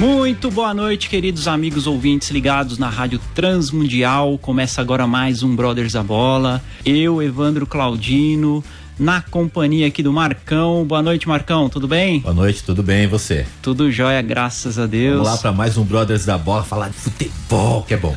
Muito 0.00 0.50
boa 0.50 0.72
noite, 0.72 1.10
queridos 1.10 1.46
amigos 1.46 1.86
ouvintes 1.86 2.30
ligados 2.30 2.78
na 2.78 2.88
Rádio 2.88 3.20
Transmundial. 3.34 4.38
Começa 4.38 4.80
agora 4.80 5.06
mais 5.06 5.42
um 5.42 5.54
Brothers 5.54 5.92
da 5.92 6.02
Bola. 6.02 6.62
Eu, 6.86 7.22
Evandro 7.22 7.66
Claudino, 7.66 8.64
na 8.98 9.20
companhia 9.20 9.86
aqui 9.86 10.02
do 10.02 10.10
Marcão. 10.10 10.86
Boa 10.86 11.02
noite, 11.02 11.28
Marcão, 11.28 11.68
tudo 11.68 11.86
bem? 11.86 12.20
Boa 12.20 12.32
noite, 12.32 12.64
tudo 12.64 12.82
bem 12.82 13.04
e 13.04 13.06
você? 13.06 13.44
Tudo 13.60 13.92
jóia, 13.92 14.22
graças 14.22 14.78
a 14.78 14.86
Deus. 14.86 15.18
Vamos 15.18 15.32
lá 15.32 15.36
para 15.36 15.52
mais 15.52 15.76
um 15.76 15.84
Brothers 15.84 16.24
da 16.24 16.38
Bola, 16.38 16.62
falar 16.62 16.88
de 16.88 16.96
futebol, 16.96 17.82
que 17.82 17.92
é 17.92 17.98
bom. 17.98 18.14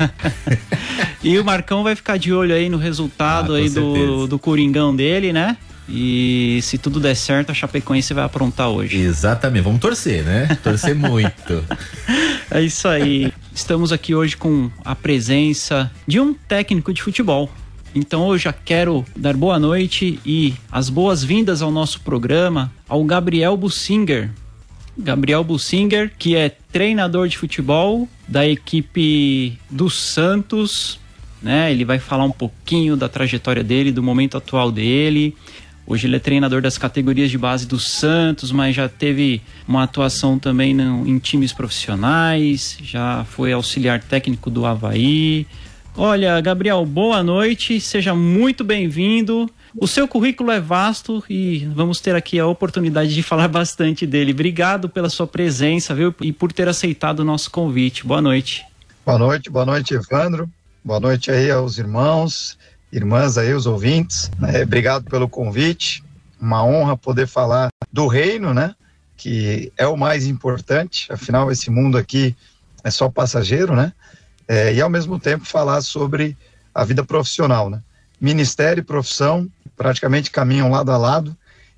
e 1.22 1.38
o 1.38 1.44
Marcão 1.44 1.82
vai 1.82 1.94
ficar 1.94 2.16
de 2.16 2.32
olho 2.32 2.54
aí 2.54 2.70
no 2.70 2.78
resultado 2.78 3.52
ah, 3.52 3.58
aí 3.58 3.68
do, 3.68 4.26
do 4.26 4.38
Coringão 4.38 4.96
dele, 4.96 5.34
né? 5.34 5.58
E 5.88 6.60
se 6.62 6.78
tudo 6.78 6.98
der 6.98 7.14
certo, 7.14 7.50
a 7.50 7.54
Chapecoense 7.54 8.14
vai 8.14 8.24
aprontar 8.24 8.68
hoje. 8.68 8.96
Exatamente, 8.96 9.62
vamos 9.62 9.80
torcer, 9.80 10.24
né? 10.24 10.58
Torcer 10.62 10.94
muito. 10.94 11.64
É 12.50 12.60
isso 12.60 12.86
aí. 12.86 13.32
Estamos 13.52 13.90
aqui 13.90 14.14
hoje 14.14 14.36
com 14.36 14.70
a 14.84 14.94
presença 14.94 15.90
de 16.06 16.20
um 16.20 16.32
técnico 16.34 16.92
de 16.92 17.02
futebol. 17.02 17.50
Então 17.94 18.30
eu 18.30 18.38
já 18.38 18.52
quero 18.52 19.04
dar 19.16 19.34
boa 19.34 19.58
noite 19.58 20.20
e 20.24 20.54
as 20.70 20.88
boas-vindas 20.88 21.62
ao 21.62 21.70
nosso 21.70 22.00
programa 22.02 22.70
ao 22.88 23.02
Gabriel 23.02 23.56
Bussinger. 23.56 24.30
Gabriel 24.96 25.42
Bussinger, 25.42 26.12
que 26.16 26.36
é 26.36 26.48
treinador 26.70 27.26
de 27.28 27.38
futebol 27.38 28.08
da 28.28 28.46
equipe 28.46 29.58
do 29.70 29.90
Santos, 29.90 31.00
né? 31.42 31.70
Ele 31.70 31.84
vai 31.84 31.98
falar 31.98 32.24
um 32.24 32.30
pouquinho 32.30 32.96
da 32.96 33.08
trajetória 33.08 33.62
dele, 33.62 33.92
do 33.92 34.02
momento 34.02 34.36
atual 34.36 34.70
dele. 34.70 35.36
Hoje 35.86 36.06
ele 36.06 36.16
é 36.16 36.18
treinador 36.18 36.62
das 36.62 36.78
categorias 36.78 37.30
de 37.30 37.36
base 37.36 37.66
do 37.66 37.78
Santos, 37.78 38.50
mas 38.50 38.74
já 38.74 38.88
teve 38.88 39.42
uma 39.68 39.82
atuação 39.82 40.38
também 40.38 40.72
no, 40.72 41.06
em 41.06 41.18
times 41.18 41.52
profissionais, 41.52 42.78
já 42.82 43.24
foi 43.24 43.52
auxiliar 43.52 44.02
técnico 44.02 44.50
do 44.50 44.64
Havaí. 44.64 45.46
Olha, 45.94 46.40
Gabriel, 46.40 46.84
boa 46.86 47.22
noite, 47.22 47.78
seja 47.80 48.14
muito 48.14 48.64
bem-vindo. 48.64 49.48
O 49.76 49.86
seu 49.86 50.08
currículo 50.08 50.50
é 50.50 50.58
vasto 50.58 51.22
e 51.28 51.68
vamos 51.74 52.00
ter 52.00 52.16
aqui 52.16 52.38
a 52.38 52.46
oportunidade 52.46 53.14
de 53.14 53.22
falar 53.22 53.48
bastante 53.48 54.06
dele. 54.06 54.32
Obrigado 54.32 54.88
pela 54.88 55.10
sua 55.10 55.26
presença, 55.26 55.94
viu? 55.94 56.14
E 56.22 56.32
por 56.32 56.50
ter 56.50 56.66
aceitado 56.66 57.20
o 57.20 57.24
nosso 57.24 57.50
convite. 57.50 58.06
Boa 58.06 58.22
noite. 58.22 58.64
Boa 59.04 59.18
noite, 59.18 59.50
boa 59.50 59.66
noite, 59.66 59.92
Evandro. 59.92 60.48
Boa 60.82 60.98
noite 60.98 61.30
aí 61.30 61.50
aos 61.50 61.76
irmãos 61.76 62.56
irmãs 62.94 63.36
aí, 63.36 63.52
os 63.52 63.66
ouvintes. 63.66 64.30
Né? 64.38 64.62
Obrigado 64.62 65.04
pelo 65.10 65.28
convite. 65.28 66.04
Uma 66.40 66.64
honra 66.64 66.96
poder 66.96 67.26
falar 67.26 67.68
do 67.92 68.06
reino, 68.06 68.54
né? 68.54 68.74
Que 69.16 69.72
é 69.76 69.86
o 69.86 69.96
mais 69.96 70.26
importante. 70.26 71.12
Afinal, 71.12 71.50
esse 71.50 71.70
mundo 71.70 71.98
aqui 71.98 72.36
é 72.84 72.90
só 72.90 73.08
passageiro, 73.08 73.74
né? 73.74 73.92
É, 74.46 74.72
e 74.72 74.80
ao 74.80 74.90
mesmo 74.90 75.18
tempo 75.18 75.44
falar 75.44 75.80
sobre 75.80 76.36
a 76.72 76.84
vida 76.84 77.02
profissional, 77.02 77.68
né? 77.68 77.82
Ministério 78.20 78.80
e 78.80 78.84
profissão 78.84 79.48
praticamente 79.76 80.30
caminham 80.30 80.70
lado 80.70 80.92
a 80.92 80.96
lado. 80.96 81.36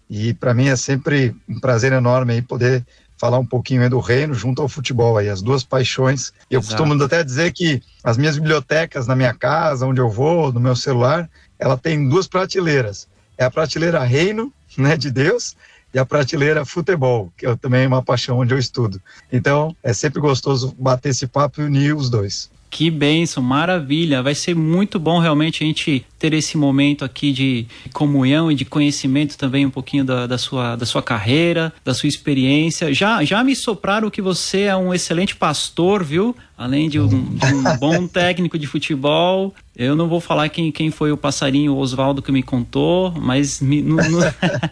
E 0.08 0.34
para 0.34 0.52
mim 0.52 0.68
é 0.68 0.76
sempre 0.76 1.34
um 1.48 1.58
prazer 1.58 1.92
enorme 1.92 2.34
aí 2.34 2.42
poder 2.42 2.84
falar 3.18 3.38
um 3.38 3.46
pouquinho 3.46 3.88
do 3.88 3.98
reino 3.98 4.34
junto 4.34 4.62
ao 4.62 4.68
futebol 4.68 5.16
aí, 5.16 5.28
as 5.28 5.42
duas 5.42 5.64
paixões. 5.64 6.32
Eu 6.50 6.60
Exato. 6.60 6.82
costumo 6.82 7.02
até 7.02 7.24
dizer 7.24 7.52
que 7.52 7.82
as 8.04 8.16
minhas 8.16 8.36
bibliotecas 8.36 9.06
na 9.06 9.16
minha 9.16 9.34
casa, 9.34 9.86
onde 9.86 10.00
eu 10.00 10.08
vou, 10.08 10.52
no 10.52 10.60
meu 10.60 10.76
celular, 10.76 11.28
ela 11.58 11.76
tem 11.76 12.08
duas 12.08 12.26
prateleiras. 12.26 13.08
É 13.38 13.44
a 13.44 13.50
prateleira 13.50 14.02
reino, 14.04 14.52
né, 14.76 14.96
de 14.96 15.10
Deus, 15.10 15.56
e 15.94 15.98
a 15.98 16.04
prateleira 16.04 16.64
futebol, 16.64 17.32
que 17.36 17.46
é 17.46 17.56
também 17.56 17.86
uma 17.86 18.02
paixão 18.02 18.38
onde 18.38 18.52
eu 18.52 18.58
estudo. 18.58 19.00
Então, 19.32 19.74
é 19.82 19.92
sempre 19.92 20.20
gostoso 20.20 20.74
bater 20.78 21.10
esse 21.10 21.26
papo 21.26 21.60
e 21.60 21.64
unir 21.64 21.96
os 21.96 22.10
dois. 22.10 22.50
Que 22.70 22.90
benção, 22.90 23.42
maravilha. 23.42 24.22
Vai 24.22 24.34
ser 24.34 24.54
muito 24.54 24.98
bom 24.98 25.18
realmente 25.18 25.62
a 25.62 25.66
gente 25.66 26.04
ter 26.18 26.32
esse 26.34 26.56
momento 26.56 27.04
aqui 27.04 27.32
de 27.32 27.66
comunhão 27.92 28.50
e 28.50 28.54
de 28.54 28.64
conhecimento 28.64 29.36
também 29.38 29.64
um 29.64 29.70
pouquinho 29.70 30.04
da, 30.04 30.26
da, 30.26 30.38
sua, 30.38 30.76
da 30.76 30.84
sua 30.84 31.02
carreira, 31.02 31.72
da 31.84 31.94
sua 31.94 32.08
experiência. 32.08 32.92
Já, 32.92 33.24
já 33.24 33.42
me 33.42 33.54
sopraram 33.54 34.10
que 34.10 34.20
você 34.20 34.62
é 34.62 34.76
um 34.76 34.92
excelente 34.92 35.36
pastor, 35.36 36.02
viu? 36.04 36.36
Além 36.56 36.88
de 36.88 36.98
um, 36.98 37.08
de 37.08 37.54
um 37.54 37.78
bom 37.78 38.06
técnico 38.08 38.58
de 38.58 38.66
futebol. 38.66 39.54
Eu 39.76 39.94
não 39.94 40.08
vou 40.08 40.22
falar 40.22 40.48
quem, 40.48 40.72
quem 40.72 40.90
foi 40.90 41.12
o 41.12 41.18
passarinho 41.18 41.76
Oswaldo 41.76 42.22
que 42.22 42.32
me 42.32 42.42
contou, 42.42 43.12
mas 43.12 43.60
me, 43.60 43.82
no, 43.82 43.96
no 43.96 44.20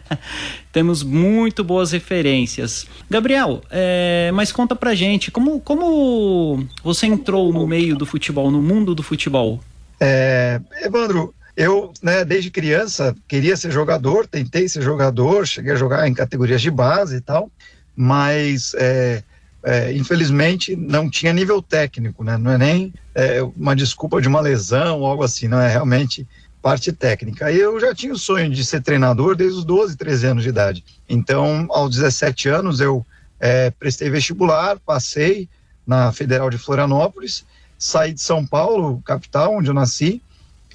temos 0.72 1.02
muito 1.02 1.62
boas 1.62 1.92
referências. 1.92 2.86
Gabriel, 3.10 3.60
é, 3.70 4.30
mas 4.32 4.50
conta 4.50 4.74
pra 4.74 4.94
gente, 4.94 5.30
como, 5.30 5.60
como 5.60 6.66
você 6.82 7.06
entrou 7.06 7.52
no 7.52 7.66
meio 7.66 7.96
do 7.96 8.06
futebol, 8.06 8.50
no 8.50 8.62
mundo 8.62 8.94
do 8.94 9.02
futebol? 9.02 9.60
É, 10.00 10.58
Evandro, 10.82 11.34
eu, 11.54 11.92
né, 12.02 12.24
desde 12.24 12.50
criança, 12.50 13.14
queria 13.28 13.58
ser 13.58 13.70
jogador, 13.70 14.26
tentei 14.26 14.66
ser 14.70 14.80
jogador, 14.80 15.46
cheguei 15.46 15.72
a 15.72 15.76
jogar 15.76 16.08
em 16.08 16.14
categorias 16.14 16.62
de 16.62 16.70
base 16.70 17.16
e 17.16 17.20
tal, 17.20 17.50
mas 17.94 18.72
é, 18.78 19.22
é, 19.64 19.92
infelizmente 19.92 20.76
não 20.76 21.08
tinha 21.08 21.32
nível 21.32 21.62
técnico, 21.62 22.22
né? 22.22 22.36
Não 22.36 22.50
é 22.50 22.58
nem 22.58 22.92
é, 23.14 23.42
uma 23.42 23.74
desculpa 23.74 24.20
de 24.20 24.28
uma 24.28 24.40
lesão 24.40 25.00
ou 25.00 25.06
algo 25.06 25.24
assim, 25.24 25.48
não 25.48 25.60
é 25.60 25.68
realmente 25.68 26.26
parte 26.60 26.92
técnica. 26.92 27.50
Eu 27.50 27.80
já 27.80 27.94
tinha 27.94 28.12
o 28.12 28.18
sonho 28.18 28.50
de 28.50 28.64
ser 28.64 28.82
treinador 28.82 29.34
desde 29.34 29.58
os 29.58 29.64
12, 29.64 29.96
13 29.96 30.26
anos 30.26 30.42
de 30.42 30.50
idade. 30.50 30.84
Então, 31.08 31.66
aos 31.70 31.96
17 31.96 32.48
anos, 32.48 32.80
eu 32.80 33.04
é, 33.40 33.70
prestei 33.70 34.08
vestibular, 34.10 34.78
passei 34.78 35.48
na 35.86 36.12
Federal 36.12 36.48
de 36.48 36.58
Florianópolis, 36.58 37.44
saí 37.78 38.12
de 38.12 38.20
São 38.20 38.46
Paulo, 38.46 39.02
capital, 39.04 39.54
onde 39.54 39.68
eu 39.68 39.74
nasci, 39.74 40.22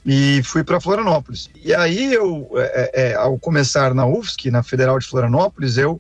e 0.06 0.42
fui 0.44 0.64
para 0.64 0.80
Florianópolis. 0.80 1.50
E 1.64 1.74
aí 1.74 2.14
eu, 2.14 2.50
é, 2.56 2.92
é, 2.94 3.16
ao 3.16 3.38
começar 3.38 3.94
na 3.94 4.06
UFSC, 4.06 4.52
na 4.52 4.64
Federal 4.64 4.98
de 5.00 5.08
Florianópolis, 5.08 5.78
eu 5.78 6.00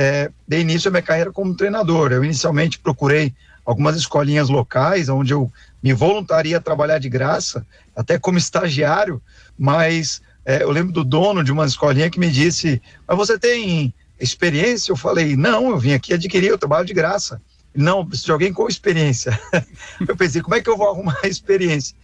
é, 0.00 0.30
dei 0.46 0.60
início 0.60 0.86
à 0.86 0.92
minha 0.92 1.02
carreira 1.02 1.32
como 1.32 1.56
treinador. 1.56 2.12
Eu 2.12 2.24
inicialmente 2.24 2.78
procurei 2.78 3.34
algumas 3.64 3.96
escolinhas 3.96 4.48
locais, 4.48 5.08
onde 5.08 5.32
eu 5.32 5.52
me 5.82 5.92
voluntaria 5.92 6.56
a 6.56 6.60
trabalhar 6.60 7.00
de 7.00 7.08
graça, 7.08 7.66
até 7.96 8.16
como 8.16 8.38
estagiário, 8.38 9.20
mas 9.58 10.22
é, 10.44 10.62
eu 10.62 10.70
lembro 10.70 10.92
do 10.92 11.02
dono 11.02 11.42
de 11.42 11.50
uma 11.50 11.66
escolinha 11.66 12.08
que 12.08 12.20
me 12.20 12.30
disse, 12.30 12.80
mas 13.08 13.16
você 13.16 13.36
tem 13.36 13.92
experiência? 14.20 14.92
Eu 14.92 14.96
falei, 14.96 15.34
não, 15.34 15.70
eu 15.70 15.78
vim 15.78 15.94
aqui 15.94 16.14
adquirir 16.14 16.52
o 16.52 16.58
trabalho 16.58 16.86
de 16.86 16.94
graça. 16.94 17.42
Não, 17.74 18.06
preciso 18.06 18.26
de 18.26 18.32
alguém 18.32 18.52
com 18.52 18.68
experiência. 18.68 19.36
eu 20.06 20.16
pensei, 20.16 20.40
como 20.40 20.54
é 20.54 20.60
que 20.60 20.70
eu 20.70 20.76
vou 20.76 20.88
arrumar 20.88 21.18
experiência? 21.26 21.96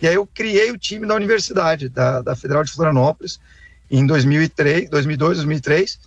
E 0.00 0.06
aí 0.06 0.14
eu 0.14 0.24
criei 0.24 0.70
o 0.70 0.78
time 0.78 1.04
da 1.04 1.16
universidade, 1.16 1.88
da, 1.88 2.22
da 2.22 2.36
Federal 2.36 2.62
de 2.62 2.70
Florianópolis, 2.70 3.40
em 3.90 4.06
2003, 4.06 4.88
2002, 4.88 5.38
2003, 5.38 5.98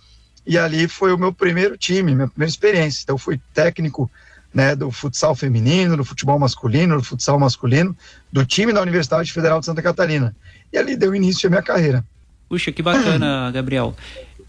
e 0.46 0.58
ali 0.58 0.86
foi 0.86 1.12
o 1.12 1.18
meu 1.18 1.32
primeiro 1.32 1.76
time, 1.76 2.14
minha 2.14 2.28
primeira 2.28 2.50
experiência. 2.50 3.02
Então 3.02 3.16
fui 3.16 3.40
técnico 3.52 4.10
né, 4.52 4.76
do 4.76 4.90
futsal 4.90 5.34
feminino, 5.34 5.96
do 5.96 6.04
futebol 6.04 6.38
masculino, 6.38 6.96
do 6.96 7.02
futsal 7.02 7.38
masculino, 7.38 7.96
do 8.32 8.44
time 8.44 8.72
da 8.72 8.80
Universidade 8.80 9.32
Federal 9.32 9.58
de 9.58 9.66
Santa 9.66 9.82
Catarina. 9.82 10.34
E 10.72 10.78
ali 10.78 10.96
deu 10.96 11.14
início 11.14 11.46
à 11.46 11.50
minha 11.50 11.62
carreira. 11.62 12.04
Puxa, 12.48 12.70
que 12.70 12.82
bacana, 12.82 13.50
Gabriel. 13.54 13.96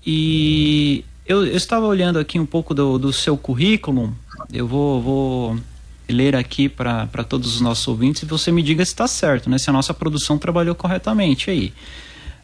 E 0.06 1.03
eu, 1.25 1.45
eu, 1.45 1.57
estava 1.57 1.86
olhando 1.88 2.19
aqui 2.19 2.39
um 2.39 2.45
pouco 2.45 2.74
do, 2.74 3.00
do 3.00 3.12
seu 3.12 3.36
currículo, 3.36 4.15
eu 4.53 4.68
vou, 4.68 5.01
vou 5.01 5.59
ler 6.07 6.36
aqui 6.36 6.69
para 6.69 7.24
todos 7.27 7.56
os 7.56 7.62
nossos 7.62 7.88
ouvintes 7.88 8.21
e 8.21 8.25
você 8.25 8.51
me 8.51 8.62
diga 8.62 8.86
se 8.86 8.92
está 8.92 9.07
certo, 9.07 9.50
né? 9.50 9.57
Se 9.57 9.69
a 9.69 9.74
nossa 9.74 9.94
produção 9.94 10.38
trabalhou 10.38 10.75
corretamente 10.75 11.50
aí. 11.50 11.74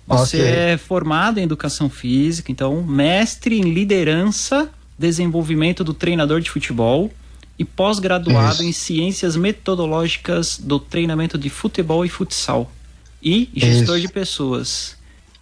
Você 0.07 0.37
okay. 0.37 0.51
é 0.51 0.77
formado 0.77 1.39
em 1.39 1.43
educação 1.43 1.89
física, 1.89 2.51
então 2.51 2.83
mestre 2.83 3.59
em 3.59 3.73
liderança, 3.73 4.69
desenvolvimento 4.97 5.83
do 5.83 5.93
treinador 5.93 6.41
de 6.41 6.49
futebol 6.49 7.11
e 7.57 7.63
pós-graduado 7.63 8.63
em 8.63 8.71
ciências 8.71 9.35
metodológicas 9.35 10.57
do 10.57 10.79
treinamento 10.79 11.37
de 11.37 11.49
futebol 11.49 12.03
e 12.03 12.09
futsal 12.09 12.71
e 13.21 13.49
gestor 13.55 13.97
isso. 13.97 14.07
de 14.07 14.13
pessoas. 14.13 14.97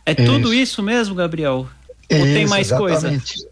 É 0.05 0.11
isso. 0.11 0.25
tudo 0.25 0.53
isso 0.53 0.83
mesmo, 0.83 1.15
Gabriel? 1.15 1.69
Ou 2.11 2.17
isso, 2.17 2.33
tem 2.33 2.47
mais 2.47 2.67
exatamente. 2.67 3.33
coisa? 3.35 3.49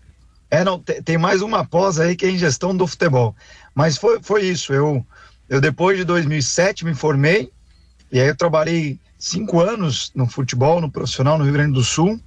É, 0.49 0.63
não, 0.63 0.79
tem, 0.79 1.01
tem 1.01 1.17
mais 1.17 1.41
uma 1.41 1.65
pós 1.65 1.99
aí 1.99 2.15
que 2.15 2.25
é 2.25 2.29
em 2.29 2.37
gestão 2.37 2.75
do 2.75 2.87
futebol. 2.87 3.35
Mas 3.73 3.97
foi, 3.97 4.19
foi 4.21 4.45
isso. 4.45 4.73
Eu, 4.73 5.05
eu, 5.49 5.61
depois 5.61 5.97
de 5.97 6.03
2007, 6.03 6.85
me 6.85 6.93
formei. 6.93 7.51
E 8.11 8.19
aí 8.19 8.27
eu 8.27 8.35
trabalhei 8.35 8.97
cinco 9.17 9.59
anos 9.59 10.11
no 10.13 10.27
futebol, 10.27 10.79
no 10.79 10.91
profissional, 10.91 11.37
no 11.37 11.43
Rio 11.43 11.53
Grande 11.53 11.73
do 11.73 11.83
Sul, 11.83 12.19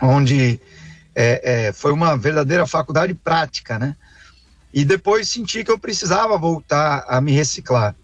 onde 0.00 0.60
é, 1.14 1.66
é, 1.68 1.72
foi 1.72 1.92
uma 1.92 2.16
verdadeira 2.16 2.66
faculdade 2.66 3.14
prática, 3.14 3.78
né? 3.78 3.96
E 4.72 4.84
depois 4.84 5.28
senti 5.28 5.64
que 5.64 5.70
eu 5.70 5.78
precisava 5.78 6.38
voltar 6.38 7.04
a 7.08 7.20
me 7.20 7.32
reciclar. 7.32 7.94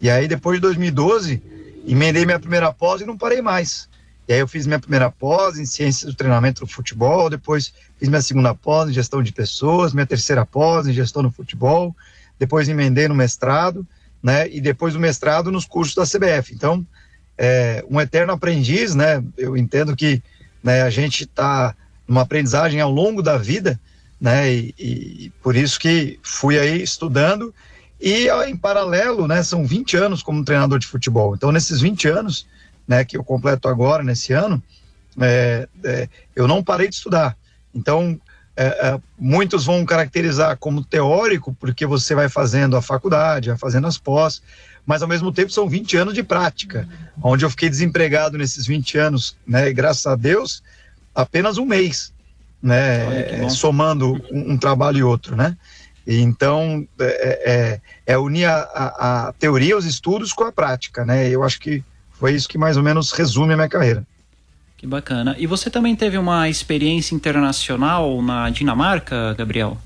E 0.00 0.08
aí, 0.08 0.28
depois 0.28 0.58
de 0.58 0.62
2012, 0.62 1.42
emendei 1.86 2.24
minha 2.24 2.38
primeira 2.38 2.72
pós 2.72 3.00
e 3.00 3.04
não 3.04 3.18
parei 3.18 3.42
mais. 3.42 3.88
E 4.26 4.32
aí 4.32 4.38
eu 4.38 4.48
fiz 4.48 4.66
minha 4.66 4.78
primeira 4.78 5.10
pós 5.10 5.58
em 5.58 5.66
ciências 5.66 6.10
do 6.10 6.16
treinamento 6.16 6.64
do 6.64 6.70
futebol, 6.70 7.28
depois 7.28 7.74
fiz 7.98 8.08
minha 8.08 8.22
segunda 8.22 8.54
pós 8.54 8.88
em 8.88 8.92
gestão 8.92 9.22
de 9.22 9.32
pessoas, 9.32 9.92
minha 9.92 10.06
terceira 10.06 10.46
pós 10.46 10.86
em 10.86 10.92
gestão 10.92 11.22
no 11.22 11.30
futebol, 11.30 11.94
depois 12.38 12.68
emendei 12.68 13.06
no 13.06 13.14
mestrado, 13.14 13.86
né? 14.22 14.48
E 14.48 14.60
depois 14.60 14.94
do 14.94 15.00
mestrado 15.00 15.52
nos 15.52 15.66
cursos 15.66 15.94
da 15.94 16.06
CBF. 16.06 16.54
Então, 16.54 16.86
é, 17.36 17.84
um 17.90 18.00
eterno 18.00 18.32
aprendiz, 18.32 18.94
né? 18.94 19.22
Eu 19.36 19.56
entendo 19.56 19.94
que 19.96 20.22
né, 20.62 20.82
a 20.82 20.90
gente 20.90 21.24
está 21.24 21.74
numa 22.06 22.22
aprendizagem 22.22 22.80
ao 22.80 22.90
longo 22.90 23.22
da 23.22 23.36
vida, 23.36 23.78
né? 24.20 24.52
E, 24.52 24.74
e, 24.78 25.32
por 25.42 25.56
isso 25.56 25.78
que 25.78 26.18
fui 26.22 26.58
aí 26.58 26.82
estudando 26.82 27.54
e 28.00 28.28
em 28.46 28.56
paralelo, 28.56 29.26
né? 29.26 29.42
São 29.42 29.64
20 29.64 29.96
anos 29.96 30.22
como 30.22 30.44
treinador 30.44 30.78
de 30.78 30.86
futebol. 30.86 31.34
Então, 31.34 31.50
nesses 31.50 31.80
20 31.80 32.08
anos, 32.08 32.46
né? 32.86 33.04
Que 33.04 33.16
eu 33.16 33.24
completo 33.24 33.68
agora 33.68 34.02
nesse 34.02 34.32
ano, 34.32 34.62
é, 35.20 35.68
é, 35.84 36.08
eu 36.34 36.46
não 36.46 36.62
parei 36.62 36.88
de 36.88 36.94
estudar. 36.94 37.36
Então, 37.74 38.18
é, 38.56 38.66
é 38.66 39.00
muitos 39.18 39.64
vão 39.64 39.84
caracterizar 39.84 40.56
como 40.58 40.84
teórico 40.84 41.56
porque 41.58 41.84
você 41.84 42.14
vai 42.14 42.28
fazendo 42.28 42.76
a 42.76 42.82
faculdade, 42.82 43.48
vai 43.48 43.58
fazendo 43.58 43.86
as 43.86 43.98
pós, 43.98 44.40
mas 44.86 45.02
ao 45.02 45.08
mesmo 45.08 45.32
tempo 45.32 45.50
são 45.50 45.68
20 45.68 45.96
anos 45.96 46.14
de 46.14 46.22
prática, 46.22 46.88
onde 47.22 47.44
eu 47.44 47.50
fiquei 47.50 47.68
desempregado 47.68 48.36
nesses 48.36 48.66
20 48.66 48.98
anos, 48.98 49.36
né? 49.46 49.68
E 49.68 49.72
graças 49.72 50.06
a 50.06 50.14
Deus, 50.14 50.62
apenas 51.14 51.58
um 51.58 51.64
mês, 51.64 52.12
né? 52.62 53.48
somando 53.48 54.14
um, 54.30 54.52
um, 54.52 54.58
trabalho 54.58 54.98
e 54.98 55.02
outro, 55.02 55.36
né? 55.36 55.56
E 56.06 56.20
então 56.20 56.86
é, 57.00 57.80
é, 58.06 58.14
é 58.14 58.18
unir 58.18 58.46
a, 58.46 58.56
a, 58.56 59.28
a, 59.28 59.32
teoria, 59.32 59.76
os 59.76 59.86
estudos 59.86 60.32
com 60.32 60.44
a 60.44 60.52
prática, 60.52 61.04
né? 61.04 61.28
Eu 61.28 61.42
acho 61.42 61.58
que 61.60 61.82
foi 62.12 62.34
isso 62.34 62.48
que 62.48 62.58
mais 62.58 62.76
ou 62.76 62.82
menos 62.82 63.12
resume 63.12 63.54
a 63.54 63.56
minha 63.56 63.68
carreira. 63.68 64.06
Que 64.76 64.86
bacana. 64.86 65.34
E 65.38 65.46
você 65.46 65.70
também 65.70 65.96
teve 65.96 66.18
uma 66.18 66.48
experiência 66.48 67.14
internacional 67.14 68.20
na 68.20 68.50
Dinamarca, 68.50 69.34
Gabriel? 69.34 69.78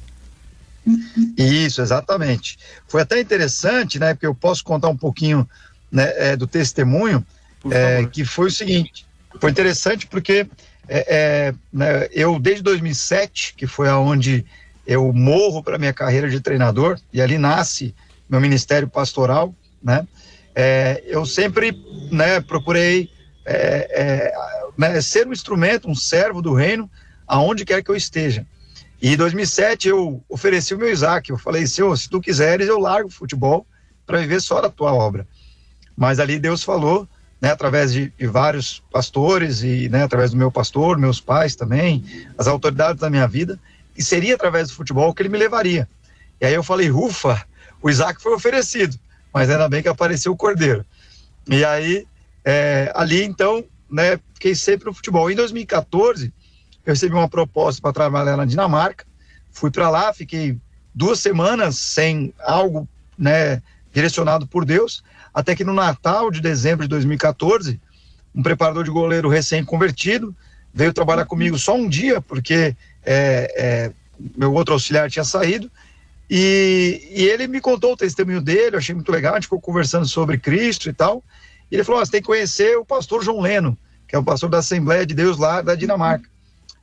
Isso, 1.36 1.80
exatamente. 1.80 2.58
Foi 2.86 3.02
até 3.02 3.20
interessante, 3.20 3.98
né? 3.98 4.14
Porque 4.14 4.26
eu 4.26 4.34
posso 4.34 4.64
contar 4.64 4.88
um 4.88 4.96
pouquinho 4.96 5.48
né, 5.90 6.12
é, 6.16 6.36
do 6.36 6.46
testemunho, 6.46 7.24
é, 7.70 8.06
que 8.06 8.24
foi 8.24 8.48
o 8.48 8.50
seguinte. 8.50 9.06
Foi 9.40 9.50
interessante 9.50 10.06
porque 10.06 10.46
é, 10.88 11.06
é 11.08 11.54
né, 11.72 12.08
eu, 12.12 12.38
desde 12.38 12.62
2007, 12.62 13.54
que 13.56 13.66
foi 13.66 13.88
aonde 13.88 14.44
eu 14.86 15.12
morro 15.12 15.62
para 15.62 15.78
minha 15.78 15.92
carreira 15.92 16.30
de 16.30 16.40
treinador, 16.40 16.98
e 17.12 17.20
ali 17.20 17.36
nasce 17.36 17.94
meu 18.28 18.40
ministério 18.40 18.88
pastoral, 18.88 19.54
né? 19.82 20.06
É, 20.54 21.04
eu 21.06 21.24
sempre 21.24 21.72
né, 22.10 22.40
procurei 22.40 23.10
é, 23.44 24.32
né, 24.76 25.00
ser 25.00 25.26
um 25.26 25.32
instrumento, 25.32 25.88
um 25.88 25.94
servo 25.94 26.42
do 26.42 26.52
reino, 26.52 26.90
aonde 27.26 27.64
quer 27.64 27.82
que 27.82 27.90
eu 27.90 27.96
esteja. 27.96 28.46
E 29.00 29.12
em 29.12 29.16
2007 29.16 29.88
eu 29.88 30.22
ofereci 30.28 30.74
o 30.74 30.78
meu 30.78 30.90
Isaac. 30.90 31.30
Eu 31.30 31.38
falei, 31.38 31.66
Senhor, 31.66 31.96
se 31.96 32.08
tu 32.08 32.20
quiseres, 32.20 32.68
eu 32.68 32.78
largo 32.78 33.08
o 33.08 33.12
futebol 33.12 33.66
para 34.06 34.18
viver 34.18 34.40
só 34.40 34.60
da 34.60 34.68
tua 34.68 34.92
obra. 34.92 35.26
Mas 35.96 36.18
ali 36.18 36.38
Deus 36.38 36.62
falou, 36.62 37.08
né, 37.40 37.50
através 37.50 37.92
de, 37.92 38.12
de 38.18 38.26
vários 38.26 38.82
pastores 38.90 39.62
e 39.62 39.88
né, 39.88 40.02
através 40.02 40.32
do 40.32 40.36
meu 40.36 40.50
pastor, 40.50 40.98
meus 40.98 41.20
pais 41.20 41.54
também, 41.54 42.04
as 42.36 42.46
autoridades 42.46 43.00
da 43.00 43.10
minha 43.10 43.26
vida, 43.26 43.58
que 43.94 44.02
seria 44.02 44.34
através 44.34 44.68
do 44.68 44.74
futebol 44.74 45.14
que 45.14 45.22
ele 45.22 45.28
me 45.28 45.38
levaria. 45.38 45.88
E 46.40 46.46
aí 46.46 46.54
eu 46.54 46.62
falei, 46.62 46.90
ufa, 46.90 47.44
o 47.82 47.90
Isaac 47.90 48.20
foi 48.22 48.32
oferecido, 48.34 48.98
mas 49.32 49.50
ainda 49.50 49.68
bem 49.68 49.82
que 49.82 49.88
apareceu 49.88 50.32
o 50.32 50.36
Cordeiro. 50.36 50.84
E 51.48 51.64
aí, 51.64 52.06
é, 52.44 52.92
ali 52.94 53.22
então, 53.22 53.64
né, 53.90 54.18
fiquei 54.34 54.54
sempre 54.54 54.86
no 54.86 54.92
futebol. 54.92 55.30
Em 55.30 55.34
2014, 55.34 56.32
eu 56.88 56.94
recebi 56.94 57.14
uma 57.14 57.28
proposta 57.28 57.82
para 57.82 57.92
trabalhar 57.92 58.34
na 58.34 58.46
Dinamarca, 58.46 59.04
fui 59.50 59.70
para 59.70 59.90
lá, 59.90 60.10
fiquei 60.14 60.56
duas 60.94 61.20
semanas 61.20 61.76
sem 61.76 62.32
algo, 62.40 62.88
né, 63.18 63.60
direcionado 63.92 64.46
por 64.46 64.64
Deus, 64.64 65.04
até 65.34 65.54
que 65.54 65.64
no 65.64 65.74
Natal 65.74 66.30
de 66.30 66.40
dezembro 66.40 66.84
de 66.84 66.88
2014, 66.88 67.78
um 68.34 68.42
preparador 68.42 68.84
de 68.84 68.90
goleiro 68.90 69.28
recém-convertido 69.28 70.34
veio 70.72 70.92
trabalhar 70.92 71.26
comigo 71.26 71.58
só 71.58 71.76
um 71.76 71.86
dia, 71.86 72.22
porque 72.22 72.74
é, 73.04 73.52
é, 73.56 73.92
meu 74.34 74.54
outro 74.54 74.72
auxiliar 74.72 75.10
tinha 75.10 75.24
saído, 75.24 75.70
e, 76.30 77.06
e, 77.10 77.24
ele 77.24 77.46
me 77.46 77.60
contou 77.60 77.92
o 77.92 77.96
testemunho 77.96 78.40
dele, 78.40 78.76
eu 78.76 78.78
achei 78.78 78.94
muito 78.94 79.12
legal, 79.12 79.32
a 79.32 79.36
gente 79.36 79.44
ficou 79.44 79.60
conversando 79.60 80.06
sobre 80.06 80.38
Cristo 80.38 80.88
e 80.88 80.92
tal, 80.94 81.22
e 81.70 81.76
ele 81.76 81.84
falou, 81.84 82.00
oh, 82.00 82.06
você 82.06 82.12
tem 82.12 82.20
que 82.22 82.26
conhecer 82.26 82.78
o 82.78 82.84
pastor 82.84 83.22
João 83.22 83.40
Leno, 83.40 83.76
que 84.06 84.16
é 84.16 84.18
o 84.18 84.24
pastor 84.24 84.48
da 84.48 84.58
Assembleia 84.58 85.04
de 85.04 85.14
Deus 85.14 85.36
lá 85.36 85.60
da 85.60 85.74
Dinamarca. 85.74 86.28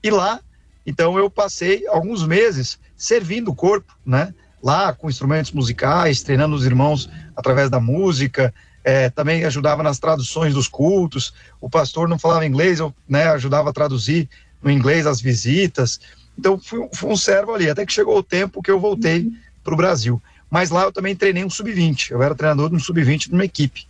E 0.05 0.11
lá, 0.11 0.39
então, 0.85 1.17
eu 1.17 1.31
passei 1.31 1.87
alguns 1.87 2.23
meses 2.27 2.77
servindo 2.95 3.49
o 3.49 3.55
corpo, 3.55 3.91
né? 4.05 4.35
Lá 4.61 4.93
com 4.93 5.09
instrumentos 5.09 5.51
musicais, 5.51 6.21
treinando 6.21 6.55
os 6.55 6.63
irmãos 6.63 7.09
através 7.35 7.71
da 7.71 7.79
música, 7.79 8.53
é, 8.83 9.09
também 9.09 9.43
ajudava 9.45 9.81
nas 9.81 9.97
traduções 9.97 10.53
dos 10.53 10.67
cultos. 10.67 11.33
O 11.59 11.67
pastor 11.67 12.07
não 12.07 12.19
falava 12.19 12.45
inglês, 12.45 12.79
eu 12.79 12.93
né, 13.09 13.29
ajudava 13.29 13.71
a 13.71 13.73
traduzir 13.73 14.29
no 14.61 14.69
inglês 14.69 15.07
as 15.07 15.19
visitas. 15.19 15.99
Então, 16.37 16.59
fui, 16.59 16.87
fui 16.93 17.09
um 17.09 17.17
servo 17.17 17.55
ali, 17.55 17.67
até 17.67 17.83
que 17.83 17.91
chegou 17.91 18.15
o 18.15 18.23
tempo 18.23 18.61
que 18.61 18.69
eu 18.69 18.79
voltei 18.79 19.31
para 19.63 19.73
o 19.73 19.77
Brasil. 19.77 20.21
Mas 20.51 20.69
lá 20.69 20.83
eu 20.83 20.91
também 20.91 21.15
treinei 21.15 21.43
um 21.43 21.49
sub-20, 21.49 22.11
eu 22.11 22.21
era 22.21 22.35
treinador 22.35 22.69
de 22.69 22.75
um 22.75 22.79
sub-20 22.79 23.29
de 23.29 23.33
uma 23.33 23.45
equipe. 23.45 23.87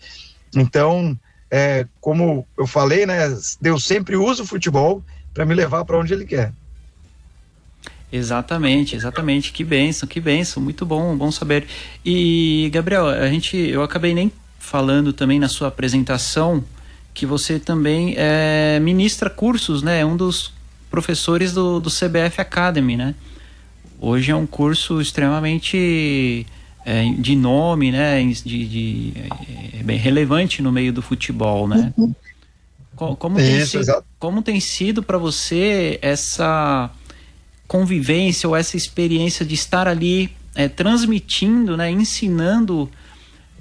Então, 0.56 1.20
é, 1.52 1.86
como 2.00 2.48
eu 2.58 2.66
falei, 2.66 3.06
né, 3.06 3.38
Deus 3.60 3.86
sempre 3.86 4.16
usa 4.16 4.44
o 4.44 4.48
futebol 4.48 5.04
para 5.36 5.46
me 5.46 5.54
levar 5.54 5.84
para 5.84 6.00
onde 6.00 6.14
ele 6.14 6.26
quer. 6.26 6.54
Exatamente, 8.12 8.96
exatamente. 8.96 9.52
Que 9.52 9.66
benção, 9.66 10.08
que 10.08 10.22
benção. 10.22 10.64
Muito 10.64 10.86
bom, 10.86 11.16
bom 11.18 11.30
saber. 11.30 11.68
E, 12.06 12.70
Gabriel, 12.74 13.10
a 13.10 13.28
gente, 13.28 13.58
eu 13.58 13.84
acabei 13.84 14.14
nem 14.14 14.32
falando 14.58 15.12
também 15.12 15.38
na 15.38 15.50
sua 15.50 15.68
apresentação 15.68 16.64
que 17.14 17.26
você 17.26 17.60
também 17.60 18.14
é, 18.18 18.80
ministra 18.80 19.30
cursos, 19.30 19.84
né? 19.84 20.00
É 20.00 20.06
um 20.06 20.16
dos 20.16 20.54
professores 20.90 21.52
do, 21.52 21.82
do 21.82 21.90
CBF 21.90 22.40
Academy, 22.40 22.96
né? 22.96 23.14
Hoje 24.00 24.32
é 24.32 24.36
um 24.36 24.46
curso 24.46 25.02
extremamente 25.02 26.46
é, 26.86 27.04
de 27.18 27.36
nome, 27.36 27.92
né? 27.92 28.24
De, 28.24 28.68
de 28.68 29.14
é, 29.74 29.84
bem 29.84 29.98
relevante 29.98 30.62
no 30.62 30.72
meio 30.72 30.94
do 30.94 31.02
futebol, 31.02 31.68
né? 31.68 31.94
Como, 32.96 33.16
como, 33.16 33.40
Isso, 33.40 33.74
tem, 33.74 33.84
sido, 33.84 34.04
como 34.18 34.42
tem 34.42 34.60
sido 34.60 35.04
para 35.04 35.18
você 35.18 36.00
essa 36.02 36.90
convivência 37.68 38.48
ou 38.48 38.56
essa 38.56 38.78
experiência 38.78 39.46
de 39.46 39.54
estar 39.54 39.88
ali 39.88 40.32
é, 40.56 40.70
transmitindo, 40.70 41.76
né, 41.76 41.92
ensinando 41.92 42.90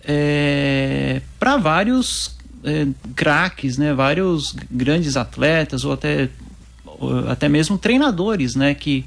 é, 0.04 1.20
para 1.38 1.56
vários 1.56 2.36
é, 2.62 2.86
craques, 3.16 3.76
né, 3.76 3.92
vários 3.92 4.54
grandes 4.70 5.16
atletas 5.16 5.84
ou 5.84 5.92
até, 5.92 6.28
ou 6.84 7.28
até 7.28 7.48
mesmo 7.48 7.76
treinadores 7.76 8.54
né, 8.54 8.74
que, 8.74 9.04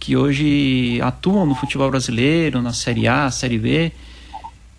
que 0.00 0.16
hoje 0.16 1.00
atuam 1.02 1.46
no 1.46 1.54
futebol 1.54 1.90
brasileiro, 1.90 2.60
na 2.60 2.72
Série 2.72 3.06
A, 3.06 3.30
Série 3.30 3.58
B. 3.58 3.92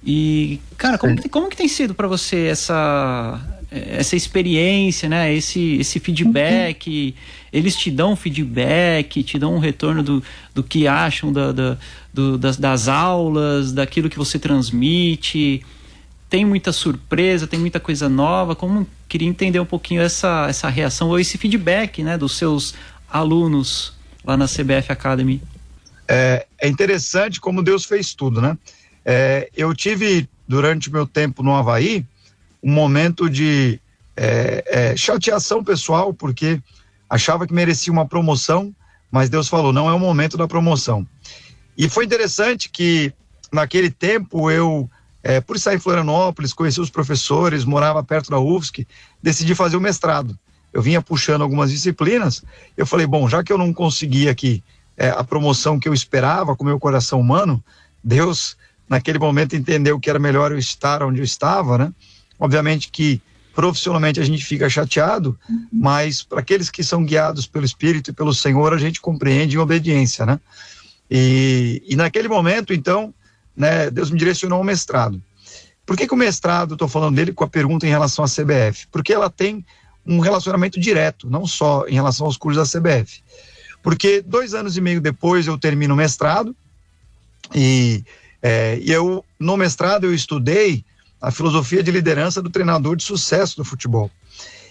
E, 0.04 0.60
cara, 0.78 0.98
como, 0.98 1.30
como 1.30 1.50
que 1.50 1.58
tem 1.58 1.68
sido 1.68 1.94
para 1.94 2.08
você 2.08 2.48
essa, 2.48 3.42
essa 3.70 4.16
experiência, 4.16 5.10
né? 5.10 5.34
Esse, 5.34 5.76
esse 5.76 6.00
feedback, 6.00 7.14
eles 7.52 7.76
te 7.76 7.92
dão 7.92 8.16
feedback, 8.16 9.24
te 9.24 9.38
dão 9.38 9.56
um 9.56 9.60
retorno 9.60 10.02
do, 10.02 10.24
do 10.54 10.64
que 10.64 10.88
acham 10.88 11.32
da, 11.34 11.52
da 11.52 11.78
do, 12.14 12.38
das, 12.38 12.58
das 12.58 12.88
aulas, 12.88 13.72
daquilo 13.72 14.10
que 14.10 14.18
você 14.18 14.40
transmite. 14.40 15.64
Tem 16.30 16.46
muita 16.46 16.72
surpresa, 16.72 17.46
tem 17.46 17.60
muita 17.60 17.80
coisa 17.80 18.08
nova. 18.08 18.56
Como 18.56 18.88
queria 19.08 19.28
entender 19.28 19.60
um 19.60 19.66
pouquinho 19.66 20.02
essa, 20.02 20.48
essa 20.50 20.70
reação 20.70 21.10
ou 21.10 21.20
esse 21.20 21.38
feedback, 21.38 22.02
né, 22.04 22.18
dos 22.18 22.38
seus 22.38 22.74
alunos 23.10 23.94
lá 24.24 24.36
na 24.36 24.46
CBF 24.46 24.92
Academy. 24.92 25.42
É, 26.08 26.46
é 26.60 26.68
interessante 26.68 27.40
como 27.40 27.62
Deus 27.62 27.86
fez 27.86 28.14
tudo, 28.14 28.42
né? 28.42 28.58
É, 29.06 29.50
eu 29.56 29.74
tive 29.74 30.28
durante 30.48 30.90
o 30.90 30.92
meu 30.92 31.06
tempo 31.06 31.44
no 31.44 31.54
Havaí 31.54 32.06
um 32.68 32.74
momento 32.74 33.30
de 33.30 33.80
é, 34.14 34.64
é, 34.68 34.98
chateação 34.98 35.64
pessoal, 35.64 36.14
porque 36.14 36.62
achava 37.10 37.48
que 37.48 37.54
merecia 37.54 37.94
uma 37.94 38.06
promoção, 38.06 38.76
mas 39.10 39.30
Deus 39.30 39.48
falou: 39.48 39.72
não 39.72 39.90
é 39.90 39.94
o 39.94 40.00
momento 40.00 40.36
da 40.36 40.50
promoção. 40.50 41.08
E 41.78 41.88
foi 41.88 42.04
interessante 42.04 42.70
que 42.70 43.14
naquele 43.54 43.90
tempo 43.90 44.52
eu, 44.52 44.90
é, 45.24 45.40
por 45.40 45.56
estar 45.56 45.74
em 45.74 45.80
Florianópolis, 45.80 46.52
conheci 46.52 46.82
os 46.82 46.90
professores, 46.90 47.64
morava 47.64 48.04
perto 48.04 48.30
da 48.30 48.38
UFSC, 48.38 48.86
decidi 49.24 49.56
fazer 49.56 49.78
o 49.78 49.82
mestrado. 49.82 50.38
Eu 50.74 50.82
vinha 50.82 51.02
puxando 51.02 51.44
algumas 51.44 51.72
disciplinas. 51.72 52.44
Eu 52.76 52.86
falei: 52.86 53.08
bom, 53.08 53.30
já 53.30 53.42
que 53.46 53.54
eu 53.54 53.58
não 53.58 53.72
consegui 53.72 54.28
aqui 54.28 54.62
é, 54.98 55.08
a 55.08 55.24
promoção 55.24 55.80
que 55.80 55.88
eu 55.88 55.94
esperava 55.94 56.54
com 56.54 56.66
meu 56.66 56.78
coração 56.78 57.22
humano, 57.22 57.64
Deus 58.04 58.58
naquele 58.90 59.20
momento 59.20 59.56
entendeu 59.56 59.98
que 60.02 60.10
era 60.10 60.20
melhor 60.20 60.52
eu 60.52 60.58
estar 60.58 61.02
onde 61.02 61.22
eu 61.22 61.24
estava, 61.24 61.78
né? 61.78 61.94
Obviamente 62.40 62.90
que 62.90 63.22
profissionalmente 63.54 64.20
a 64.20 64.24
gente 64.24 64.46
fica 64.46 64.70
chateado, 64.70 65.38
mas 65.72 66.22
para 66.22 66.42
aqueles 66.42 66.70
que 66.70 66.84
são 66.84 67.04
guiados 67.04 67.48
pelo 67.48 67.66
Espírito 67.66 68.12
e 68.12 68.14
pelo 68.14 68.34
Senhor, 68.34 68.72
a 68.72 68.78
gente 68.78 69.02
compreende 69.02 69.56
em 69.56 69.60
obediência, 69.60 70.26
né? 70.26 70.40
E, 71.10 71.82
e 71.88 71.96
naquele 71.96 72.28
momento, 72.28 72.72
então, 72.72 73.12
né, 73.56 73.90
Deus 73.90 74.12
me 74.12 74.20
direcionou 74.20 74.60
ao 74.60 74.64
mestrado. 74.64 75.20
Por 75.86 75.98
que, 75.98 76.06
que 76.06 76.14
o 76.14 76.18
mestrado, 76.18 76.74
estou 76.74 76.88
falando 76.88 77.16
dele 77.16 77.34
com 77.34 77.44
a 77.44 77.48
pergunta 77.48 77.88
em 77.88 77.90
relação 77.90 78.24
à 78.24 78.28
CBF? 78.28 78.88
Porque 78.92 79.14
ela 79.14 79.30
tem 79.30 79.66
um 80.06 80.20
relacionamento 80.20 80.80
direto, 80.80 81.30
não 81.30 81.48
só 81.48 81.86
em 81.88 81.96
relação 81.96 82.28
aos 82.28 82.38
cursos 82.38 82.62
da 82.62 82.80
CBF. 82.80 83.24
Porque 83.82 84.22
dois 84.22 84.54
anos 84.54 84.78
e 84.78 84.82
meio 84.82 85.02
depois 85.02 85.48
eu 85.48 85.58
termino 85.58 85.94
o 85.94 85.98
mestrado 85.98 86.56
e 87.56 88.04
é, 88.42 88.78
e 88.82 88.92
eu, 88.92 89.26
no 89.40 89.58
mestrado, 89.58 90.06
eu 90.06 90.14
estudei 90.14 90.86
a 91.28 91.32
filosofia 91.32 91.84
de 91.84 91.92
liderança 91.92 92.42
do 92.42 92.50
treinador 92.50 92.96
de 92.96 93.04
sucesso 93.04 93.58
do 93.58 93.66
futebol. 93.66 94.10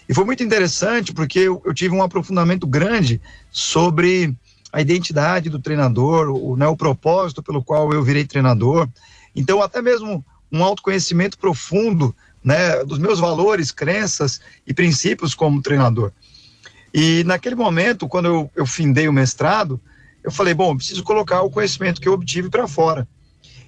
E 0.08 0.14
foi 0.14 0.24
muito 0.24 0.42
interessante 0.42 1.12
porque 1.12 1.40
eu, 1.40 1.60
eu 1.66 1.74
tive 1.74 1.94
um 1.94 2.02
aprofundamento 2.02 2.66
grande 2.66 3.20
sobre 3.50 4.34
a 4.72 4.80
identidade 4.80 5.50
do 5.50 5.58
treinador, 5.58 6.30
o, 6.30 6.56
né, 6.56 6.66
o 6.66 6.74
propósito 6.74 7.42
pelo 7.42 7.62
qual 7.62 7.92
eu 7.92 8.02
virei 8.02 8.24
treinador. 8.24 8.88
Então, 9.34 9.60
até 9.60 9.82
mesmo 9.82 10.24
um 10.50 10.64
autoconhecimento 10.64 11.36
profundo 11.36 12.16
né, 12.42 12.82
dos 12.84 12.98
meus 12.98 13.20
valores, 13.20 13.70
crenças 13.70 14.40
e 14.66 14.72
princípios 14.72 15.34
como 15.34 15.60
treinador. 15.60 16.10
E 16.94 17.22
naquele 17.24 17.54
momento, 17.54 18.08
quando 18.08 18.28
eu, 18.28 18.50
eu 18.56 18.64
findei 18.64 19.06
o 19.08 19.12
mestrado, 19.12 19.78
eu 20.24 20.32
falei: 20.32 20.54
bom, 20.54 20.74
preciso 20.74 21.02
colocar 21.02 21.42
o 21.42 21.50
conhecimento 21.50 22.00
que 22.00 22.08
eu 22.08 22.14
obtive 22.14 22.48
para 22.48 22.66
fora. 22.66 23.06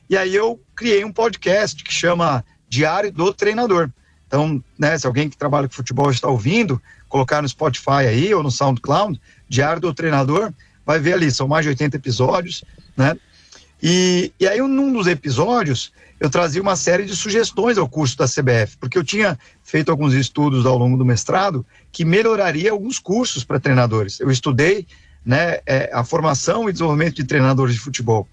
E 0.09 0.17
aí 0.17 0.35
eu 0.35 0.59
criei 0.75 1.05
um 1.05 1.13
podcast 1.13 1.85
que 1.85 1.93
chama 1.93 2.43
Diário 2.69 3.11
do 3.13 3.33
Treinador. 3.33 3.91
Então, 4.27 4.63
né, 4.79 4.99
se 4.99 5.07
alguém 5.07 5.29
que 5.29 5.37
trabalha 5.37 5.67
com 5.69 5.75
futebol 5.75 6.11
está 6.11 6.29
ouvindo, 6.29 6.81
colocar 7.09 7.41
no 7.41 7.49
Spotify 7.49 8.07
aí 8.07 8.35
ou 8.35 8.43
no 8.43 8.51
SoundCloud, 8.51 9.19
Diário 9.49 9.81
do 9.81 9.95
Treinador, 9.95 10.53
vai 10.85 10.99
ver 10.99 11.15
ali, 11.15 11.31
são 11.31 11.49
mais 11.49 11.65
de 11.65 11.71
80 11.71 11.97
episódios, 11.97 12.65
né? 12.97 13.17
E, 13.83 14.33
e 14.39 14.47
aí, 14.47 14.61
num 14.61 14.93
dos 14.93 15.07
episódios, 15.07 15.93
eu 16.19 16.29
trazia 16.29 16.61
uma 16.61 16.75
série 16.75 17.05
de 17.05 17.15
sugestões 17.15 17.79
ao 17.79 17.89
curso 17.89 18.17
da 18.19 18.27
CBF, 18.27 18.77
porque 18.79 18.99
eu 18.99 19.05
tinha 19.05 19.39
feito 19.63 19.91
alguns 19.91 20.13
estudos 20.15 20.67
ao 20.67 20.77
longo 20.77 20.97
do 20.97 21.05
mestrado 21.05 21.65
que 21.93 22.05
melhoraria 22.05 22.73
alguns 22.73 22.99
cursos 22.99 23.45
para 23.45 23.61
treinadores. 23.61 24.19
Eu 24.19 24.31
estudei 24.31 24.87
né, 25.25 25.59
é, 25.65 25.91
a 25.93 26.03
formação 26.03 26.69
e 26.69 26.73
desenvolvimento 26.73 27.17
de 27.17 27.25
treinadores 27.25 27.75
de 27.75 27.81
futebol 27.81 28.29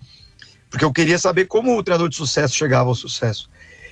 porque 0.76 0.84
eu 0.84 0.92
queria 0.92 1.18
saber 1.18 1.46
como 1.46 1.78
o 1.78 1.82
treinador 1.82 2.10
de 2.10 2.18
sucesso 2.18 2.54
chegava 2.54 2.90
ao 2.90 2.96
sucesso. 2.96 3.50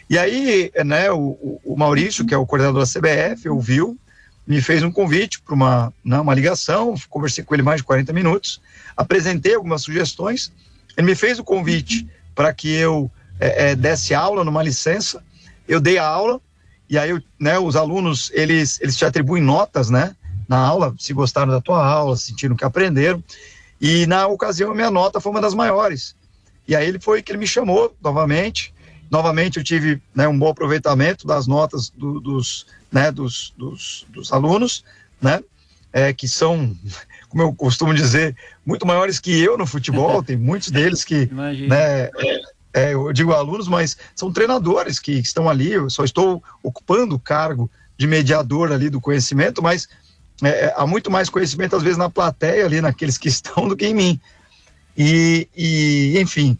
E 0.10 0.17
aí, 0.17 0.72
né, 0.86 1.12
o, 1.12 1.60
o 1.63 1.75
Maurício, 1.77 2.25
que 2.25 2.33
é 2.33 2.38
o 2.38 2.45
coordenador 2.45 2.83
da 2.83 2.88
CBF, 2.88 3.48
ouviu, 3.50 3.98
me 4.45 4.62
fez 4.62 4.83
um 4.83 4.91
convite 4.91 5.41
para 5.41 5.55
uma, 5.55 5.93
né, 6.03 6.19
uma 6.19 6.33
ligação, 6.33 6.95
conversei 7.10 7.43
com 7.43 7.53
ele 7.53 7.63
mais 7.63 7.77
de 7.77 7.83
40 7.83 8.12
minutos, 8.12 8.62
apresentei 8.95 9.55
algumas 9.55 9.81
sugestões, 9.81 10.51
ele 10.98 11.07
me 11.07 11.15
fez 11.15 11.39
o 11.39 11.43
convite 11.43 12.07
para 12.36 12.53
que 12.53 12.72
eu 12.74 13.10
é, 13.39 13.72
é, 13.72 13.75
desse 13.75 14.13
aula 14.13 14.43
numa 14.43 14.62
licença, 14.62 15.24
eu 15.67 15.79
dei 15.79 15.98
a 15.98 16.05
aula, 16.05 16.41
e 16.89 16.98
aí 16.98 17.12
né, 17.39 17.57
os 17.57 17.75
alunos, 17.75 18.29
eles, 18.33 18.79
eles 18.81 18.98
te 18.98 19.05
atribuem 19.05 19.41
notas, 19.41 19.89
né, 19.89 20.15
na 20.48 20.57
aula, 20.57 20.93
se 21.00 21.13
gostaram 21.13 21.51
da 21.51 21.62
tua 21.62 21.86
aula, 21.86 22.17
sentiram 22.17 22.55
que 22.55 22.65
aprenderam, 22.65 23.24
e 23.79 24.05
na 24.05 24.27
ocasião 24.27 24.72
a 24.72 24.75
minha 24.75 24.91
nota 24.91 25.19
foi 25.19 25.31
uma 25.31 25.41
das 25.41 25.53
maiores. 25.53 26.15
E 26.67 26.75
aí 26.75 26.88
ele 26.88 27.00
foi 27.00 27.22
que 27.22 27.31
ele 27.31 27.39
me 27.39 27.48
chamou 27.48 27.95
novamente. 28.01 28.73
Novamente 29.13 29.58
eu 29.58 29.63
tive 29.63 30.01
né, 30.15 30.27
um 30.27 30.39
bom 30.39 30.50
aproveitamento 30.50 31.27
das 31.27 31.46
notas 31.46 31.91
do, 31.91 32.20
dos, 32.20 32.65
né, 32.91 33.12
dos, 33.12 33.53
dos, 33.55 34.08
dos, 34.10 34.34
alunos, 34.34 34.84
né, 35.22 35.39
é, 35.93 36.12
que 36.12 36.27
são, 36.27 36.75
como 37.29 37.43
eu 37.43 37.53
costumo 37.53 37.93
dizer, 37.93 38.36
muito 38.65 38.88
maiores 38.88 39.20
que 39.20 39.39
eu 39.39 39.55
no 39.55 39.67
futebol. 39.67 40.24
Tem 40.24 40.36
muitos 40.36 40.72
deles 40.74 41.05
que, 41.05 41.29
né, 41.32 42.10
é, 42.74 42.96
eu 42.96 43.13
digo 43.13 43.34
alunos, 43.34 43.67
mas 43.67 43.96
são 44.15 44.34
treinadores 44.34 44.98
que 44.98 45.12
estão 45.12 45.48
ali. 45.48 45.74
Eu 45.74 45.91
só 45.91 46.03
estou 46.03 46.43
ocupando 46.63 47.13
o 47.13 47.20
cargo 47.20 47.70
de 47.96 48.08
mediador 48.08 48.72
ali 48.72 48.89
do 48.89 49.00
conhecimento, 49.00 49.62
mas 49.62 49.88
é, 50.41 50.65
é 50.65 50.74
há 50.75 50.88
muito 50.88 51.12
mais 51.12 51.29
conhecimento 51.29 51.75
às 51.75 51.84
vezes 51.84 52.00
na 52.00 52.10
plateia 52.10 52.65
ali, 52.65 52.82
naqueles 52.82 53.20
que 53.20 53.29
estão, 53.29 53.67
do 53.67 53.77
que 53.77 53.86
em 53.86 53.93
mim. 53.93 54.20
E, 54.98 55.48
e 55.55 56.20
enfim, 56.20 56.58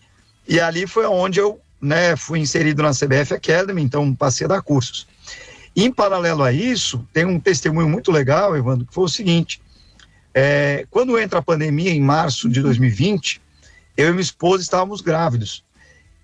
e 0.48 0.60
ali 0.60 0.86
foi 0.86 1.08
onde 1.08 1.40
eu 1.40 1.63
né, 1.84 2.16
fui 2.16 2.40
inserido 2.40 2.82
na 2.82 2.92
CBF 2.92 3.34
Academy, 3.34 3.82
então 3.82 4.16
passei 4.16 4.46
a 4.46 4.48
dar 4.48 4.62
cursos. 4.62 5.06
em 5.76 5.92
paralelo 5.92 6.44
a 6.44 6.52
isso, 6.52 7.06
tem 7.12 7.26
um 7.26 7.40
testemunho 7.40 7.90
muito 7.90 8.12
legal, 8.12 8.56
Evandro, 8.56 8.86
que 8.86 8.94
foi 8.94 9.04
o 9.04 9.10
seguinte: 9.10 9.62
é, 10.34 10.86
quando 10.90 11.20
entra 11.20 11.40
a 11.40 11.44
pandemia 11.44 11.92
em 11.92 12.02
março 12.02 12.50
de 12.50 12.62
2020, 12.62 13.42
eu 13.98 14.10
e 14.10 14.12
minha 14.12 14.22
esposa 14.22 14.64
estávamos 14.64 15.02
grávidos. 15.02 15.64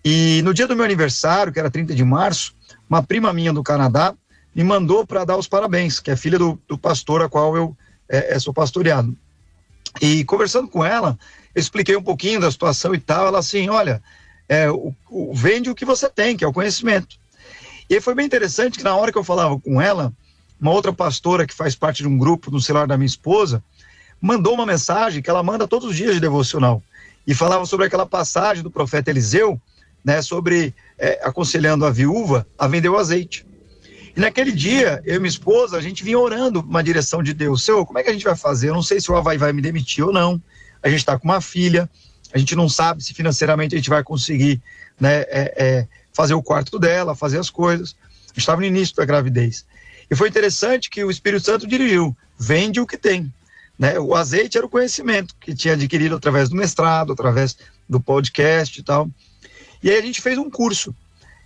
E 0.04 0.42
no 0.44 0.54
dia 0.54 0.66
do 0.66 0.75
meu 0.75 0.86
aniversário, 0.86 1.51
que 1.51 1.60
era 1.60 1.70
30 1.70 1.94
de 1.94 2.04
março, 2.06 2.56
uma 2.89 3.04
prima 3.04 3.34
minha 3.34 3.51
do 3.51 3.62
Canadá 3.62 4.16
me 4.56 4.63
mandou 4.63 5.06
para 5.06 5.25
dar 5.25 5.38
os 5.38 5.48
parabéns, 5.48 6.00
que 6.00 6.10
é 6.10 6.16
filha 6.16 6.39
do, 6.39 6.60
do 6.68 6.78
pastor 6.78 7.22
a 7.22 7.30
qual 7.30 7.56
eu 7.56 7.78
é, 8.08 8.36
é, 8.36 8.39
sou 8.39 8.54
pastoreado. 8.54 9.16
E 10.01 10.24
conversando 10.24 10.68
com 10.68 10.84
ela, 10.84 11.18
eu 11.54 11.60
expliquei 11.60 11.96
um 11.96 12.01
pouquinho 12.01 12.39
da 12.39 12.50
situação 12.50 12.96
e 12.96 13.00
tal. 13.00 13.28
Ela 13.28 13.39
assim: 13.39 13.70
olha, 13.70 14.01
é, 14.50 14.70
o, 14.70 14.94
o, 15.10 15.34
vende 15.34 15.70
o 15.70 15.75
que 15.75 15.86
você 15.86 16.10
tem, 16.10 16.36
que 16.36 16.44
é 16.44 16.48
o 16.48 16.51
conhecimento. 16.51 17.15
E 17.88 18.01
foi 18.01 18.15
bem 18.15 18.25
interessante 18.25 18.77
que 18.77 18.84
na 18.84 18.96
hora 18.96 19.12
que 19.12 19.18
eu 19.18 19.24
falava 19.24 19.58
com 19.60 19.79
ela, 19.79 20.12
uma 20.60 20.72
outra 20.72 20.91
pastora 20.91 21.46
que 21.46 21.53
faz 21.53 21.75
parte 21.75 22.01
de 22.01 22.08
um 22.10 22.18
grupo 22.18 22.51
no 22.51 22.60
celular 22.60 22.88
da 22.88 22.98
minha 22.98 23.06
esposa, 23.06 23.63
mandou 24.20 24.53
uma 24.53 24.65
mensagem 24.65 25.22
que 25.22 25.29
ela 25.29 25.44
manda 25.44 25.68
todos 25.68 25.88
os 25.88 25.96
dias 25.96 26.15
de 26.15 26.20
devocional. 26.20 26.84
E 27.25 27.34
falava 27.34 27.65
sobre 27.65 27.86
aquela 27.86 28.06
passagem 28.06 28.63
do 28.63 28.72
profeta 28.72 29.12
Eliseu, 29.12 29.62
né, 30.03 30.22
sobre 30.22 30.74
é, 30.98 31.20
aconselhando 31.24 31.86
a 31.86 31.91
viúva 31.91 32.46
a 32.58 32.68
vender 32.68 32.89
o 32.89 32.98
azeite. 32.98 33.46
E 34.15 34.20
naquele 34.20 34.51
dia, 34.51 35.01
eu 35.06 35.15
e 35.15 35.20
minha 35.20 35.29
esposa, 35.29 35.77
a 35.77 35.82
gente 35.82 36.03
vinha 36.03 36.18
orando 36.18 36.62
uma 36.62 36.84
direção 36.84 37.22
de 37.22 37.34
Deus. 37.34 37.63
Senhor, 37.63 37.86
como 37.86 38.00
é 38.00 38.03
que 38.03 38.10
a 38.10 38.13
gente 38.13 38.25
vai 38.25 38.36
fazer? 38.36 38.70
Eu 38.70 38.74
não 38.74 38.82
sei 38.82 39.00
se 39.00 39.12
o 39.12 39.15
Havaí 39.15 39.38
vai 39.38 39.53
me 39.53 39.62
demitir 39.62 40.03
ou 40.03 40.12
não 40.12 40.41
a 40.82 40.89
gente 40.89 41.00
está 41.00 41.18
com 41.18 41.27
uma 41.27 41.41
filha, 41.41 41.89
a 42.33 42.38
gente 42.38 42.55
não 42.55 42.69
sabe 42.69 43.03
se 43.03 43.13
financeiramente 43.13 43.75
a 43.75 43.77
gente 43.77 43.89
vai 43.89 44.03
conseguir 44.03 44.62
né, 45.00 45.21
é, 45.21 45.53
é, 45.57 45.88
fazer 46.13 46.33
o 46.33 46.43
quarto 46.43 46.77
dela, 46.77 47.15
fazer 47.15 47.39
as 47.39 47.50
coisas. 47.50 47.95
Estava 48.36 48.62
no 48.62 48.67
início 48.67 48.95
da 48.95 49.05
gravidez. 49.05 49.65
E 50.09 50.15
foi 50.15 50.29
interessante 50.29 50.89
que 50.89 51.03
o 51.03 51.12
Espírito 51.12 51.45
Santo 51.45 51.67
dirigiu: 51.67 52.15
vende 52.38 52.79
o 52.79 52.88
que 52.88 52.98
tem. 52.98 53.31
Né? 53.77 54.00
O 54.00 54.15
azeite 54.15 54.57
era 54.57 54.65
o 54.65 54.69
conhecimento 54.69 55.36
que 55.39 55.55
tinha 55.55 55.74
adquirido 55.74 56.15
através 56.15 56.50
do 56.50 56.55
mestrado, 56.55 57.13
através 57.13 57.57
do 57.88 58.00
podcast 58.00 58.79
e 58.79 58.83
tal. 58.83 59.09
E 59.81 59.89
aí 59.89 59.98
a 59.98 60.01
gente 60.01 60.21
fez 60.21 60.38
um 60.38 60.50
curso. 60.50 60.93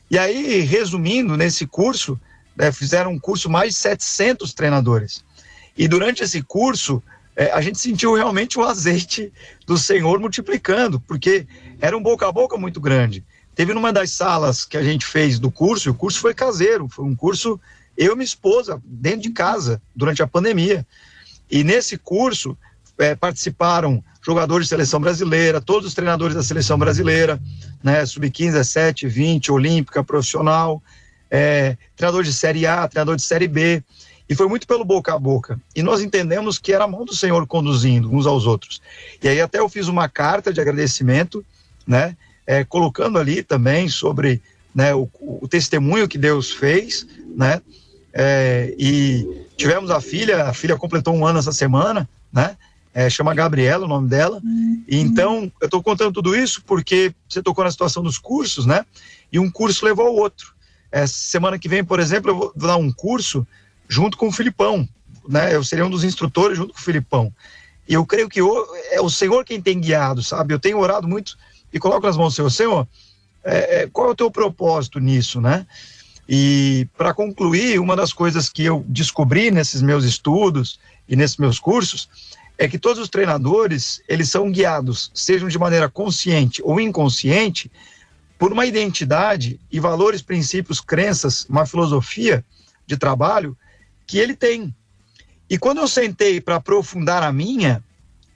E 0.09 0.17
aí, 0.17 0.59
resumindo, 0.61 1.37
nesse 1.37 1.65
curso, 1.65 2.19
né, 2.55 2.71
fizeram 2.71 3.11
um 3.11 3.19
curso 3.19 3.49
mais 3.49 3.73
de 3.73 3.79
700 3.79 4.53
treinadores. 4.53 5.23
E 5.77 5.87
durante 5.87 6.23
esse 6.23 6.41
curso, 6.41 7.01
é, 7.35 7.51
a 7.51 7.61
gente 7.61 7.79
sentiu 7.79 8.13
realmente 8.13 8.59
o 8.59 8.63
azeite 8.63 9.31
do 9.65 9.77
Senhor 9.77 10.19
multiplicando, 10.19 10.99
porque 10.99 11.47
era 11.81 11.97
um 11.97 12.03
boca 12.03 12.27
a 12.27 12.31
boca 12.31 12.57
muito 12.57 12.79
grande. 12.79 13.23
Teve 13.55 13.73
numa 13.73 13.93
das 13.93 14.11
salas 14.11 14.65
que 14.65 14.77
a 14.77 14.83
gente 14.83 15.05
fez 15.05 15.39
do 15.39 15.51
curso, 15.51 15.91
o 15.91 15.95
curso 15.95 16.19
foi 16.19 16.33
caseiro, 16.33 16.87
foi 16.87 17.05
um 17.05 17.15
curso 17.15 17.59
eu 17.95 18.13
e 18.13 18.15
minha 18.15 18.25
esposa, 18.25 18.81
dentro 18.85 19.21
de 19.21 19.29
casa, 19.29 19.81
durante 19.95 20.23
a 20.23 20.27
pandemia. 20.27 20.85
E 21.49 21.63
nesse 21.63 21.97
curso 21.97 22.57
é, 22.97 23.15
participaram 23.15 24.03
jogadores 24.21 24.65
de 24.65 24.69
seleção 24.69 24.99
brasileira, 24.99 25.61
todos 25.61 25.87
os 25.87 25.93
treinadores 25.93 26.35
da 26.35 26.43
seleção 26.43 26.77
brasileira, 26.77 27.39
né, 27.83 28.05
sub-15, 28.05 28.53
17, 28.53 29.07
20, 29.07 29.51
olímpica, 29.51 30.03
profissional, 30.03 30.81
é, 31.29 31.77
treinador 31.95 32.23
de 32.23 32.33
Série 32.33 32.65
A, 32.65 32.87
treinador 32.87 33.15
de 33.15 33.23
Série 33.23 33.47
B. 33.47 33.83
E 34.33 34.35
foi 34.35 34.47
muito 34.47 34.65
pelo 34.67 34.83
boca 34.83 35.13
a 35.13 35.19
boca. 35.19 35.59
E 35.75 35.83
nós 35.83 36.01
entendemos 36.01 36.57
que 36.57 36.73
era 36.73 36.85
a 36.85 36.87
mão 36.87 37.05
do 37.05 37.15
Senhor 37.15 37.45
conduzindo 37.45 38.13
uns 38.13 38.25
aos 38.25 38.45
outros. 38.45 38.81
E 39.21 39.27
aí 39.27 39.39
até 39.39 39.59
eu 39.59 39.69
fiz 39.69 39.87
uma 39.87 40.09
carta 40.09 40.51
de 40.51 40.59
agradecimento, 40.59 41.45
né? 41.85 42.17
É, 42.45 42.63
colocando 42.63 43.17
ali 43.19 43.41
também 43.41 43.87
sobre 43.87 44.41
né, 44.75 44.93
o, 44.93 45.07
o, 45.21 45.47
testemunho 45.47 46.07
que 46.07 46.17
Deus 46.17 46.51
fez, 46.51 47.07
né? 47.35 47.61
É, 48.11 48.75
e 48.77 49.45
tivemos 49.55 49.89
a 49.89 50.01
filha, 50.01 50.45
a 50.45 50.53
filha 50.53 50.75
completou 50.75 51.13
um 51.15 51.25
ano 51.25 51.39
essa 51.39 51.53
semana, 51.53 52.09
né? 52.31 52.57
é, 52.93 53.09
chama 53.09 53.33
Gabriela, 53.33 53.85
o 53.85 53.87
nome 53.87 54.07
dela. 54.07 54.41
E 54.87 54.99
então, 54.99 55.51
eu 55.59 55.65
estou 55.65 55.81
contando 55.81 56.13
tudo 56.13 56.35
isso 56.35 56.63
porque 56.65 57.13
você 57.27 57.41
tocou 57.41 57.63
na 57.63 57.71
situação 57.71 58.03
dos 58.03 58.19
cursos, 58.19 58.65
né? 58.65 58.85
E 59.31 59.39
um 59.39 59.49
curso 59.49 59.83
levou 59.83 60.07
ao 60.07 60.15
outro. 60.15 60.53
É, 60.91 61.07
semana 61.07 61.57
que 61.57 61.67
vem, 61.67 61.83
por 61.83 61.99
exemplo, 61.99 62.29
eu 62.29 62.35
vou 62.35 62.53
dar 62.55 62.77
um 62.77 62.91
curso 62.91 63.47
junto 63.93 64.17
com 64.17 64.27
o 64.27 64.31
Filipão, 64.31 64.89
né? 65.29 65.55
Eu 65.55 65.63
seria 65.63 65.85
um 65.85 65.89
dos 65.89 66.03
instrutores 66.03 66.57
junto 66.57 66.73
com 66.73 66.79
o 66.79 66.83
Filipão. 66.83 67.31
E 67.87 67.93
eu 67.93 68.03
creio 68.05 68.27
que 68.27 68.41
o, 68.41 68.67
é 68.91 68.99
o 68.99 69.09
Senhor 69.09 69.45
quem 69.45 69.61
tem 69.61 69.79
guiado, 69.79 70.23
sabe? 70.23 70.51
Eu 70.51 70.59
tenho 70.59 70.79
orado 70.79 71.07
muito 71.07 71.37
e 71.71 71.77
coloco 71.77 72.07
nas 72.07 72.17
mãos 72.17 72.33
do 72.33 72.35
Senhor, 72.35 72.49
Senhor, 72.49 72.87
é, 73.43 73.83
é, 73.83 73.87
qual 73.87 74.07
é 74.07 74.11
o 74.11 74.15
teu 74.15 74.31
propósito 74.31 74.99
nisso, 74.99 75.39
né? 75.39 75.67
E 76.27 76.87
para 76.97 77.13
concluir, 77.13 77.79
uma 77.79 77.95
das 77.95 78.11
coisas 78.11 78.49
que 78.49 78.63
eu 78.63 78.83
descobri 78.87 79.51
nesses 79.51 79.81
meus 79.81 80.05
estudos 80.05 80.79
e 81.07 81.15
nesses 81.15 81.37
meus 81.37 81.59
cursos 81.59 82.09
é 82.57 82.67
que 82.67 82.79
todos 82.79 82.99
os 82.99 83.09
treinadores, 83.09 84.01
eles 84.07 84.29
são 84.29 84.51
guiados, 84.51 85.11
sejam 85.13 85.49
de 85.49 85.59
maneira 85.59 85.87
consciente 85.87 86.61
ou 86.63 86.79
inconsciente, 86.79 87.71
por 88.39 88.51
uma 88.51 88.65
identidade 88.65 89.59
e 89.71 89.79
valores, 89.79 90.21
princípios, 90.21 90.81
crenças, 90.81 91.45
uma 91.47 91.65
filosofia 91.65 92.43
de 92.87 92.97
trabalho 92.97 93.55
que 94.13 94.19
ele 94.19 94.35
tem. 94.35 94.71
E 95.49 95.57
quando 95.57 95.79
eu 95.79 95.87
sentei 95.87 96.39
para 96.39 96.57
aprofundar 96.57 97.23
a 97.23 97.33
minha 97.33 97.83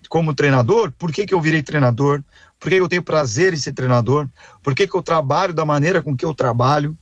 como 0.10 0.34
treinador, 0.34 0.92
por 0.98 1.12
que, 1.12 1.24
que 1.24 1.36
eu 1.36 1.40
virei 1.40 1.62
treinador? 1.62 2.24
Por 2.60 2.70
que 2.70 2.76
eu 2.78 2.90
tenho 2.90 3.04
prazer 3.04 3.54
em 3.54 3.58
ser 3.58 3.74
treinador? 3.74 4.28
Por 4.64 4.74
que, 4.74 4.88
que 4.88 4.96
eu 4.96 5.04
trabalho 5.04 5.54
da 5.54 5.64
maneira 5.64 6.02
com 6.02 6.18
que 6.18 6.26
eu 6.26 6.34
trabalho? 6.34 6.98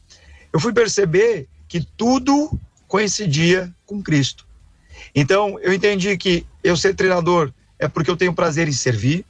Eu 0.52 0.60
fui 0.60 0.74
perceber 0.74 1.48
que 1.70 1.88
tudo 1.96 2.52
coincidia 2.86 3.74
com 3.86 4.04
Cristo. 4.04 4.46
Então, 5.16 5.58
eu 5.62 5.72
entendi 5.72 6.18
que 6.18 6.46
eu 6.62 6.76
ser 6.76 6.96
treinador 6.96 7.54
é 7.80 7.88
porque 7.88 8.12
eu 8.12 8.18
tenho 8.18 8.34
prazer 8.34 8.68
em 8.68 8.74
servir, 8.74 9.26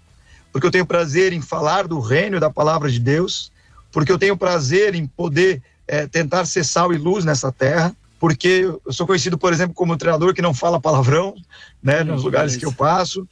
porque 0.52 0.66
eu 0.66 0.72
tenho 0.72 0.88
prazer 0.88 1.34
em 1.34 1.42
falar 1.42 1.88
do 1.88 2.00
reino 2.00 2.40
da 2.40 2.50
palavra 2.50 2.90
de 2.90 3.00
Deus, 3.00 3.52
porque 3.92 4.12
eu 4.12 4.18
tenho 4.18 4.36
prazer 4.36 4.96
em 4.96 5.06
poder 5.06 5.62
é, 5.88 6.08
tentar 6.08 6.46
ser 6.46 6.64
sal 6.64 6.92
e 6.92 6.98
luz 6.98 7.24
nessa 7.24 7.52
terra, 7.52 7.96
porque 8.26 8.66
eu 8.84 8.92
sou 8.92 9.06
conhecido, 9.06 9.38
por 9.38 9.54
exemplo, 9.54 9.76
como 9.76 9.96
treinador 9.96 10.34
que 10.34 10.42
não 10.42 10.52
fala 10.52 10.82
palavrão, 10.82 11.36
né, 11.84 12.04
nos 12.04 12.24
lugares 12.24 12.58
que 12.58 12.66
eu 12.66 12.74
passo. 12.74 13.28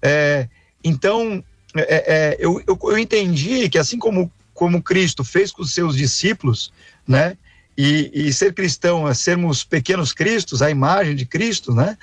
É, 0.00 0.46
então, 0.84 1.42
é, 1.74 2.36
eu, 2.38 2.62
eu, 2.64 2.78
eu 2.80 2.96
entendi 2.96 3.68
que 3.68 3.76
assim 3.76 3.98
como, 3.98 4.30
como 4.54 4.80
Cristo 4.80 5.24
fez 5.24 5.50
com 5.50 5.62
os 5.62 5.74
seus 5.74 5.96
discípulos, 5.96 6.72
né, 7.04 7.36
e, 7.76 8.12
e, 8.14 8.32
ser 8.32 8.54
cristão 8.54 9.08
é 9.08 9.12
sermos 9.12 9.64
pequenos 9.64 10.12
cristos, 10.12 10.62
a 10.62 10.70
imagem 10.70 11.16
de 11.16 11.26
Cristo, 11.26 11.74
né? 11.74 11.98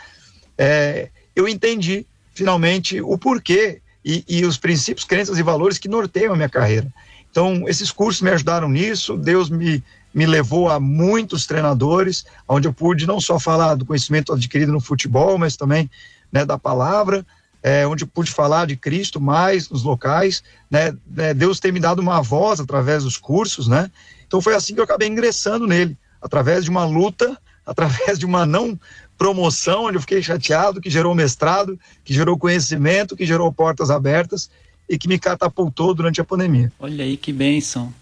É, 0.57 1.07
eu 1.33 1.47
entendi 1.47 2.05
finalmente 2.33 2.99
o 2.99 3.17
porquê 3.17 3.79
e, 4.03 4.25
e, 4.27 4.43
os 4.43 4.57
princípios, 4.57 5.05
crenças 5.05 5.37
e 5.37 5.43
valores 5.43 5.77
que 5.77 5.87
norteiam 5.87 6.33
a 6.33 6.35
minha 6.35 6.49
carreira. 6.49 6.93
Então, 7.31 7.63
esses 7.69 7.91
cursos 7.91 8.21
me 8.21 8.29
ajudaram 8.29 8.67
nisso, 8.67 9.15
Deus 9.15 9.49
me, 9.49 9.81
me 10.15 10.25
levou 10.25 10.69
a 10.69 10.79
muitos 10.79 11.45
treinadores, 11.45 12.25
onde 12.47 12.69
eu 12.69 12.73
pude 12.73 13.05
não 13.05 13.19
só 13.19 13.37
falar 13.37 13.75
do 13.75 13.85
conhecimento 13.85 14.31
adquirido 14.31 14.71
no 14.71 14.79
futebol, 14.79 15.37
mas 15.37 15.57
também 15.57 15.91
né, 16.31 16.45
da 16.45 16.57
palavra, 16.57 17.25
é, 17.61 17.85
onde 17.85 18.05
eu 18.05 18.07
pude 18.07 18.31
falar 18.31 18.65
de 18.65 18.77
Cristo 18.77 19.19
mais 19.19 19.69
nos 19.69 19.83
locais, 19.83 20.41
né, 20.71 20.95
né, 21.05 21.33
Deus 21.33 21.59
tem 21.59 21.73
me 21.73 21.81
dado 21.81 21.99
uma 21.99 22.21
voz 22.21 22.61
através 22.61 23.03
dos 23.03 23.17
cursos, 23.17 23.67
né, 23.67 23.91
então 24.25 24.39
foi 24.39 24.55
assim 24.55 24.73
que 24.73 24.79
eu 24.79 24.85
acabei 24.85 25.09
ingressando 25.09 25.67
nele, 25.67 25.97
através 26.21 26.63
de 26.63 26.69
uma 26.69 26.85
luta, 26.85 27.37
através 27.67 28.17
de 28.17 28.25
uma 28.25 28.45
não 28.45 28.79
promoção, 29.17 29.85
onde 29.85 29.97
eu 29.97 30.01
fiquei 30.01 30.23
chateado, 30.23 30.79
que 30.79 30.89
gerou 30.89 31.13
mestrado, 31.13 31.77
que 32.05 32.13
gerou 32.13 32.37
conhecimento, 32.37 33.17
que 33.17 33.25
gerou 33.25 33.51
portas 33.51 33.89
abertas 33.89 34.49
e 34.87 34.97
que 34.97 35.09
me 35.09 35.19
catapultou 35.19 35.93
durante 35.93 36.21
a 36.21 36.23
pandemia. 36.23 36.71
Olha 36.79 37.03
aí 37.03 37.17
que 37.17 37.33
bênção. 37.33 37.93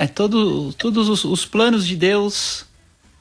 É 0.00 0.06
todo, 0.06 0.72
todos 0.72 1.08
os, 1.08 1.24
os 1.24 1.44
planos 1.44 1.86
de 1.86 1.96
Deus 1.96 2.64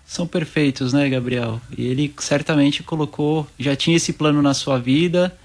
são 0.05 0.25
perfeitos, 0.25 0.93
né, 0.93 1.09
Gabriel? 1.09 1.61
E 1.77 1.85
ele 1.85 2.13
certamente 2.17 2.81
colocou, 2.81 3.45
já 3.59 3.75
tinha 3.75 3.97
esse 3.97 4.13
plano 4.13 4.41
na 4.41 4.53
sua 4.53 4.79
vida. 4.79 5.37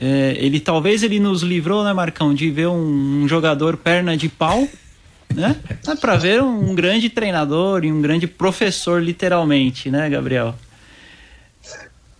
É, 0.00 0.36
ele 0.38 0.58
talvez 0.58 1.02
ele 1.02 1.20
nos 1.20 1.42
livrou, 1.42 1.84
né, 1.84 1.92
Marcão, 1.92 2.32
de 2.32 2.50
ver 2.50 2.68
um, 2.68 3.22
um 3.22 3.28
jogador 3.28 3.76
perna 3.76 4.16
de 4.16 4.28
pau 4.28 4.66
né? 5.34 5.56
É 5.86 5.94
para 5.94 6.16
ver 6.16 6.42
um 6.42 6.74
grande 6.74 7.08
treinador 7.08 7.84
e 7.84 7.92
um 7.92 8.00
grande 8.00 8.26
professor, 8.26 9.02
literalmente, 9.02 9.90
né, 9.90 10.08
Gabriel? 10.10 10.54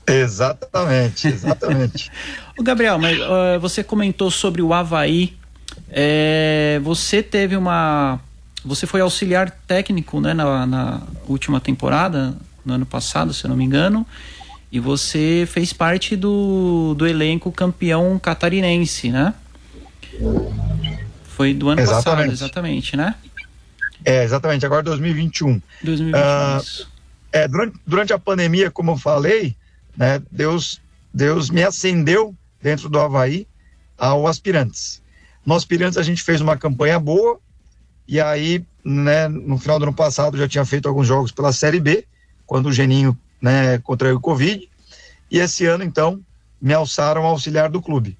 Exatamente, 0.06 1.28
exatamente. 1.28 2.10
o 2.58 2.62
Gabriel, 2.62 2.98
mas 2.98 3.18
uh, 3.18 3.60
você 3.60 3.82
comentou 3.84 4.30
sobre 4.30 4.62
o 4.62 4.72
Havaí. 4.72 5.36
É, 5.90 6.80
você 6.82 7.22
teve 7.22 7.56
uma. 7.56 8.20
Você 8.64 8.86
foi 8.86 9.00
auxiliar 9.00 9.50
técnico 9.66 10.20
né, 10.20 10.34
na, 10.34 10.66
na 10.66 11.02
última 11.26 11.60
temporada, 11.60 12.34
no 12.64 12.74
ano 12.74 12.86
passado, 12.86 13.32
se 13.32 13.44
eu 13.44 13.48
não 13.48 13.56
me 13.56 13.64
engano. 13.64 14.06
E 14.70 14.78
você 14.78 15.48
fez 15.50 15.72
parte 15.72 16.14
do, 16.14 16.94
do 16.94 17.06
elenco 17.06 17.50
campeão 17.50 18.18
catarinense, 18.18 19.10
né? 19.10 19.34
Foi 21.24 21.52
do 21.52 21.70
ano 21.70 21.80
exatamente. 21.80 22.04
passado, 22.04 22.32
exatamente, 22.32 22.96
né? 22.96 23.14
É, 24.04 24.22
exatamente, 24.22 24.64
agora 24.64 24.82
2021. 24.82 25.60
2021. 25.82 26.20
Uh, 26.20 26.86
é, 27.32 27.48
durante, 27.48 27.78
durante 27.86 28.12
a 28.12 28.18
pandemia, 28.18 28.70
como 28.70 28.92
eu 28.92 28.96
falei, 28.96 29.56
né, 29.96 30.22
Deus, 30.30 30.80
Deus 31.12 31.50
me 31.50 31.62
acendeu 31.62 32.34
dentro 32.62 32.88
do 32.88 32.98
Havaí 32.98 33.46
ao 33.98 34.26
aspirantes. 34.26 34.99
No 35.44 35.54
aspirantes 35.54 35.98
a 35.98 36.02
gente 36.02 36.22
fez 36.22 36.40
uma 36.40 36.56
campanha 36.56 36.98
boa, 36.98 37.38
e 38.06 38.20
aí, 38.20 38.64
né, 38.84 39.28
no 39.28 39.58
final 39.58 39.78
do 39.78 39.84
ano 39.84 39.94
passado 39.94 40.36
já 40.36 40.48
tinha 40.48 40.64
feito 40.64 40.88
alguns 40.88 41.06
jogos 41.06 41.30
pela 41.30 41.52
Série 41.52 41.80
B, 41.80 42.04
quando 42.46 42.66
o 42.66 42.72
Geninho, 42.72 43.16
né, 43.40 43.78
contraiu 43.78 44.16
o 44.16 44.20
Covid, 44.20 44.68
e 45.30 45.38
esse 45.38 45.64
ano, 45.66 45.84
então, 45.84 46.20
me 46.60 46.74
alçaram 46.74 47.24
auxiliar 47.24 47.70
do 47.70 47.80
clube. 47.80 48.18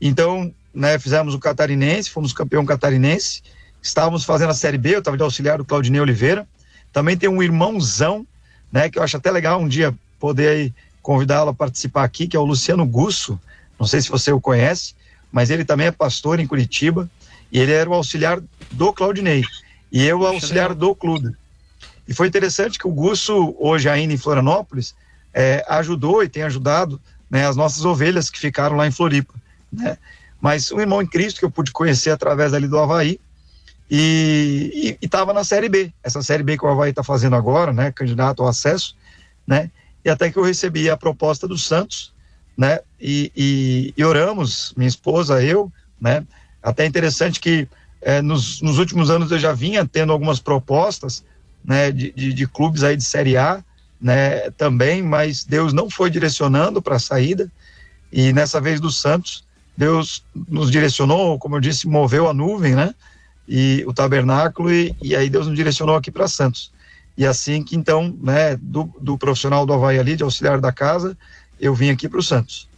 Então, 0.00 0.52
né, 0.74 0.98
fizemos 0.98 1.34
o 1.34 1.38
catarinense, 1.38 2.10
fomos 2.10 2.32
campeão 2.32 2.64
catarinense, 2.64 3.42
estávamos 3.82 4.24
fazendo 4.24 4.50
a 4.50 4.54
Série 4.54 4.78
B, 4.78 4.94
eu 4.94 4.98
estava 4.98 5.16
de 5.16 5.22
auxiliar 5.22 5.58
do 5.58 5.64
Claudinei 5.64 6.00
Oliveira, 6.00 6.46
também 6.92 7.16
tem 7.16 7.28
um 7.28 7.42
irmãozão, 7.42 8.26
né, 8.72 8.88
que 8.88 8.98
eu 8.98 9.02
acho 9.02 9.16
até 9.16 9.30
legal 9.30 9.60
um 9.60 9.68
dia 9.68 9.94
poder 10.18 10.72
convidá-lo 11.02 11.50
a 11.50 11.54
participar 11.54 12.04
aqui, 12.04 12.26
que 12.26 12.36
é 12.36 12.40
o 12.40 12.44
Luciano 12.44 12.84
Gusso, 12.84 13.38
não 13.78 13.86
sei 13.86 14.00
se 14.00 14.08
você 14.08 14.32
o 14.32 14.40
conhece, 14.40 14.94
mas 15.32 15.50
ele 15.50 15.64
também 15.64 15.86
é 15.86 15.90
pastor 15.90 16.40
em 16.40 16.46
Curitiba, 16.46 17.10
e 17.50 17.58
ele 17.58 17.72
era 17.72 17.88
o 17.88 17.94
auxiliar 17.94 18.40
do 18.72 18.92
Claudinei, 18.92 19.44
e 19.90 20.04
eu 20.04 20.20
o 20.20 20.26
auxiliar 20.26 20.74
do 20.74 20.94
clube. 20.94 21.34
E 22.08 22.14
foi 22.14 22.26
interessante 22.26 22.78
que 22.78 22.86
o 22.86 22.92
Gusso, 22.92 23.54
hoje 23.58 23.88
ainda 23.88 24.14
em 24.14 24.18
Florianópolis, 24.18 24.94
é, 25.34 25.64
ajudou 25.68 26.22
e 26.22 26.28
tem 26.28 26.42
ajudado 26.42 27.00
né, 27.30 27.46
as 27.46 27.56
nossas 27.56 27.84
ovelhas 27.84 28.30
que 28.30 28.38
ficaram 28.38 28.76
lá 28.76 28.86
em 28.86 28.92
Floripa. 28.92 29.34
Né? 29.72 29.98
mas 30.40 30.70
um 30.70 30.80
irmão 30.80 31.02
em 31.02 31.06
Cristo 31.06 31.40
que 31.40 31.44
eu 31.44 31.50
pude 31.50 31.72
conhecer 31.72 32.10
através 32.10 32.54
ali 32.54 32.68
do 32.68 32.78
Havaí 32.78 33.18
e 33.90 34.96
estava 35.00 35.32
na 35.32 35.44
Série 35.44 35.68
B, 35.68 35.92
essa 36.02 36.22
Série 36.22 36.42
B 36.42 36.58
que 36.58 36.64
o 36.64 36.68
Havaí 36.68 36.90
está 36.90 37.02
fazendo 37.02 37.36
agora, 37.36 37.72
né, 37.72 37.92
candidato 37.92 38.42
ao 38.42 38.48
acesso, 38.48 38.96
né, 39.46 39.70
e 40.04 40.10
até 40.10 40.30
que 40.30 40.36
eu 40.36 40.44
recebi 40.44 40.90
a 40.90 40.96
proposta 40.96 41.46
do 41.46 41.56
Santos, 41.56 42.12
né, 42.56 42.80
e, 43.00 43.30
e, 43.36 43.94
e 43.96 44.04
oramos, 44.04 44.72
minha 44.76 44.88
esposa, 44.88 45.42
eu, 45.42 45.70
né, 46.00 46.24
até 46.62 46.86
interessante 46.86 47.38
que 47.38 47.68
é, 48.00 48.22
nos, 48.22 48.60
nos, 48.62 48.78
últimos 48.78 49.10
anos 49.10 49.30
eu 49.30 49.38
já 49.38 49.52
vinha 49.52 49.86
tendo 49.86 50.12
algumas 50.12 50.40
propostas, 50.40 51.24
né, 51.64 51.90
de, 51.90 52.12
de, 52.12 52.32
de 52.32 52.46
clubes 52.46 52.82
aí 52.82 52.96
de 52.96 53.04
Série 53.04 53.36
A, 53.36 53.62
né, 54.00 54.50
também, 54.52 55.02
mas 55.02 55.44
Deus 55.44 55.72
não 55.72 55.90
foi 55.90 56.10
direcionando 56.10 56.80
para 56.80 56.96
a 56.96 57.00
saída, 57.00 57.50
e 58.12 58.32
nessa 58.32 58.60
vez 58.60 58.80
do 58.80 58.90
Santos, 58.90 59.44
Deus 59.76 60.24
nos 60.48 60.70
direcionou, 60.70 61.38
como 61.38 61.56
eu 61.56 61.60
disse, 61.60 61.86
moveu 61.86 62.28
a 62.28 62.32
nuvem, 62.32 62.74
né? 62.74 62.94
E 63.46 63.84
o 63.86 63.92
tabernáculo, 63.92 64.72
e, 64.72 64.96
e 65.02 65.14
aí 65.14 65.28
Deus 65.28 65.46
nos 65.46 65.54
direcionou 65.56 65.96
aqui 65.96 66.10
para 66.10 66.26
Santos. 66.26 66.72
E 67.16 67.26
assim 67.26 67.62
que 67.62 67.76
então, 67.76 68.14
né, 68.22 68.56
do, 68.56 68.90
do 69.00 69.18
profissional 69.18 69.64
do 69.66 69.72
Havaí 69.72 69.98
ali, 69.98 70.16
de 70.16 70.22
auxiliar 70.22 70.60
da 70.60 70.72
casa, 70.72 71.16
eu 71.60 71.74
vim 71.74 71.90
aqui 71.90 72.08
para 72.08 72.18
o 72.18 72.22
Santos. 72.22 72.68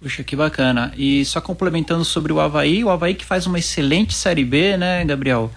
Puxa, 0.00 0.22
que 0.22 0.36
bacana. 0.36 0.92
E 0.96 1.24
só 1.24 1.40
complementando 1.40 2.04
sobre 2.04 2.32
o 2.32 2.40
Havaí, 2.40 2.84
o 2.84 2.90
Havaí 2.90 3.14
que 3.14 3.24
faz 3.24 3.46
uma 3.46 3.58
excelente 3.58 4.14
Série 4.14 4.44
B, 4.44 4.76
né, 4.76 5.04
Gabriel? 5.04 5.50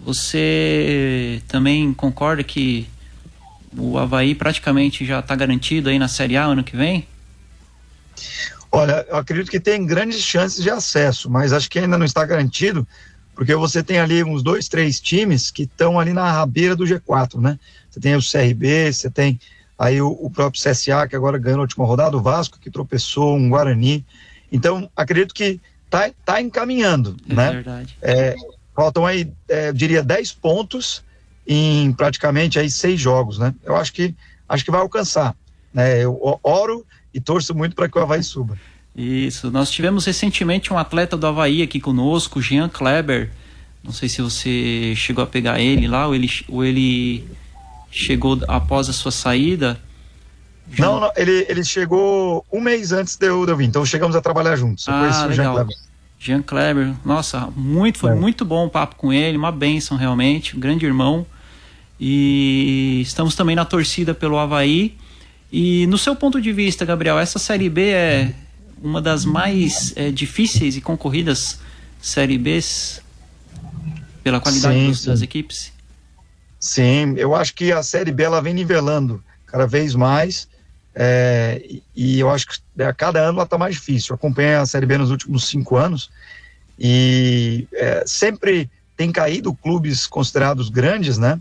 Você 0.00 1.40
também 1.48 1.92
concorda 1.94 2.42
que 2.42 2.88
o 3.76 3.98
Havaí 3.98 4.34
praticamente 4.34 5.04
já 5.04 5.20
está 5.20 5.34
garantido 5.34 5.88
aí 5.88 5.98
na 5.98 6.08
Série 6.08 6.36
A 6.36 6.44
ano 6.44 6.64
que 6.64 6.76
vem? 6.76 7.06
Olha, 8.70 9.06
eu 9.08 9.16
acredito 9.16 9.50
que 9.50 9.60
tem 9.60 9.86
grandes 9.86 10.20
chances 10.20 10.62
de 10.62 10.70
acesso, 10.70 11.30
mas 11.30 11.52
acho 11.52 11.70
que 11.70 11.78
ainda 11.78 11.96
não 11.96 12.04
está 12.04 12.24
garantido, 12.24 12.86
porque 13.34 13.54
você 13.54 13.82
tem 13.82 13.98
ali 13.98 14.24
uns 14.24 14.42
dois, 14.42 14.68
três 14.68 15.00
times 15.00 15.50
que 15.50 15.62
estão 15.62 15.98
ali 15.98 16.12
na 16.12 16.30
rabeira 16.30 16.74
do 16.74 16.84
G4, 16.84 17.40
né? 17.40 17.58
Você 17.88 18.00
tem 18.00 18.16
o 18.16 18.20
CRB, 18.20 18.92
você 18.92 19.10
tem 19.10 19.40
aí 19.78 20.00
o, 20.00 20.08
o, 20.08 20.30
próprio 20.30 20.62
CSA, 20.62 21.06
que 21.08 21.16
agora 21.16 21.38
ganhou 21.38 21.58
a 21.58 21.62
última 21.62 21.84
rodada, 21.84 22.16
o 22.16 22.22
Vasco, 22.22 22.58
que 22.58 22.70
tropeçou, 22.70 23.36
um 23.36 23.50
Guarani. 23.50 24.04
Então, 24.50 24.90
acredito 24.96 25.34
que 25.34 25.60
tá, 25.90 26.10
tá 26.24 26.40
encaminhando, 26.40 27.16
é 27.28 27.34
né? 27.34 27.52
Verdade. 27.52 27.98
É, 28.00 28.34
faltam 28.74 29.04
aí, 29.04 29.30
é, 29.48 29.68
eu 29.68 29.72
diria, 29.72 30.02
10 30.02 30.32
pontos 30.32 31.04
em 31.46 31.92
praticamente 31.92 32.58
aí 32.58 32.68
seis 32.70 33.00
jogos, 33.00 33.38
né? 33.38 33.54
Eu 33.64 33.76
acho 33.76 33.92
que 33.92 34.14
acho 34.48 34.64
que 34.64 34.70
vai 34.70 34.80
alcançar. 34.80 35.34
Né? 35.72 36.02
Eu 36.02 36.40
oro 36.42 36.84
e 37.14 37.20
torço 37.20 37.54
muito 37.54 37.76
para 37.76 37.88
que 37.88 37.98
o 37.98 38.02
Havaí 38.02 38.22
suba. 38.22 38.58
Isso. 38.94 39.50
Nós 39.50 39.70
tivemos 39.70 40.04
recentemente 40.06 40.72
um 40.72 40.78
atleta 40.78 41.16
do 41.16 41.26
Havaí 41.26 41.62
aqui 41.62 41.78
conosco, 41.78 42.40
Jean 42.40 42.68
Kleber. 42.68 43.30
Não 43.84 43.92
sei 43.92 44.08
se 44.08 44.22
você 44.22 44.94
chegou 44.96 45.22
a 45.22 45.26
pegar 45.26 45.60
ele 45.60 45.86
lá 45.86 46.06
ou 46.06 46.14
ele, 46.14 46.28
ou 46.48 46.64
ele 46.64 47.24
chegou 47.96 48.38
após 48.46 48.90
a 48.90 48.92
sua 48.92 49.10
saída. 49.10 49.80
Não, 50.78 51.00
não 51.00 51.10
ele, 51.16 51.46
ele 51.48 51.64
chegou 51.64 52.44
um 52.52 52.60
mês 52.60 52.92
antes 52.92 53.16
de 53.16 53.26
eu, 53.26 53.46
de 53.46 53.52
eu 53.52 53.56
vir, 53.56 53.66
então 53.66 53.86
chegamos 53.86 54.14
a 54.14 54.20
trabalhar 54.20 54.54
juntos. 54.56 54.86
Eu 54.86 54.94
ah, 54.94 54.98
conheci 54.98 55.26
o 55.26 55.32
Jean 55.32 55.52
Kleber. 55.52 55.76
Jean 56.18 56.42
Kleber, 56.42 56.94
nossa, 57.04 57.48
muito, 57.56 57.98
foi 57.98 58.10
é. 58.10 58.14
muito 58.14 58.44
bom 58.44 58.66
o 58.66 58.70
papo 58.70 58.96
com 58.96 59.12
ele, 59.12 59.38
uma 59.38 59.50
benção 59.50 59.96
realmente, 59.96 60.56
um 60.56 60.60
grande 60.60 60.84
irmão. 60.84 61.24
E 61.98 63.00
estamos 63.00 63.34
também 63.34 63.56
na 63.56 63.64
torcida 63.64 64.12
pelo 64.12 64.38
Havaí. 64.38 64.98
E 65.50 65.86
no 65.86 65.96
seu 65.96 66.14
ponto 66.14 66.40
de 66.40 66.52
vista, 66.52 66.84
Gabriel, 66.84 67.18
essa 67.18 67.38
Série 67.38 67.70
B 67.70 67.88
é 67.88 68.34
uma 68.82 69.00
das 69.00 69.24
mais 69.24 69.94
é, 69.96 70.10
difíceis 70.10 70.76
e 70.76 70.82
concorridas 70.82 71.60
Série 72.02 72.36
Bs 72.36 73.00
pela 74.22 74.38
qualidade 74.40 74.94
sim. 74.94 75.06
das 75.06 75.22
equipes? 75.22 75.75
Sim, 76.58 77.14
eu 77.16 77.34
acho 77.34 77.54
que 77.54 77.72
a 77.72 77.82
Série 77.82 78.12
B 78.12 78.24
ela 78.24 78.40
vem 78.40 78.54
nivelando 78.54 79.22
cada 79.46 79.66
vez 79.66 79.94
mais 79.94 80.48
é, 80.98 81.62
e 81.94 82.18
eu 82.18 82.30
acho 82.30 82.46
que 82.46 82.82
a 82.82 82.92
cada 82.94 83.20
ano 83.20 83.36
ela 83.36 83.44
está 83.44 83.58
mais 83.58 83.74
difícil. 83.74 84.12
Eu 84.12 84.16
acompanhei 84.16 84.54
a 84.54 84.64
Série 84.64 84.86
B 84.86 84.96
nos 84.96 85.10
últimos 85.10 85.46
cinco 85.46 85.76
anos 85.76 86.10
e 86.78 87.68
é, 87.74 88.02
sempre 88.06 88.70
tem 88.96 89.12
caído 89.12 89.52
clubes 89.52 90.06
considerados 90.06 90.70
grandes, 90.70 91.18
né? 91.18 91.38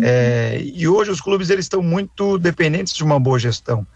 É, 0.00 0.58
e 0.62 0.88
hoje 0.88 1.10
os 1.10 1.20
clubes 1.20 1.50
eles 1.50 1.66
estão 1.66 1.82
muito 1.82 2.38
dependentes 2.38 2.94
de 2.94 3.04
uma 3.04 3.20
boa 3.20 3.38
gestão. 3.38 3.86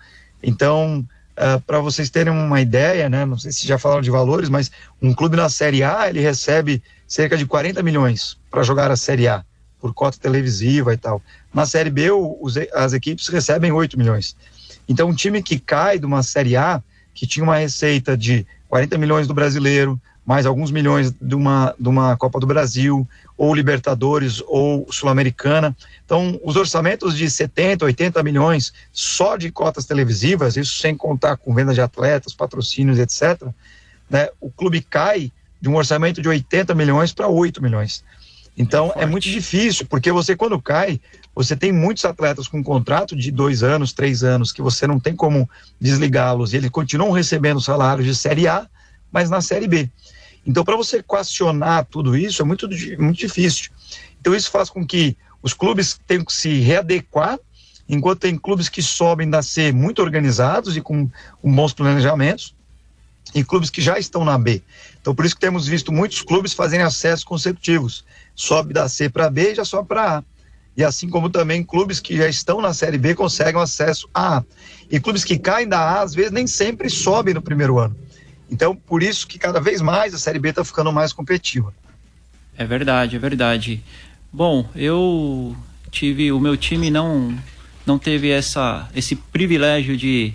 Então, 0.42 1.04
uh, 1.37 1.61
para 1.62 1.81
vocês 1.81 2.11
terem 2.11 2.33
uma 2.33 2.61
ideia, 2.61 3.09
né, 3.09 3.24
não 3.24 3.37
sei 3.37 3.50
se 3.50 3.66
já 3.66 3.78
falaram 3.78 4.02
de 4.02 4.11
valores, 4.11 4.48
mas 4.48 4.70
um 5.02 5.12
clube 5.12 5.37
na 5.37 5.48
Série 5.48 5.83
A 5.83 6.09
ele 6.09 6.20
recebe 6.20 6.83
cerca 7.07 7.37
de 7.37 7.46
40 7.46 7.83
milhões 7.83 8.37
para 8.50 8.62
jogar 8.62 8.90
a 8.90 8.96
Série 8.96 9.26
A 9.26 9.44
por 9.80 9.94
cota 9.94 10.18
televisiva 10.18 10.92
e 10.92 10.96
tal. 10.96 11.22
Na 11.52 11.66
Série 11.66 11.90
B, 11.90 12.10
os, 12.10 12.56
as 12.74 12.92
equipes 12.92 13.28
recebem 13.28 13.72
8 13.72 13.98
milhões. 13.98 14.36
Então, 14.88 15.08
um 15.08 15.14
time 15.14 15.42
que 15.42 15.58
cai 15.58 15.98
de 15.98 16.06
uma 16.06 16.22
Série 16.22 16.56
A, 16.56 16.82
que 17.14 17.26
tinha 17.26 17.44
uma 17.44 17.56
receita 17.56 18.16
de 18.16 18.46
40 18.68 18.96
milhões 18.98 19.26
do 19.26 19.34
brasileiro, 19.34 20.00
mais 20.28 20.44
alguns 20.44 20.70
milhões 20.70 21.10
de 21.10 21.34
uma, 21.34 21.74
de 21.78 21.88
uma 21.88 22.14
Copa 22.16 22.38
do 22.38 22.46
Brasil, 22.46 23.08
ou 23.34 23.54
Libertadores, 23.54 24.42
ou 24.46 24.86
Sul-Americana. 24.92 25.74
Então, 26.04 26.38
os 26.44 26.54
orçamentos 26.54 27.16
de 27.16 27.30
70, 27.30 27.86
80 27.86 28.22
milhões 28.22 28.72
só 28.92 29.38
de 29.38 29.50
cotas 29.50 29.86
televisivas, 29.86 30.56
isso 30.56 30.78
sem 30.80 30.94
contar 30.94 31.38
com 31.38 31.54
venda 31.54 31.72
de 31.72 31.80
atletas, 31.80 32.34
patrocínios, 32.34 32.98
etc., 32.98 33.48
né, 34.10 34.28
o 34.38 34.50
clube 34.50 34.82
cai 34.82 35.32
de 35.60 35.68
um 35.68 35.76
orçamento 35.76 36.20
de 36.20 36.28
80 36.28 36.74
milhões 36.74 37.12
para 37.12 37.28
8 37.28 37.62
milhões. 37.62 38.04
Então, 38.58 38.92
é, 38.96 39.04
é 39.04 39.06
muito 39.06 39.28
difícil, 39.28 39.86
porque 39.86 40.10
você, 40.10 40.36
quando 40.36 40.60
cai, 40.60 41.00
você 41.32 41.54
tem 41.54 41.70
muitos 41.70 42.04
atletas 42.04 42.48
com 42.48 42.62
contrato 42.62 43.14
de 43.14 43.30
dois 43.30 43.62
anos, 43.62 43.92
três 43.92 44.24
anos, 44.24 44.50
que 44.50 44.60
você 44.60 44.84
não 44.84 44.98
tem 44.98 45.14
como 45.14 45.48
desligá-los, 45.80 46.52
e 46.52 46.56
eles 46.56 46.70
continuam 46.70 47.12
recebendo 47.12 47.60
salários 47.60 48.04
de 48.04 48.14
Série 48.16 48.48
A, 48.48 48.66
mas 49.12 49.30
na 49.30 49.40
Série 49.40 49.68
B. 49.68 49.88
Então, 50.44 50.64
para 50.64 50.76
você 50.76 50.98
equacionar 50.98 51.86
tudo 51.88 52.16
isso 52.16 52.42
é 52.42 52.44
muito, 52.44 52.68
muito 52.98 53.18
difícil. 53.18 53.70
Então, 54.20 54.34
isso 54.34 54.50
faz 54.50 54.68
com 54.68 54.84
que 54.84 55.16
os 55.40 55.54
clubes 55.54 56.00
tenham 56.04 56.24
que 56.24 56.32
se 56.32 56.58
readequar, 56.58 57.38
enquanto 57.88 58.20
tem 58.20 58.36
clubes 58.36 58.68
que 58.68 58.82
sobem 58.82 59.30
da 59.30 59.40
C 59.40 59.70
muito 59.70 60.02
organizados 60.02 60.76
e 60.76 60.80
com, 60.80 61.08
com 61.40 61.54
bons 61.54 61.72
planejamentos, 61.72 62.54
e 63.34 63.44
clubes 63.44 63.70
que 63.70 63.80
já 63.80 63.98
estão 63.98 64.24
na 64.24 64.36
B. 64.38 64.62
Então, 65.00 65.14
por 65.14 65.24
isso 65.24 65.34
que 65.34 65.40
temos 65.40 65.66
visto 65.66 65.92
muitos 65.92 66.22
clubes 66.22 66.52
fazerem 66.52 66.84
acessos 66.84 67.24
consecutivos. 67.24 68.04
Sobe 68.38 68.72
da 68.72 68.88
C 68.88 69.09
para 69.09 69.29
B 69.29 69.51
e 69.51 69.55
já 69.57 69.64
sobe 69.64 69.88
para 69.88 70.18
A. 70.18 70.24
E 70.77 70.85
assim 70.85 71.09
como 71.09 71.29
também 71.29 71.64
clubes 71.64 71.98
que 71.98 72.16
já 72.16 72.29
estão 72.29 72.61
na 72.61 72.72
Série 72.72 72.96
B 72.96 73.12
conseguem 73.12 73.61
acesso 73.61 74.09
a 74.14 74.38
A. 74.38 74.44
E 74.88 75.01
clubes 75.01 75.24
que 75.24 75.37
caem 75.37 75.66
da 75.66 75.81
A, 75.81 76.03
às 76.03 76.14
vezes, 76.14 76.31
nem 76.31 76.46
sempre 76.46 76.88
sobem 76.88 77.35
no 77.35 77.42
primeiro 77.42 77.81
ano. 77.81 77.96
Então, 78.48 78.77
por 78.77 79.03
isso 79.03 79.27
que 79.27 79.40
cada 79.40 79.61
vez 79.61 79.81
mais 79.81 80.14
a 80.14 80.18
Série 80.18 80.38
B 80.38 80.51
está 80.51 80.64
ficando 80.64 80.92
mais 80.92 81.12
competitiva. 81.12 81.74
É 82.57 82.64
verdade, 82.64 83.16
é 83.16 83.18
verdade. 83.18 83.83
Bom, 84.33 84.68
eu 84.77 85.57
tive 85.90 86.31
o 86.31 86.38
meu 86.38 86.57
time 86.57 86.90
não 86.90 87.37
não 87.85 87.98
teve 87.98 88.31
essa 88.31 88.88
esse 88.94 89.16
privilégio 89.16 89.96
de 89.96 90.33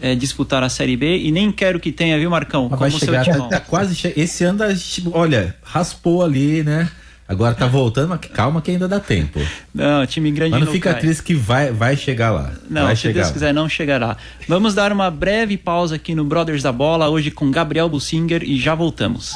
é, 0.00 0.14
disputar 0.14 0.62
a 0.62 0.70
Série 0.70 0.96
B 0.96 1.18
e 1.18 1.30
nem 1.30 1.52
quero 1.52 1.78
que 1.78 1.92
tenha, 1.92 2.18
viu, 2.18 2.30
Marcão? 2.30 2.68
Mas 2.70 2.78
como 2.78 3.12
vai 3.12 3.24
chegar, 3.24 3.24
tá, 3.24 3.48
tá, 3.48 3.60
quase 3.60 3.94
che... 3.94 4.14
esse 4.16 4.44
ano, 4.44 4.64
olha, 5.12 5.54
raspou 5.62 6.22
ali, 6.22 6.62
né? 6.62 6.90
Agora 7.32 7.54
tá 7.54 7.66
voltando, 7.66 8.10
mas 8.10 8.20
calma 8.20 8.60
que 8.60 8.70
ainda 8.70 8.86
dá 8.86 9.00
tempo. 9.00 9.40
Não, 9.74 10.04
time 10.06 10.30
grande 10.30 10.50
Mas 10.50 10.60
não, 10.60 10.66
não 10.66 10.72
fica 10.74 10.92
cai. 10.92 11.00
triste 11.00 11.22
que 11.22 11.34
vai, 11.34 11.72
vai 11.72 11.96
chegar 11.96 12.30
lá. 12.30 12.52
Não, 12.68 12.82
vai 12.84 12.94
se 12.94 13.00
chegar 13.02 13.14
Deus 13.14 13.28
lá. 13.28 13.32
quiser, 13.32 13.54
não 13.54 13.66
chegará. 13.70 14.18
Vamos 14.46 14.74
dar 14.74 14.92
uma 14.92 15.10
breve 15.10 15.56
pausa 15.56 15.94
aqui 15.96 16.14
no 16.14 16.24
Brothers 16.26 16.62
da 16.62 16.70
Bola, 16.70 17.08
hoje 17.08 17.30
com 17.30 17.50
Gabriel 17.50 17.88
Bussinger 17.88 18.42
e 18.42 18.58
já 18.58 18.74
voltamos. 18.74 19.34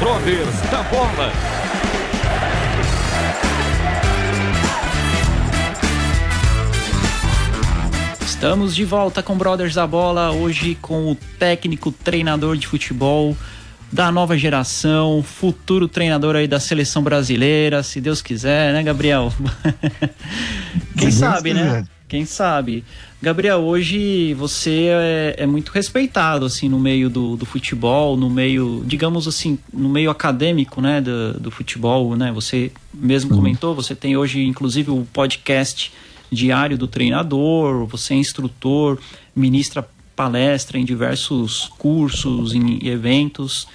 Brothers 0.00 0.60
da 0.70 0.82
Bola. 0.84 1.30
Estamos 8.24 8.74
de 8.74 8.84
volta 8.84 9.22
com 9.22 9.36
Brothers 9.36 9.74
da 9.74 9.86
Bola, 9.86 10.30
hoje 10.32 10.76
com 10.80 11.10
o 11.12 11.14
técnico 11.38 11.92
treinador 11.92 12.56
de 12.56 12.66
futebol 12.66 13.36
da 13.94 14.10
nova 14.10 14.36
geração, 14.36 15.22
futuro 15.22 15.86
treinador 15.86 16.34
aí 16.34 16.48
da 16.48 16.58
seleção 16.58 17.00
brasileira, 17.00 17.80
se 17.80 18.00
Deus 18.00 18.20
quiser, 18.20 18.72
né, 18.72 18.82
Gabriel? 18.82 19.32
Quem 20.98 21.12
sabe, 21.12 21.54
né? 21.54 21.86
Quem 22.08 22.24
sabe? 22.24 22.82
Gabriel, 23.22 23.60
hoje 23.60 24.34
você 24.34 24.88
é, 24.90 25.34
é, 25.38 25.46
muito 25.46 25.70
respeitado 25.70 26.44
assim 26.44 26.68
no 26.68 26.78
meio 26.78 27.08
do, 27.08 27.36
do, 27.36 27.46
futebol, 27.46 28.16
no 28.16 28.28
meio, 28.28 28.82
digamos 28.84 29.28
assim, 29.28 29.56
no 29.72 29.88
meio 29.88 30.10
acadêmico, 30.10 30.80
né, 30.80 31.00
do, 31.00 31.34
do 31.38 31.50
futebol, 31.52 32.16
né? 32.16 32.32
Você 32.32 32.72
mesmo 32.92 33.30
uhum. 33.30 33.36
comentou, 33.36 33.76
você 33.76 33.94
tem 33.94 34.16
hoje 34.16 34.44
inclusive 34.44 34.90
o 34.90 35.06
podcast 35.12 35.92
diário 36.32 36.76
do 36.76 36.88
treinador, 36.88 37.86
você 37.86 38.14
é 38.14 38.16
instrutor, 38.16 38.98
ministra 39.36 39.86
palestra 40.14 40.78
em 40.78 40.84
diversos 40.84 41.70
cursos, 41.78 42.54
em 42.54 42.86
eventos. 42.86 43.66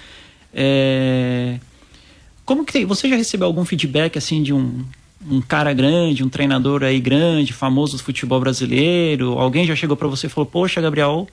É... 0.52 1.58
Como 2.44 2.64
que 2.64 2.72
tem, 2.72 2.84
você 2.84 3.08
já 3.08 3.16
recebeu 3.16 3.46
algum 3.46 3.64
feedback 3.64 4.18
assim 4.18 4.42
de 4.42 4.52
um, 4.52 4.84
um 5.30 5.40
cara 5.40 5.72
grande, 5.72 6.24
um 6.24 6.28
treinador 6.28 6.82
aí 6.82 7.00
grande, 7.00 7.52
famoso 7.52 7.96
do 7.96 8.02
futebol 8.02 8.40
brasileiro? 8.40 9.38
Alguém 9.38 9.66
já 9.66 9.76
chegou 9.76 9.96
para 9.96 10.08
você 10.08 10.26
e 10.26 10.30
falou: 10.30 10.46
Poxa, 10.46 10.80
Gabriel, 10.80 11.28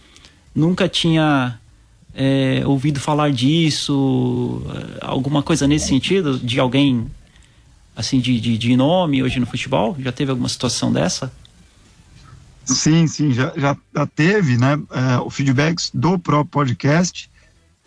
nunca 0.54 0.88
tinha 0.88 1.60
é, 2.14 2.62
ouvido 2.66 3.00
falar 3.00 3.32
disso? 3.32 4.62
Alguma 5.02 5.42
coisa 5.42 5.68
nesse 5.68 5.88
sentido 5.88 6.38
de 6.38 6.60
alguém 6.60 7.08
assim 7.96 8.20
de, 8.20 8.40
de, 8.40 8.58
de 8.58 8.76
nome 8.76 9.24
hoje 9.24 9.40
no 9.40 9.46
futebol? 9.46 9.96
Já 10.00 10.12
teve 10.12 10.30
alguma 10.30 10.50
situação 10.50 10.92
dessa? 10.92 11.32
Sim, 12.68 13.08
sim, 13.08 13.32
já, 13.32 13.54
já, 13.56 13.78
já 13.96 14.06
teve, 14.06 14.58
né? 14.58 14.78
É, 14.92 15.18
o 15.20 15.30
feedback 15.30 15.82
do 15.94 16.20
próprio 16.20 16.52
podcast 16.52 17.30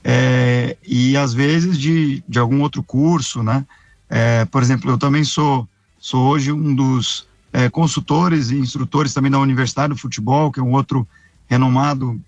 é, 0.02 0.76
e 0.86 1.16
às 1.16 1.34
vezes 1.34 1.78
de, 1.78 2.24
de 2.26 2.38
algum 2.38 2.62
outro 2.62 2.82
curso, 2.82 3.42
né? 3.42 3.64
É, 4.08 4.44
por 4.46 4.62
exemplo, 4.62 4.90
eu 4.90 4.96
também 4.96 5.22
sou, 5.22 5.68
sou 5.98 6.28
hoje 6.28 6.50
um 6.50 6.74
dos 6.74 7.28
consultores 7.72 8.50
e 8.50 8.56
instrutores 8.56 9.12
também 9.12 9.28
da 9.28 9.38
Universidade 9.38 9.92
do 9.92 9.98
Futebol, 9.98 10.52
que 10.52 10.60
é 10.60 10.62
um 10.62 10.72
outro 10.72 11.06
renomado 11.48 12.18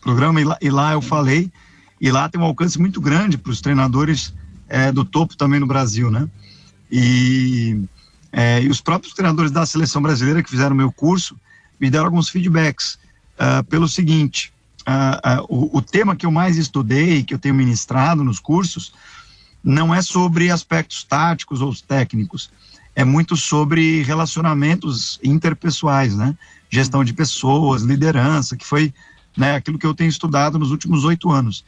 programa, 0.00 0.40
e 0.40 0.44
lá, 0.44 0.58
e 0.60 0.68
lá, 0.68 0.92
eu 0.94 1.00
falei, 1.00 1.48
e 2.00 2.10
lá 2.10 2.28
tem 2.28 2.40
um 2.40 2.44
alcance 2.44 2.76
muito 2.76 3.00
grande 3.00 3.38
para 3.38 3.52
os 3.52 3.60
treinadores 3.60 4.34
do 4.92 5.04
topo 5.04 5.36
também 5.36 5.60
no 5.60 5.66
Brasil, 5.66 6.10
né? 6.10 6.28
E 6.90 7.80
é, 8.32 8.62
e 8.62 8.68
os 8.68 8.80
próprios 8.80 9.14
treinadores 9.14 9.50
da 9.50 9.66
seleção 9.66 10.00
brasileira 10.00 10.42
que 10.42 10.50
fizeram 10.50 10.74
meu 10.74 10.92
curso 10.92 11.36
me 11.80 11.90
deram 11.90 12.06
alguns 12.06 12.28
feedbacks 12.28 12.98
uh, 13.38 13.64
pelo 13.64 13.88
seguinte: 13.88 14.52
uh, 14.82 15.42
uh, 15.42 15.46
o, 15.48 15.78
o, 15.78 15.82
tema 15.82 16.14
que 16.14 16.26
eu 16.26 16.30
mais 16.30 16.56
estudei, 16.56 17.24
que 17.24 17.34
eu 17.34 17.38
tenho 17.38 17.54
ministrado 17.54 18.22
nos 18.22 18.38
cursos, 18.38 18.92
não 19.64 19.94
é 19.94 20.02
sobre 20.02 20.50
aspectos 20.50 21.02
táticos 21.02 21.60
ou 21.60 21.74
técnicos, 21.74 22.50
é 22.94 23.04
muito 23.04 23.36
sobre 23.36 24.02
relacionamentos 24.02 25.18
interpessoais, 25.24 26.14
né? 26.14 26.36
Gestão 26.68 27.02
de 27.02 27.12
pessoas, 27.12 27.82
liderança, 27.82 28.56
que 28.56 28.64
foi 28.64 28.94
né, 29.36 29.56
aquilo 29.56 29.78
que 29.78 29.86
eu 29.86 29.94
tenho 29.94 30.08
estudado 30.08 30.58
nos 30.58 30.70
últimos 30.70 31.04
oito 31.04 31.30
anos. 31.30 31.64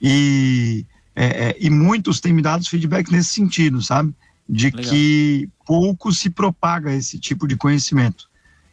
E, 0.00 0.84
é, 1.14 1.24
é, 1.24 1.56
e 1.58 1.70
muitos 1.70 2.20
têm 2.20 2.34
me 2.34 2.42
dado 2.42 2.68
feedback 2.68 3.10
nesse 3.10 3.30
sentido, 3.30 3.80
sabe? 3.80 4.12
De 4.48 4.70
Legal. 4.70 4.90
que 4.90 5.48
pouco 5.66 6.12
se 6.12 6.30
propaga 6.30 6.94
esse 6.94 7.18
tipo 7.18 7.48
de 7.48 7.56
conhecimento. 7.56 8.28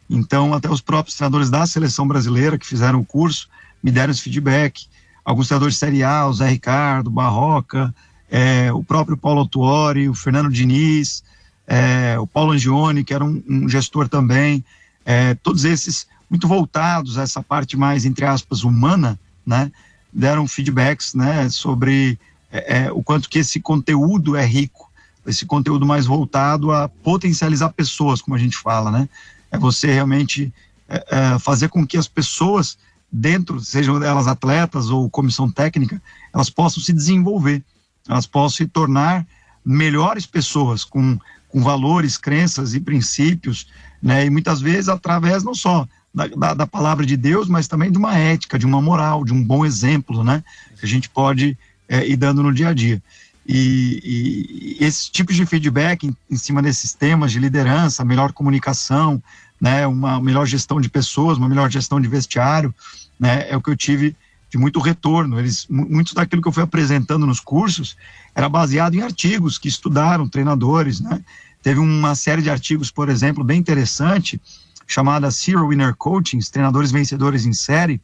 Então, 0.08 0.54
até 0.54 0.70
os 0.70 0.80
próprios 0.80 1.16
treinadores 1.16 1.50
da 1.50 1.66
seleção 1.66 2.06
brasileira 2.06 2.58
que 2.58 2.66
fizeram 2.66 3.00
o 3.00 3.04
curso 3.04 3.48
me 3.82 3.90
deram 3.90 4.12
esse 4.12 4.22
feedback. 4.22 4.86
Alguns 5.24 5.48
treinadores 5.48 5.74
de 5.74 5.80
Série 5.80 6.02
A, 6.02 6.26
o 6.26 6.32
Zé 6.32 6.48
Ricardo, 6.48 7.10
Barroca, 7.10 7.94
é, 8.30 8.72
o 8.72 8.84
próprio 8.84 9.16
Paulo 9.16 9.46
Tuori, 9.46 10.08
o 10.08 10.14
Fernando 10.14 10.50
Diniz, 10.50 11.22
é, 11.66 12.18
o 12.18 12.26
Paulo 12.26 12.52
Angione, 12.52 13.04
que 13.04 13.14
era 13.14 13.24
um, 13.24 13.42
um 13.48 13.68
gestor 13.68 14.08
também, 14.08 14.64
é, 15.04 15.34
todos 15.34 15.64
esses 15.64 16.06
muito 16.28 16.48
voltados 16.48 17.18
a 17.18 17.22
essa 17.22 17.42
parte 17.42 17.76
mais, 17.76 18.04
entre 18.04 18.24
aspas, 18.24 18.64
humana, 18.64 19.18
né, 19.46 19.70
deram 20.12 20.46
feedbacks 20.46 21.14
né, 21.14 21.48
sobre 21.48 22.18
é, 22.50 22.78
é, 22.78 22.92
o 22.92 23.02
quanto 23.02 23.28
que 23.28 23.38
esse 23.38 23.60
conteúdo 23.60 24.36
é 24.36 24.44
rico, 24.44 24.90
esse 25.26 25.46
conteúdo 25.46 25.86
mais 25.86 26.06
voltado 26.06 26.70
a 26.72 26.88
potencializar 26.88 27.70
pessoas, 27.70 28.20
como 28.20 28.36
a 28.36 28.38
gente 28.38 28.56
fala, 28.56 28.90
né? 28.90 29.08
É 29.50 29.58
você 29.58 29.92
realmente 29.92 30.52
é, 30.88 31.04
é 31.08 31.38
fazer 31.38 31.68
com 31.68 31.86
que 31.86 31.96
as 31.96 32.08
pessoas 32.08 32.76
dentro, 33.10 33.60
sejam 33.60 34.02
elas 34.02 34.26
atletas 34.26 34.90
ou 34.90 35.08
comissão 35.08 35.48
técnica, 35.48 36.02
elas 36.32 36.50
possam 36.50 36.82
se 36.82 36.92
desenvolver, 36.92 37.62
elas 38.08 38.26
possam 38.26 38.56
se 38.56 38.66
tornar 38.66 39.24
melhores 39.64 40.26
pessoas 40.26 40.82
com, 40.82 41.18
com 41.48 41.62
valores, 41.62 42.18
crenças 42.18 42.74
e 42.74 42.80
princípios, 42.80 43.68
né? 44.02 44.26
E 44.26 44.30
muitas 44.30 44.60
vezes 44.60 44.88
através 44.88 45.44
não 45.44 45.54
só 45.54 45.86
da, 46.12 46.26
da, 46.26 46.54
da, 46.54 46.66
palavra 46.66 47.06
de 47.06 47.16
Deus, 47.16 47.48
mas 47.48 47.66
também 47.66 47.90
de 47.90 47.98
uma 47.98 48.18
ética, 48.18 48.58
de 48.58 48.66
uma 48.66 48.82
moral, 48.82 49.24
de 49.24 49.32
um 49.32 49.42
bom 49.42 49.64
exemplo, 49.64 50.22
né? 50.22 50.42
Que 50.78 50.84
a 50.84 50.88
gente 50.88 51.08
pode 51.08 51.56
é, 51.88 52.06
ir 52.06 52.16
dando 52.16 52.42
no 52.42 52.52
dia 52.52 52.68
a 52.68 52.74
dia. 52.74 53.02
E, 53.46 54.78
e 54.80 54.84
esse 54.84 55.10
tipo 55.10 55.32
de 55.32 55.44
feedback 55.44 56.06
em, 56.06 56.16
em, 56.30 56.36
cima 56.36 56.62
desses 56.62 56.94
temas 56.94 57.30
de 57.30 57.38
liderança, 57.38 58.04
melhor 58.04 58.32
comunicação, 58.32 59.22
né, 59.60 59.86
uma 59.86 60.20
melhor 60.20 60.46
gestão 60.46 60.80
de 60.80 60.88
pessoas, 60.88 61.36
uma 61.36 61.48
melhor 61.48 61.70
gestão 61.70 62.00
de 62.00 62.08
vestiário, 62.08 62.74
né, 63.18 63.46
é 63.48 63.56
o 63.56 63.60
que 63.60 63.70
eu 63.70 63.76
tive 63.76 64.16
de 64.50 64.56
muito 64.56 64.80
retorno. 64.80 65.38
Eles, 65.38 65.66
muito 65.68 66.14
daquilo 66.14 66.40
que 66.40 66.48
eu 66.48 66.52
fui 66.52 66.62
apresentando 66.62 67.26
nos 67.26 67.40
cursos 67.40 67.96
era 68.34 68.48
baseado 68.48 68.94
em 68.94 69.02
artigos 69.02 69.58
que 69.58 69.68
estudaram 69.68 70.28
treinadores, 70.28 71.00
né. 71.00 71.22
Teve 71.62 71.80
uma 71.80 72.14
série 72.14 72.42
de 72.42 72.50
artigos, 72.50 72.90
por 72.90 73.08
exemplo, 73.08 73.42
bem 73.42 73.58
interessante, 73.58 74.38
chamada 74.86 75.30
Zero 75.30 75.68
Winner 75.68 75.94
Coaching, 75.94 76.38
treinadores 76.40 76.92
vencedores 76.92 77.46
em 77.46 77.54
série, 77.54 78.00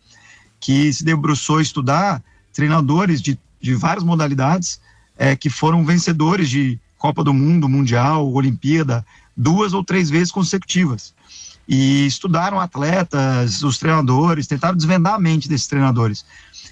que 0.59 0.90
se 0.92 1.05
debruçou 1.05 1.59
a 1.59 1.62
estudar 1.62 2.22
treinadores 2.55 3.20
de, 3.20 3.38
de 3.61 3.74
várias 3.74 4.03
modalidades 4.03 4.81
é, 5.20 5.37
que 5.37 5.50
foram 5.50 5.85
vencedores 5.85 6.48
de 6.48 6.80
Copa 6.96 7.22
do 7.22 7.35
Mundo, 7.35 7.68
Mundial, 7.68 8.33
Olimpíada, 8.33 9.04
duas 9.37 9.74
ou 9.74 9.85
três 9.85 10.09
vezes 10.09 10.33
consecutivas. 10.33 11.12
E 11.68 12.06
estudaram 12.06 12.59
atletas, 12.59 13.62
os 13.62 13.76
treinadores, 13.76 14.46
tentaram 14.46 14.74
desvendar 14.74 15.14
a 15.14 15.20
mente 15.20 15.46
desses 15.46 15.66
treinadores. 15.66 16.24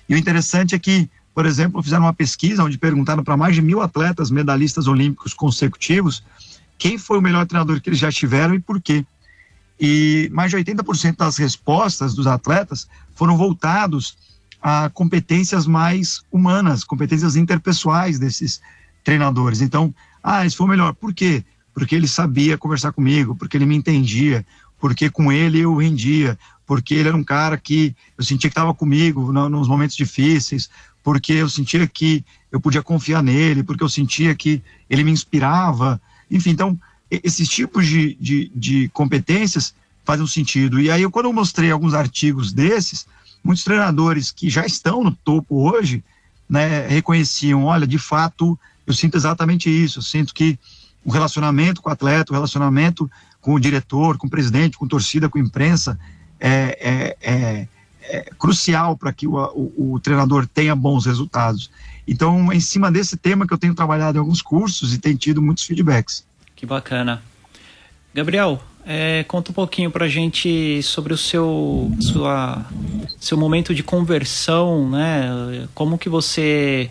E 0.09 0.15
o 0.15 0.17
interessante 0.17 0.75
é 0.75 0.79
que, 0.79 1.11
por 1.35 1.45
exemplo, 1.45 1.83
fizeram 1.83 2.05
uma 2.05 2.15
pesquisa 2.15 2.65
onde 2.65 2.79
perguntaram 2.79 3.23
para 3.23 3.37
mais 3.37 3.55
de 3.55 3.61
mil 3.61 3.83
atletas 3.83 4.31
medalhistas 4.31 4.87
olímpicos 4.87 5.35
consecutivos 5.35 6.25
quem 6.79 6.97
foi 6.97 7.19
o 7.19 7.23
melhor 7.23 7.45
treinador 7.45 7.81
que 7.81 7.91
eles 7.91 7.99
já 7.99 8.11
tiveram 8.11 8.55
e 8.55 8.61
por 8.61 8.81
quê 8.81 9.05
e 9.81 10.31
mais 10.33 10.51
de 10.51 10.57
80% 10.57 11.17
das 11.17 11.37
respostas 11.37 12.15
dos 12.15 12.27
atletas 12.27 12.89
foram 13.15 13.37
voltados 13.37 14.17
a 14.61 14.91
competências 14.91 15.67
mais 15.67 16.23
humanas, 16.31 16.85
competências 16.85 17.37
interpessoais 17.37 18.19
desses 18.19 18.61
treinadores. 19.05 19.61
Então, 19.61 19.95
ah, 20.23 20.45
esse 20.45 20.57
foi 20.57 20.67
o 20.67 20.71
melhor. 20.71 20.95
Por 20.95 21.15
quê? 21.15 21.45
Porque 21.73 21.95
ele 21.95 22.09
sabia 22.09 22.59
conversar 22.59 22.93
comigo, 22.93 23.35
porque 23.35 23.57
ele 23.57 23.67
me 23.67 23.77
entendia, 23.77 24.45
porque 24.79 25.09
com 25.09 25.33
ele 25.33 25.61
eu 25.61 25.77
rendia, 25.77 26.39
porque 26.67 26.95
ele 26.95 27.09
era 27.09 27.17
um 27.17 27.25
cara 27.25 27.57
que 27.57 27.95
eu 28.17 28.25
sentia 28.25 28.51
que 28.51 28.53
estava 28.53 28.75
comigo 28.75 29.33
no, 29.33 29.49
nos 29.49 29.69
momentos 29.69 29.97
difíceis, 29.97 30.69
porque 31.03 31.33
eu 31.33 31.49
sentia 31.49 31.87
que 31.87 32.25
eu 32.53 32.61
podia 32.61 32.83
confiar 32.83 33.23
nele, 33.23 33.63
porque 33.63 33.83
eu 33.83 33.89
sentia 33.89 34.35
que 34.35 34.63
ele 34.91 35.05
me 35.05 35.11
inspirava. 35.11 36.01
Enfim, 36.31 36.51
então, 36.51 36.79
esses 37.11 37.49
tipos 37.49 37.87
de, 37.87 38.15
de, 38.21 38.53
de 38.55 38.89
competências 38.91 39.75
fazem 40.05 40.25
um 40.25 40.29
sentido. 40.29 40.81
E 40.81 40.91
aí, 40.91 41.09
quando 41.11 41.27
eu 41.27 41.33
mostrei 41.33 41.71
alguns 41.71 41.95
artigos 41.95 42.53
desses, 42.53 43.07
muitos 43.43 43.65
treinadores 43.65 44.31
que 44.31 44.49
já 44.51 44.65
estão 44.67 45.03
no 45.03 45.13
topo 45.13 45.71
hoje, 45.71 46.03
né, 46.49 46.87
reconheciam, 46.87 47.65
olha, 47.65 47.87
de 47.87 47.99
fato, 47.99 48.59
eu 48.87 48.95
sinto 48.95 49.17
exatamente 49.17 49.69
isso, 49.69 49.99
eu 49.99 50.03
sinto 50.03 50.33
que 50.33 50.59
o 51.05 51.11
relacionamento 51.11 51.81
com 51.81 51.91
o 51.91 51.93
atleta, 51.93 52.33
o 52.33 52.35
relacionamento 52.35 53.11
com 53.41 53.55
o 53.55 53.61
diretor, 53.61 54.19
com 54.19 54.27
o 54.27 54.31
presidente, 54.31 54.77
com 54.77 54.87
torcida, 54.87 55.29
com 55.29 55.39
a 55.39 55.41
imprensa, 55.41 55.99
é, 56.41 56.79
é, 56.81 57.17
é, 57.21 57.69
é 58.03 58.31
crucial 58.39 58.97
para 58.97 59.13
que 59.13 59.27
o, 59.27 59.37
o, 59.37 59.95
o, 59.95 60.01
treinador 60.01 60.47
tenha 60.47 60.75
bons 60.75 61.07
resultados. 61.07 61.71
Então, 62.07 62.51
é 62.53 62.57
em 62.57 62.61
cima 62.61 62.91
desse 62.91 63.17
tema 63.17 63.47
que 63.47 63.53
eu 63.53 63.59
tenho 63.59 63.75
trabalhado 63.75 64.17
em 64.17 64.21
alguns 64.21 64.43
cursos 64.43 64.95
e 64.95 64.99
tenho 64.99 65.17
tido 65.17 65.43
muitos 65.43 65.65
feedbacks. 65.65 66.25
Que 66.57 66.67
bacana. 66.67 67.23
Gabriel, 68.15 68.63
é, 68.87 69.25
conta 69.25 69.51
um 69.51 69.55
pouquinho 69.55 69.91
pra 69.91 70.09
gente 70.09 70.83
sobre 70.83 71.13
o 71.13 71.17
seu, 71.17 71.91
sua, 72.01 72.65
seu 73.21 73.37
momento 73.37 73.75
de 73.75 73.83
conversão, 73.83 74.89
né? 74.89 75.69
Como 75.75 75.99
que 75.99 76.09
você 76.09 76.91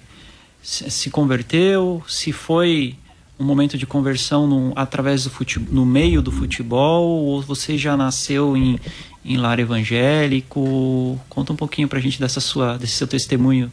se 0.62 1.10
converteu, 1.10 2.04
se 2.08 2.32
foi 2.32 2.95
um 3.39 3.45
momento 3.45 3.78
de 3.78 3.86
conversão 3.86 4.47
no, 4.47 4.73
através 4.76 5.23
do 5.23 5.30
futebol, 5.30 5.73
no 5.73 5.86
meio 5.86 6.21
do 6.21 6.32
futebol, 6.32 7.04
ou 7.04 7.41
você 7.41 7.78
já 7.78 7.95
nasceu 7.95 8.58
em, 8.58 8.80
em 9.23 9.38
lar 9.38 9.60
evangélico? 9.60 11.19
Conta 11.30 11.54
um 11.54 11.56
pouquinho 11.56 11.88
pra 11.88 12.00
gente 12.00 12.19
dessa 12.19 12.39
sua, 12.39 12.78
desse 12.78 12.93
seu 12.93 13.08
testemunho. 13.08 13.71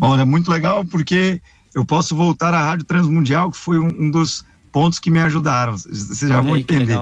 Olha, 0.00 0.24
muito 0.24 0.50
legal 0.50 0.84
porque 0.84 1.40
eu 1.74 1.84
posso 1.84 2.16
voltar 2.16 2.54
à 2.54 2.64
Rádio 2.64 2.84
Transmundial, 2.84 3.50
que 3.50 3.58
foi 3.58 3.78
um, 3.78 4.06
um 4.06 4.10
dos 4.10 4.44
pontos 4.68 4.98
que 4.98 5.10
me 5.10 5.20
ajudaram. 5.20 5.76
Vocês 5.76 6.20
já 6.20 6.40
vão 6.40 6.56
entender. 6.56 7.00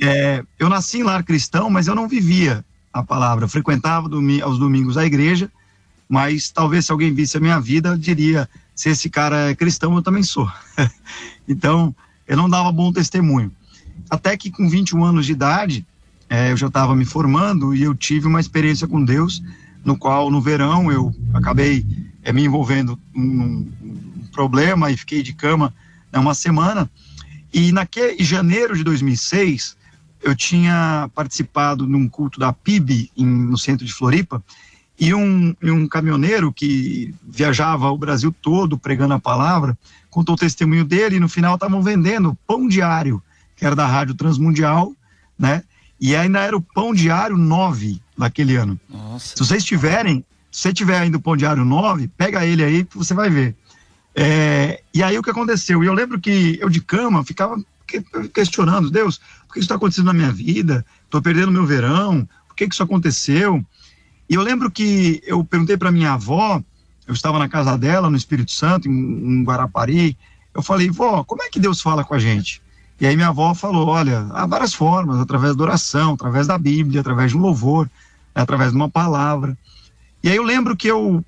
É, 0.00 0.42
eu 0.58 0.68
nasci 0.68 0.98
em 0.98 1.02
lar 1.02 1.22
cristão, 1.22 1.70
mas 1.70 1.86
eu 1.86 1.94
não 1.94 2.08
vivia 2.08 2.64
a 2.92 3.02
palavra. 3.02 3.44
Eu 3.44 3.48
frequentava 3.48 4.08
domi 4.08 4.40
aos 4.42 4.58
domingos 4.58 4.96
a 4.96 5.04
igreja, 5.04 5.50
mas 6.08 6.50
talvez 6.50 6.86
se 6.86 6.92
alguém 6.92 7.14
visse 7.14 7.36
a 7.36 7.40
minha 7.40 7.60
vida, 7.60 7.96
diria: 7.96 8.48
se 8.74 8.88
esse 8.88 9.08
cara 9.08 9.50
é 9.50 9.54
cristão, 9.54 9.94
eu 9.94 10.02
também 10.02 10.22
sou. 10.22 10.50
então, 11.48 11.94
eu 12.26 12.36
não 12.36 12.48
dava 12.48 12.72
bom 12.72 12.92
testemunho. 12.92 13.52
Até 14.10 14.36
que 14.36 14.50
com 14.50 14.68
21 14.68 15.04
anos 15.04 15.26
de 15.26 15.32
idade, 15.32 15.86
é, 16.28 16.50
eu 16.50 16.56
já 16.56 16.66
estava 16.66 16.96
me 16.96 17.04
formando 17.04 17.74
e 17.74 17.82
eu 17.82 17.94
tive 17.94 18.26
uma 18.26 18.40
experiência 18.40 18.86
com 18.86 19.04
Deus, 19.04 19.42
no 19.84 19.96
qual 19.96 20.30
no 20.30 20.40
verão 20.40 20.90
eu 20.90 21.14
acabei 21.32 21.86
é, 22.22 22.32
me 22.32 22.44
envolvendo 22.44 22.98
num, 23.14 23.70
problema 24.34 24.90
e 24.90 24.96
fiquei 24.96 25.22
de 25.22 25.32
cama 25.32 25.72
né, 26.14 26.20
uma 26.20 26.34
semana. 26.34 26.88
E 27.52 27.72
naquele 27.72 28.22
em 28.22 28.24
janeiro 28.24 28.76
de 28.76 28.84
2006, 28.84 29.76
eu 30.22 30.34
tinha 30.34 31.10
participado 31.14 31.86
num 31.86 32.08
culto 32.08 32.38
da 32.38 32.52
PIB 32.52 33.10
em, 33.16 33.26
no 33.26 33.58
centro 33.58 33.84
de 33.84 33.92
Floripa, 33.92 34.42
e 34.98 35.12
um, 35.12 35.54
e 35.60 35.70
um 35.72 35.88
caminhoneiro 35.88 36.52
que 36.52 37.12
viajava 37.26 37.90
o 37.90 37.98
Brasil 37.98 38.32
todo 38.40 38.78
pregando 38.78 39.14
a 39.14 39.18
palavra, 39.18 39.76
contou 40.08 40.36
o 40.36 40.38
testemunho 40.38 40.84
dele 40.84 41.16
e 41.16 41.20
no 41.20 41.28
final 41.28 41.56
estavam 41.56 41.82
vendendo 41.82 42.38
pão 42.46 42.68
diário, 42.68 43.20
que 43.56 43.66
era 43.66 43.74
da 43.74 43.86
Rádio 43.86 44.14
Transmundial, 44.14 44.92
né? 45.36 45.64
E 46.00 46.14
ainda 46.14 46.40
era 46.40 46.56
o 46.56 46.60
pão 46.60 46.94
diário 46.94 47.36
9 47.36 48.00
daquele 48.16 48.54
ano. 48.54 48.78
Nossa. 48.88 49.34
Se 49.36 49.38
vocês 49.44 49.64
tiverem, 49.64 50.24
se 50.50 50.62
você 50.62 50.72
tiver 50.72 50.98
ainda 50.98 51.16
o 51.16 51.20
pão 51.20 51.36
diário 51.36 51.64
9, 51.64 52.08
pega 52.16 52.46
ele 52.46 52.62
aí 52.62 52.84
que 52.84 52.96
você 52.96 53.14
vai 53.14 53.28
ver. 53.28 53.56
É, 54.14 54.80
e 54.92 55.02
aí 55.02 55.18
o 55.18 55.22
que 55.22 55.30
aconteceu? 55.30 55.82
E 55.82 55.86
eu 55.86 55.92
lembro 55.92 56.20
que 56.20 56.58
eu 56.60 56.68
de 56.68 56.80
cama 56.80 57.24
ficava 57.24 57.56
questionando, 58.32 58.90
Deus, 58.90 59.18
por 59.46 59.54
que 59.54 59.58
isso 59.60 59.66
está 59.66 59.74
acontecendo 59.74 60.06
na 60.06 60.12
minha 60.12 60.32
vida? 60.32 60.84
Estou 61.04 61.20
perdendo 61.20 61.50
meu 61.50 61.66
verão, 61.66 62.28
por 62.48 62.54
que, 62.54 62.66
que 62.68 62.74
isso 62.74 62.82
aconteceu? 62.82 63.64
E 64.28 64.34
eu 64.34 64.42
lembro 64.42 64.70
que 64.70 65.22
eu 65.26 65.44
perguntei 65.44 65.76
para 65.76 65.90
minha 65.90 66.12
avó, 66.12 66.62
eu 67.06 67.12
estava 67.12 67.38
na 67.38 67.48
casa 67.48 67.76
dela, 67.76 68.08
no 68.08 68.16
Espírito 68.16 68.52
Santo, 68.52 68.88
em, 68.88 68.92
em 68.92 69.44
Guarapari, 69.44 70.16
eu 70.54 70.62
falei, 70.62 70.88
vó, 70.88 71.24
como 71.24 71.42
é 71.42 71.48
que 71.48 71.58
Deus 71.60 71.80
fala 71.80 72.04
com 72.04 72.14
a 72.14 72.18
gente? 72.18 72.62
E 73.00 73.06
aí 73.06 73.16
minha 73.16 73.28
avó 73.28 73.52
falou, 73.54 73.88
olha, 73.88 74.26
há 74.30 74.46
várias 74.46 74.72
formas, 74.72 75.18
através 75.18 75.56
da 75.56 75.64
oração, 75.64 76.14
através 76.14 76.46
da 76.46 76.56
Bíblia, 76.56 77.00
através 77.00 77.32
de 77.32 77.36
um 77.36 77.40
louvor, 77.40 77.90
né, 78.34 78.42
através 78.42 78.70
de 78.70 78.76
uma 78.76 78.88
palavra. 78.88 79.58
E 80.22 80.28
aí 80.28 80.36
eu 80.36 80.44
lembro 80.44 80.76
que 80.76 80.86
eu 80.86 81.24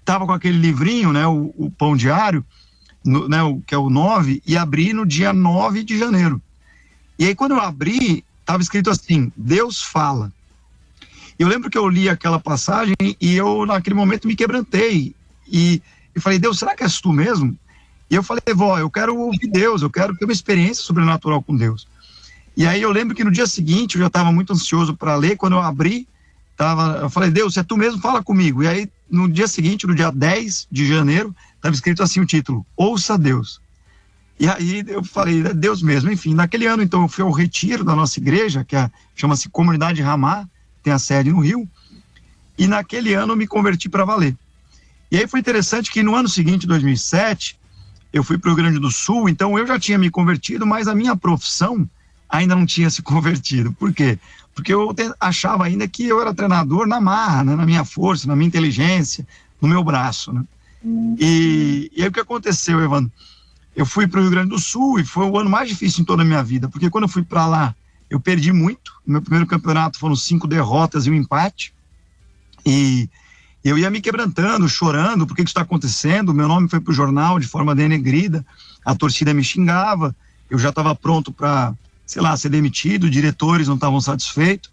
estava 0.00 0.26
com 0.26 0.32
aquele 0.32 0.58
livrinho, 0.58 1.12
né, 1.12 1.26
o, 1.26 1.54
o, 1.56 1.70
Pão 1.70 1.96
Diário, 1.96 2.44
no, 3.04 3.28
né, 3.28 3.42
o, 3.42 3.60
que 3.60 3.74
é 3.74 3.78
o 3.78 3.88
9, 3.88 4.42
e 4.46 4.56
abri 4.56 4.92
no 4.92 5.06
dia 5.06 5.32
9 5.32 5.84
de 5.84 5.98
janeiro. 5.98 6.40
E 7.18 7.26
aí, 7.26 7.34
quando 7.34 7.52
eu 7.52 7.60
abri, 7.60 8.24
estava 8.40 8.62
escrito 8.62 8.90
assim: 8.90 9.30
Deus 9.36 9.82
fala. 9.82 10.32
Eu 11.38 11.48
lembro 11.48 11.70
que 11.70 11.78
eu 11.78 11.88
li 11.88 12.08
aquela 12.08 12.38
passagem 12.38 12.94
e 13.20 13.34
eu, 13.34 13.64
naquele 13.64 13.94
momento, 13.94 14.26
me 14.26 14.36
quebrantei. 14.36 15.14
E, 15.46 15.82
e 16.14 16.20
falei: 16.20 16.38
Deus, 16.38 16.58
será 16.58 16.74
que 16.74 16.82
és 16.82 17.00
tu 17.00 17.12
mesmo? 17.12 17.56
E 18.10 18.14
eu 18.14 18.22
falei: 18.22 18.42
Vó, 18.54 18.78
eu 18.78 18.90
quero 18.90 19.16
ouvir 19.16 19.48
Deus, 19.50 19.82
eu 19.82 19.90
quero 19.90 20.16
ter 20.16 20.24
uma 20.24 20.32
experiência 20.32 20.82
sobrenatural 20.82 21.42
com 21.42 21.56
Deus. 21.56 21.86
E 22.56 22.66
aí 22.66 22.82
eu 22.82 22.90
lembro 22.90 23.14
que 23.14 23.24
no 23.24 23.30
dia 23.30 23.46
seguinte 23.46 23.94
eu 23.94 24.00
já 24.00 24.08
estava 24.08 24.32
muito 24.32 24.52
ansioso 24.52 24.96
para 24.96 25.14
ler. 25.14 25.36
Quando 25.36 25.54
eu 25.54 25.60
abri, 25.60 26.08
tava, 26.60 26.98
eu 26.98 27.08
falei: 27.08 27.30
Deus, 27.30 27.56
é 27.56 27.62
tu 27.62 27.74
mesmo, 27.74 28.02
fala 28.02 28.22
comigo. 28.22 28.62
E 28.62 28.68
aí, 28.68 28.90
no 29.10 29.26
dia 29.26 29.48
seguinte, 29.48 29.86
no 29.86 29.94
dia 29.94 30.10
10 30.10 30.68
de 30.70 30.86
janeiro, 30.86 31.34
estava 31.56 31.74
escrito 31.74 32.02
assim 32.02 32.20
o 32.20 32.26
título: 32.26 32.66
Ouça 32.76 33.16
Deus. 33.16 33.62
E 34.38 34.46
aí 34.46 34.84
eu 34.86 35.02
falei, 35.02 35.40
é 35.40 35.54
Deus 35.54 35.82
mesmo. 35.82 36.10
Enfim, 36.10 36.34
naquele 36.34 36.66
ano, 36.66 36.82
então, 36.82 37.02
eu 37.02 37.08
fui 37.08 37.24
ao 37.24 37.30
retiro 37.30 37.84
da 37.84 37.94
nossa 37.94 38.18
igreja, 38.18 38.64
que 38.64 38.76
é, 38.76 38.90
chama-se 39.14 39.48
Comunidade 39.48 40.00
Ramá, 40.02 40.46
tem 40.82 40.92
a 40.92 40.98
sede 40.98 41.30
no 41.30 41.40
Rio. 41.40 41.68
E 42.58 42.66
naquele 42.66 43.14
ano 43.14 43.32
eu 43.32 43.36
me 43.36 43.46
converti 43.46 43.88
para 43.88 44.04
valer. 44.04 44.36
E 45.10 45.16
aí 45.16 45.26
foi 45.26 45.40
interessante 45.40 45.90
que 45.90 46.02
no 46.02 46.14
ano 46.14 46.28
seguinte, 46.28 46.66
2007, 46.66 47.58
eu 48.12 48.24
fui 48.24 48.38
para 48.38 48.50
o 48.50 48.54
Rio 48.54 48.64
Grande 48.64 48.78
do 48.78 48.90
Sul, 48.90 49.28
então 49.28 49.58
eu 49.58 49.66
já 49.66 49.78
tinha 49.78 49.98
me 49.98 50.10
convertido, 50.10 50.66
mas 50.66 50.88
a 50.88 50.94
minha 50.94 51.14
profissão 51.14 51.88
ainda 52.28 52.54
não 52.54 52.64
tinha 52.64 52.88
se 52.88 53.00
convertido. 53.02 53.72
Por 53.72 53.92
quê? 53.92 54.18
Porque 54.54 54.72
eu 54.72 54.94
achava 55.18 55.64
ainda 55.64 55.86
que 55.88 56.06
eu 56.06 56.20
era 56.20 56.34
treinador 56.34 56.86
na 56.86 57.00
marra, 57.00 57.44
né? 57.44 57.56
na 57.56 57.64
minha 57.64 57.84
força, 57.84 58.26
na 58.26 58.36
minha 58.36 58.48
inteligência, 58.48 59.26
no 59.60 59.68
meu 59.68 59.82
braço. 59.82 60.32
Né? 60.32 60.44
E, 61.18 61.90
e 61.94 62.02
aí 62.02 62.08
o 62.08 62.12
que 62.12 62.20
aconteceu, 62.20 62.80
Evandro? 62.80 63.10
Eu 63.74 63.86
fui 63.86 64.06
para 64.06 64.18
o 64.18 64.22
Rio 64.22 64.30
Grande 64.30 64.50
do 64.50 64.58
Sul 64.58 64.98
e 64.98 65.04
foi 65.04 65.26
o 65.26 65.38
ano 65.38 65.48
mais 65.48 65.68
difícil 65.68 66.02
em 66.02 66.04
toda 66.04 66.22
a 66.22 66.24
minha 66.24 66.42
vida, 66.42 66.68
porque 66.68 66.90
quando 66.90 67.04
eu 67.04 67.08
fui 67.08 67.22
para 67.22 67.46
lá, 67.46 67.74
eu 68.10 68.18
perdi 68.18 68.52
muito. 68.52 68.92
No 69.06 69.12
meu 69.12 69.22
primeiro 69.22 69.46
campeonato 69.46 69.98
foram 69.98 70.16
cinco 70.16 70.48
derrotas 70.48 71.06
e 71.06 71.10
um 71.10 71.14
empate. 71.14 71.72
E 72.66 73.08
eu 73.62 73.78
ia 73.78 73.90
me 73.90 74.00
quebrantando, 74.00 74.68
chorando, 74.68 75.26
por 75.26 75.36
que 75.36 75.42
isso 75.42 75.50
está 75.50 75.60
acontecendo? 75.60 76.34
Meu 76.34 76.48
nome 76.48 76.68
foi 76.68 76.80
para 76.80 76.90
o 76.90 76.94
jornal 76.94 77.38
de 77.38 77.46
forma 77.46 77.74
denegrida, 77.74 78.44
a 78.84 78.94
torcida 78.94 79.32
me 79.32 79.44
xingava, 79.44 80.14
eu 80.48 80.58
já 80.58 80.70
estava 80.70 80.94
pronto 80.94 81.32
para, 81.32 81.72
sei 82.10 82.20
lá, 82.20 82.36
ser 82.36 82.48
demitido, 82.48 83.08
diretores 83.08 83.68
não 83.68 83.76
estavam 83.76 84.00
satisfeitos. 84.00 84.68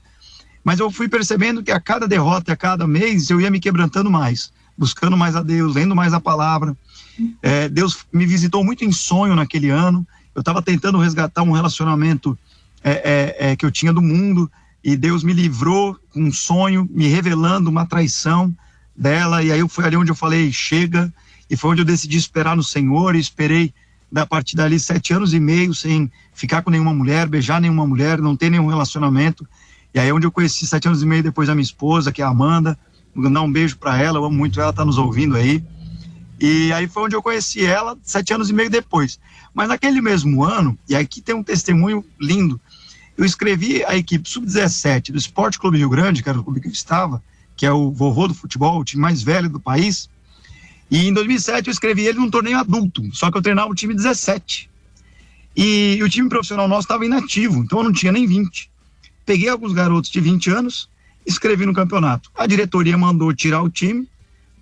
Mas 0.64 0.80
eu 0.80 0.90
fui 0.90 1.08
percebendo 1.08 1.62
que 1.62 1.72
a 1.72 1.80
cada 1.80 2.08
derrota, 2.08 2.52
a 2.52 2.56
cada 2.56 2.88
mês, 2.88 3.30
eu 3.30 3.40
ia 3.40 3.52
me 3.52 3.60
quebrantando 3.60 4.10
mais, 4.10 4.52
buscando 4.76 5.16
mais 5.16 5.36
a 5.36 5.44
Deus, 5.44 5.76
lendo 5.76 5.96
mais 5.96 6.16
a 6.16 6.20
palavra. 6.20 6.76
É, 7.44 7.70
Deus 7.70 8.00
me 8.12 8.26
visitou 8.26 8.64
muito 8.64 8.84
em 8.84 8.92
sonho 8.92 9.36
naquele 9.36 9.70
ano. 9.70 10.06
Eu 10.34 10.40
estava 10.40 10.64
tentando 10.64 10.98
resgatar 10.98 11.44
um 11.44 11.52
relacionamento 11.52 12.36
é, 12.84 12.92
é, 12.92 13.52
é, 13.52 13.56
que 13.56 13.64
eu 13.64 13.70
tinha 13.70 13.94
do 13.94 14.02
mundo 14.02 14.52
e 14.84 14.96
Deus 14.96 15.24
me 15.24 15.32
livrou 15.32 15.96
com 16.12 16.24
um 16.24 16.34
sonho, 16.34 16.90
me 16.92 17.08
revelando 17.08 17.70
uma 17.70 17.86
traição 17.86 18.52
dela. 18.96 19.44
E 19.44 19.52
aí 19.52 19.70
foi 19.70 19.86
ali 19.86 19.96
onde 19.96 20.10
eu 20.10 20.16
falei 20.16 20.52
chega 20.52 21.14
e 21.48 21.56
foi 21.56 21.70
onde 21.70 21.82
eu 21.82 21.86
decidi 21.86 22.18
esperar 22.18 22.56
no 22.56 22.64
Senhor 22.64 23.16
e 23.16 23.20
esperei 23.20 23.72
da 24.12 24.26
partir 24.26 24.56
dali 24.56 24.80
sete 24.80 25.14
anos 25.14 25.34
e 25.34 25.40
meio 25.40 25.74
sem 25.74 26.12
ficar 26.34 26.62
com 26.62 26.70
nenhuma 26.70 26.94
mulher, 26.94 27.28
beijar 27.28 27.60
nenhuma 27.60 27.86
mulher, 27.86 28.20
não 28.20 28.36
ter 28.36 28.50
nenhum 28.50 28.68
relacionamento. 28.68 29.48
E 29.94 30.00
aí 30.00 30.10
é 30.10 30.14
onde 30.14 30.26
eu 30.26 30.32
conheci 30.32 30.66
sete 30.66 30.88
anos 30.88 31.02
e 31.02 31.06
meio 31.06 31.24
depois 31.24 31.50
a 31.50 31.56
minha 31.56 31.64
esposa, 31.64 32.12
que 32.12 32.22
é 32.22 32.26
a 32.26 32.30
Amanda. 32.30 32.78
Vou 33.14 33.30
dar 33.30 33.42
um 33.42 33.52
beijo 33.52 33.78
para 33.78 34.02
ela, 34.02 34.20
eu 34.20 34.26
amo 34.26 34.38
muito 34.38 34.62
ela, 34.62 34.72
tá 34.72 34.86
nos 34.86 34.98
ouvindo 34.98 35.36
aí. 35.36 35.64
E 36.40 36.72
aí 36.72 36.88
foi 36.88 37.04
onde 37.04 37.16
eu 37.16 37.22
conheci 37.22 37.66
ela, 37.66 37.98
sete 38.04 38.34
anos 38.34 38.50
e 38.50 38.54
meio 38.54 38.70
depois. 38.70 39.20
Mas 39.54 39.68
naquele 39.68 40.02
mesmo 40.02 40.44
ano, 40.44 40.78
e 40.88 40.96
aqui 40.96 41.20
tem 41.20 41.34
um 41.34 41.44
testemunho 41.44 42.06
lindo, 42.20 42.62
eu 43.18 43.26
escrevi 43.26 43.84
a 43.84 43.96
equipe 43.96 44.30
sub-17 44.30 45.12
do 45.12 45.18
Esporte 45.18 45.58
Clube 45.58 45.80
Rio 45.80 45.90
Grande, 45.90 46.22
que 46.22 46.30
era 46.30 46.40
o 46.40 46.44
clube 46.44 46.62
que 46.62 46.68
eu 46.68 46.72
estava, 46.72 47.24
que 47.56 47.66
é 47.66 47.72
o 47.72 47.92
vovô 47.92 48.28
do 48.28 48.36
futebol, 48.36 48.80
o 48.80 48.86
time 48.86 49.02
mais 49.02 49.24
velho 49.24 49.50
do 49.50 49.60
país. 49.60 50.08
E 50.90 51.08
em 51.08 51.14
2007 51.14 51.68
eu 51.68 51.72
escrevi 51.72 52.06
ele 52.06 52.20
num 52.20 52.30
torneio 52.30 52.58
adulto, 52.58 53.04
só 53.14 53.30
que 53.30 53.38
eu 53.38 53.42
treinava 53.42 53.70
o 53.70 53.76
time 53.76 53.94
17. 53.94 54.70
E 55.56 56.00
o 56.04 56.10
time 56.10 56.30
profissional 56.30 56.68
nosso 56.68 56.84
estava 56.84 57.06
inativo, 57.06 57.64
então 57.64 57.80
eu 57.80 57.84
não 57.86 57.92
tinha 57.92 58.12
nem 58.12 58.28
20. 58.28 58.70
Peguei 59.26 59.50
alguns 59.50 59.74
garotos 59.74 60.10
de 60.10 60.22
20 60.22 60.50
anos, 60.52 60.90
escrevi 61.26 61.66
no 61.66 61.74
campeonato. 61.74 62.32
A 62.36 62.48
diretoria 62.48 62.98
mandou 62.98 63.34
tirar 63.34 63.62
o 63.62 63.70
time, 63.70 64.08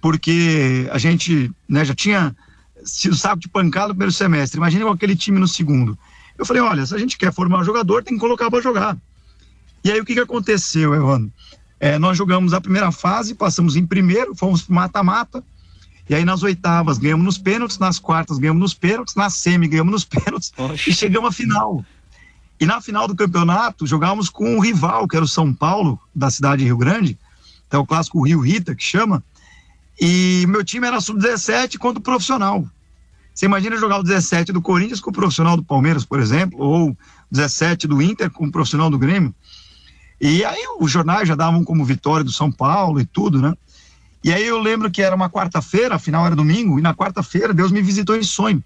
porque 0.01 0.88
a 0.91 0.97
gente 0.97 1.51
né, 1.67 1.85
já 1.85 1.93
tinha 1.93 2.35
sido 2.83 3.15
saco 3.15 3.39
de 3.39 3.49
pancada 3.49 3.89
no 3.89 3.93
primeiro 3.93 4.11
semestre. 4.11 4.57
Imagina 4.57 4.89
aquele 4.89 5.15
time 5.15 5.39
no 5.39 5.47
segundo. 5.47 5.97
Eu 6.38 6.45
falei, 6.45 6.61
olha, 6.61 6.85
se 6.85 6.95
a 6.95 6.97
gente 6.97 7.17
quer 7.17 7.33
formar 7.33 7.59
um 7.59 7.63
jogador, 7.63 8.03
tem 8.03 8.15
que 8.15 8.19
colocar 8.19 8.49
para 8.49 8.61
jogar. 8.61 8.97
E 9.83 9.91
aí 9.91 9.99
o 9.99 10.05
que, 10.05 10.13
que 10.13 10.19
aconteceu, 10.19 10.93
Evandro? 10.93 11.31
É, 11.79 11.99
nós 11.99 12.17
jogamos 12.17 12.53
a 12.53 12.61
primeira 12.61 12.91
fase, 12.91 13.35
passamos 13.35 13.75
em 13.75 13.85
primeiro, 13.85 14.33
fomos 14.33 14.63
para 14.63 14.75
mata-mata, 14.75 15.43
e 16.09 16.15
aí 16.15 16.23
nas 16.23 16.43
oitavas 16.43 16.97
ganhamos 16.97 17.25
nos 17.25 17.37
pênaltis, 17.37 17.79
nas 17.79 17.99
quartas 17.99 18.37
ganhamos 18.37 18.61
nos 18.61 18.73
pênaltis, 18.73 19.15
na 19.15 19.29
semi 19.29 19.67
ganhamos 19.67 19.91
nos 19.91 20.05
pênaltis, 20.05 20.53
Oxe. 20.57 20.89
e 20.89 20.93
chegamos 20.93 21.29
à 21.29 21.31
final. 21.31 21.83
E 22.59 22.65
na 22.65 22.79
final 22.79 23.07
do 23.07 23.15
campeonato, 23.15 23.85
jogávamos 23.85 24.29
com 24.29 24.55
um 24.55 24.59
rival, 24.59 25.07
que 25.07 25.15
era 25.15 25.25
o 25.25 25.27
São 25.27 25.53
Paulo, 25.53 25.99
da 26.13 26.29
cidade 26.29 26.59
de 26.59 26.65
Rio 26.65 26.77
Grande, 26.77 27.17
é 27.69 27.77
o 27.77 27.85
clássico 27.85 28.25
Rio 28.25 28.39
Rita, 28.39 28.73
que 28.73 28.83
chama, 28.83 29.23
e 29.99 30.45
meu 30.47 30.63
time 30.63 30.87
era 30.87 30.99
sub-17 30.99 31.77
contra 31.77 31.99
o 31.99 32.03
profissional. 32.03 32.65
Você 33.33 33.45
imagina 33.45 33.75
jogar 33.75 33.99
o 33.99 34.03
17 34.03 34.53
do 34.53 34.61
Corinthians 34.61 35.01
com 35.01 35.09
o 35.09 35.13
profissional 35.13 35.57
do 35.57 35.63
Palmeiras, 35.63 36.05
por 36.05 36.21
exemplo, 36.21 36.59
ou 36.59 36.97
17 37.29 37.85
do 37.87 38.01
Inter 38.01 38.31
com 38.31 38.45
o 38.45 38.51
profissional 38.51 38.89
do 38.89 38.97
Grêmio. 38.97 39.35
E 40.19 40.45
aí 40.45 40.63
os 40.79 40.89
jornais 40.89 41.27
já 41.27 41.35
davam 41.35 41.63
como 41.63 41.83
vitória 41.83 42.23
do 42.23 42.31
São 42.31 42.49
Paulo 42.49 43.01
e 43.01 43.05
tudo, 43.05 43.41
né? 43.41 43.53
E 44.25 44.33
aí 44.33 44.43
eu 44.43 44.57
lembro 44.57 44.89
que 44.89 45.03
era 45.03 45.15
uma 45.15 45.29
quarta-feira, 45.29 45.93
afinal 45.93 46.25
era 46.25 46.35
domingo, 46.35 46.79
e 46.79 46.81
na 46.81 46.95
quarta-feira 46.95 47.53
Deus 47.53 47.71
me 47.71 47.79
visitou 47.79 48.15
em 48.15 48.23
sonho. 48.23 48.63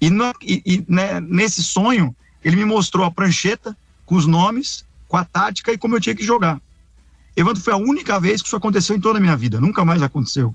E, 0.00 0.10
no, 0.10 0.32
e, 0.42 0.60
e 0.66 0.84
né, 0.88 1.20
nesse 1.20 1.62
sonho, 1.62 2.12
ele 2.42 2.56
me 2.56 2.64
mostrou 2.64 3.06
a 3.06 3.10
prancheta 3.10 3.76
com 4.04 4.16
os 4.16 4.26
nomes, 4.26 4.84
com 5.06 5.16
a 5.16 5.24
tática 5.24 5.72
e 5.72 5.78
como 5.78 5.94
eu 5.94 6.00
tinha 6.00 6.16
que 6.16 6.24
jogar. 6.24 6.60
Evandro, 7.36 7.62
foi 7.62 7.72
a 7.72 7.76
única 7.76 8.18
vez 8.18 8.42
que 8.42 8.48
isso 8.48 8.56
aconteceu 8.56 8.96
em 8.96 9.00
toda 9.00 9.18
a 9.18 9.20
minha 9.20 9.36
vida, 9.36 9.60
nunca 9.60 9.84
mais 9.84 10.02
aconteceu. 10.02 10.52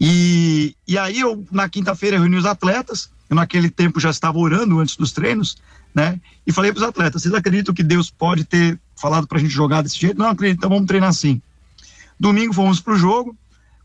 E, 0.00 0.74
e 0.88 0.98
aí 0.98 1.20
eu, 1.20 1.46
na 1.52 1.68
quinta-feira, 1.68 2.18
reuni 2.18 2.34
os 2.34 2.46
atletas, 2.46 3.12
eu 3.28 3.36
naquele 3.36 3.70
tempo 3.70 4.00
já 4.00 4.10
estava 4.10 4.38
orando 4.38 4.80
antes 4.80 4.96
dos 4.96 5.12
treinos, 5.12 5.56
né? 5.94 6.20
E 6.44 6.52
falei 6.52 6.72
para 6.72 6.82
os 6.82 6.88
atletas, 6.88 7.22
vocês 7.22 7.32
acreditam 7.32 7.72
que 7.72 7.84
Deus 7.84 8.10
pode 8.10 8.42
ter 8.42 8.76
falado 8.96 9.28
para 9.28 9.38
a 9.38 9.40
gente 9.40 9.52
jogar 9.52 9.82
desse 9.82 10.00
jeito? 10.00 10.18
Não 10.18 10.28
acredito, 10.28 10.58
então 10.58 10.70
vamos 10.70 10.88
treinar 10.88 11.10
assim. 11.10 11.40
Domingo 12.20 12.52
fomos 12.52 12.80
para 12.80 12.92
o 12.92 12.98
jogo, 12.98 13.34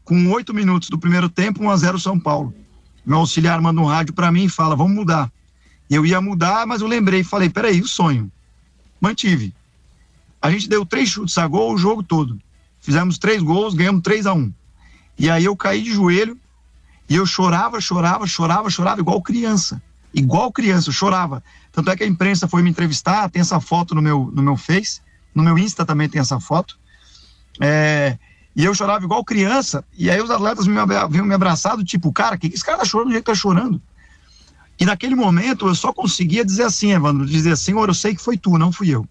com 0.03 0.29
oito 0.33 0.53
minutos 0.53 0.89
do 0.89 0.99
primeiro 0.99 1.29
tempo, 1.29 1.63
1 1.63 1.69
a 1.69 1.77
0 1.77 1.97
São 1.97 2.19
Paulo. 2.19 2.53
Meu 3.05 3.19
auxiliar 3.19 3.61
manda 3.61 3.79
um 3.79 3.85
rádio 3.85 4.13
para 4.13 4.29
mim 4.29 4.43
e 4.43 4.49
fala, 4.49 4.75
vamos 4.75 4.93
mudar. 4.93 5.31
Eu 5.89 6.05
ia 6.05 6.19
mudar, 6.19 6.67
mas 6.67 6.81
eu 6.81 6.87
lembrei, 6.87 7.23
falei, 7.23 7.49
peraí, 7.49 7.79
o 7.79 7.87
sonho. 7.87 8.29
Mantive. 8.99 9.53
A 10.41 10.51
gente 10.51 10.67
deu 10.67 10.85
três 10.85 11.07
chutes 11.07 11.37
a 11.37 11.47
gol 11.47 11.73
o 11.73 11.77
jogo 11.77 12.03
todo. 12.03 12.37
Fizemos 12.81 13.17
três 13.17 13.41
gols, 13.41 13.73
ganhamos 13.73 14.01
3 14.01 14.25
a 14.25 14.33
1 14.33 14.53
E 15.17 15.29
aí 15.29 15.45
eu 15.45 15.55
caí 15.55 15.81
de 15.81 15.93
joelho 15.93 16.37
e 17.07 17.15
eu 17.15 17.25
chorava, 17.25 17.79
chorava, 17.79 18.27
chorava, 18.27 18.69
chorava, 18.69 18.99
igual 18.99 19.21
criança. 19.21 19.81
Igual 20.13 20.51
criança, 20.51 20.89
eu 20.89 20.93
chorava. 20.93 21.41
Tanto 21.71 21.89
é 21.89 21.95
que 21.95 22.03
a 22.03 22.07
imprensa 22.07 22.49
foi 22.49 22.61
me 22.61 22.69
entrevistar, 22.69 23.29
tem 23.29 23.41
essa 23.41 23.61
foto 23.61 23.95
no 23.95 24.01
meu, 24.01 24.29
no 24.33 24.43
meu 24.43 24.57
Face, 24.57 24.99
no 25.33 25.41
meu 25.41 25.57
Insta 25.57 25.85
também 25.85 26.09
tem 26.09 26.19
essa 26.19 26.37
foto. 26.39 26.77
É, 27.59 28.17
e 28.55 28.63
eu 28.63 28.73
chorava 28.73 29.03
igual 29.03 29.23
criança, 29.23 29.83
e 29.97 30.09
aí 30.09 30.21
os 30.21 30.31
atletas 30.31 30.65
vinham 30.65 31.25
me 31.25 31.33
abraçado, 31.33 31.83
tipo, 31.83 32.11
cara, 32.11 32.37
que, 32.37 32.49
que 32.49 32.55
esse 32.55 32.63
cara 32.63 32.77
tá 32.77 32.85
chorando 32.85 33.07
do 33.07 33.11
jeito 33.11 33.25
que 33.25 33.31
tá 33.31 33.35
chorando? 33.35 33.81
E 34.79 34.85
naquele 34.85 35.15
momento 35.15 35.67
eu 35.67 35.75
só 35.75 35.93
conseguia 35.93 36.43
dizer 36.43 36.63
assim, 36.63 36.91
Evandro, 36.91 37.25
dizer, 37.25 37.57
Senhor, 37.57 37.87
eu 37.87 37.93
sei 37.93 38.15
que 38.15 38.21
foi 38.21 38.37
tu, 38.37 38.57
não 38.57 38.71
fui 38.71 38.89
eu. 38.89 39.07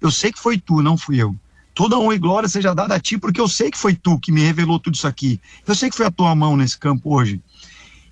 Eu 0.00 0.10
sei 0.10 0.32
que 0.32 0.38
foi 0.38 0.58
tu, 0.58 0.82
não 0.82 0.96
fui 0.96 1.20
eu. 1.22 1.36
Toda 1.74 1.98
honra 1.98 2.14
e 2.14 2.18
glória 2.18 2.48
seja 2.48 2.74
dada 2.74 2.94
a 2.94 3.00
ti, 3.00 3.16
porque 3.18 3.40
eu 3.40 3.48
sei 3.48 3.70
que 3.70 3.78
foi 3.78 3.94
tu 3.94 4.18
que 4.18 4.32
me 4.32 4.40
revelou 4.40 4.78
tudo 4.78 4.94
isso 4.94 5.06
aqui. 5.06 5.40
Eu 5.66 5.74
sei 5.74 5.90
que 5.90 5.96
foi 5.96 6.06
a 6.06 6.10
tua 6.10 6.34
mão 6.34 6.56
nesse 6.56 6.78
campo 6.78 7.14
hoje. 7.14 7.40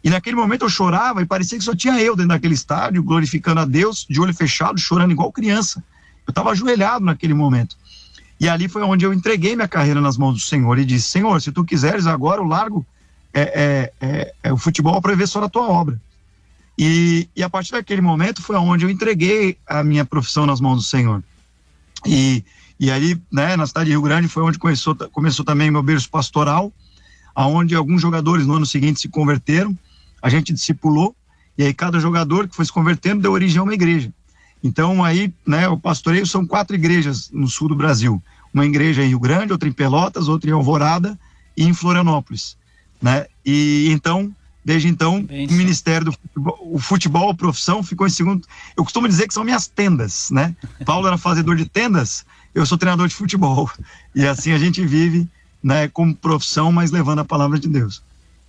E 0.03 0.11
naquele 0.11 0.37
momento 0.37 0.63
eu 0.63 0.69
chorava 0.69 1.23
e 1.23 1.27
parecia 1.27 1.59
que 1.59 1.65
só 1.65 1.75
tinha 1.75 2.01
eu 2.01 2.15
dentro 2.15 2.31
daquele 2.31 2.55
estádio, 2.55 3.03
glorificando 3.03 3.61
a 3.61 3.65
Deus, 3.65 4.07
de 4.09 4.21
olho 4.21 4.33
fechado, 4.33 4.79
chorando 4.79 5.11
igual 5.11 5.33
criança. 5.33 5.83
Eu 6.27 6.31
estava 6.31 6.51
ajoelhado 6.51 7.05
naquele 7.05 7.35
momento. 7.35 7.77
E 8.41 8.49
ali 8.49 8.69
foi 8.69 8.83
onde 8.83 9.05
eu 9.05 9.13
entreguei 9.13 9.57
minha 9.57 9.69
carreira 9.69 10.01
nas 10.01 10.17
mãos 10.17 10.35
do 10.35 10.41
Senhor 10.41 10.79
e 10.79 10.85
disse: 10.85 11.11
Senhor, 11.11 11.41
se 11.43 11.51
tu 11.51 11.65
quiseres 11.65 12.07
agora, 12.07 12.41
eu 12.41 12.47
largo 12.47 12.87
é, 13.33 13.41
é, 13.41 13.93
é, 14.01 14.35
é 14.45 14.53
o 14.53 14.57
futebol 14.57 15.01
para 15.03 15.15
ver 15.15 15.27
só 15.27 15.43
a 15.43 15.49
tua 15.49 15.69
obra. 15.69 16.01
E, 16.79 17.29
e 17.35 17.43
a 17.43 17.51
partir 17.51 17.73
daquele 17.73 18.01
momento 18.01 18.41
foi 18.41 18.55
onde 18.57 18.85
eu 18.85 18.91
entreguei 18.91 19.59
a 19.67 19.83
minha 19.83 20.05
profissão 20.05 20.47
nas 20.47 20.61
mãos 20.61 20.77
do 20.77 20.83
Senhor. 20.83 21.23
E, 22.07 22.45
e 22.79 22.91
aí, 22.91 23.21
né, 23.33 23.57
na 23.57 23.67
cidade 23.67 23.87
de 23.87 23.91
Rio 23.93 24.03
Grande 24.03 24.29
foi 24.29 24.45
onde 24.45 24.59
começou, 24.59 24.95
começou 24.95 25.45
também 25.45 25.71
meu 25.71 25.83
berço 25.83 26.09
pastoral, 26.09 26.73
aonde 27.35 27.75
alguns 27.75 28.01
jogadores 28.01 28.47
no 28.47 28.55
ano 28.55 28.67
seguinte 28.67 29.01
se 29.01 29.09
converteram, 29.09 29.77
a 30.23 30.29
gente 30.29 30.53
discipulou, 30.53 31.17
e 31.57 31.65
aí 31.65 31.75
cada 31.75 31.99
jogador 31.99 32.47
que 32.47 32.55
foi 32.55 32.65
se 32.65 32.73
convertendo 32.73 33.23
deu 33.23 33.33
origem 33.33 33.59
a 33.59 33.65
uma 33.65 33.75
igreja. 33.75 34.13
Então 34.63 35.05
aí, 35.05 35.33
né, 35.47 35.69
o 35.69 35.79
pastoreio 35.79 36.27
são 36.27 36.47
quatro 36.47 36.75
igrejas 36.75 37.31
no 37.33 37.49
sul 37.49 37.69
do 37.69 37.75
Brasil. 37.75 38.23
Uma 38.53 38.67
igreja 38.67 39.05
em 39.05 39.09
Rio 39.09 39.21
Grande, 39.21 39.53
outra 39.53 39.69
em 39.69 39.73
Pelotas, 39.73 40.29
outra 40.29 40.51
em 40.51 40.53
Alvorada 40.53 41.19
e 41.57 41.65
em 41.65 41.75
Florianópolis, 41.75 42.57
né? 43.01 43.27
E 43.45 43.89
então, 43.91 44.35
desde 44.65 44.89
então, 44.89 45.23
Bem, 45.23 45.47
o 45.47 45.53
Ministério 45.53 46.07
do 46.07 46.13
futebol, 46.13 46.59
o 46.73 46.79
futebol, 46.79 47.31
a 47.31 47.35
profissão 47.35 47.83
ficou 47.83 48.07
em 48.07 48.11
segundo. 48.11 48.47
Eu 48.77 48.85
costumo 48.85 49.09
dizer 49.09 49.29
que 49.29 49.35
são 49.35 49.45
minhas 49.45 49.67
tendas, 49.67 50.31
né? 50.31 50.57
Paulo 50.85 51.07
era 51.07 51.19
fazedor 51.19 51.57
de 51.57 51.67
tendas, 51.67 52.25
eu 52.55 52.65
sou 52.65 52.79
treinador 52.79 53.07
de 53.07 53.15
futebol. 53.15 53.71
E 54.15 54.27
assim 54.27 54.53
a 54.53 54.59
gente 54.59 54.85
vive, 54.85 55.29
né, 55.63 55.89
como 55.89 56.15
profissão, 56.15 56.73
mas 56.73 56.91
levando 56.91 57.21
a 57.21 57.25
palavra 57.25 57.59
de 57.59 57.69
Deus. 57.69 58.03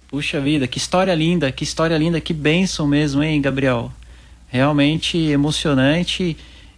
Puxa 0.07 0.41
vida, 0.41 0.68
que 0.68 0.80
história 0.80 1.14
linda, 1.14 1.51
que 1.51 1.64
história 1.64 1.95
linda, 1.95 2.20
que 2.20 2.34
bênção 2.34 2.88
mesmo, 2.88 3.22
hein, 3.22 3.39
Gabriel? 3.39 3.91
Realmente 4.50 5.18
emocionante 5.18 6.36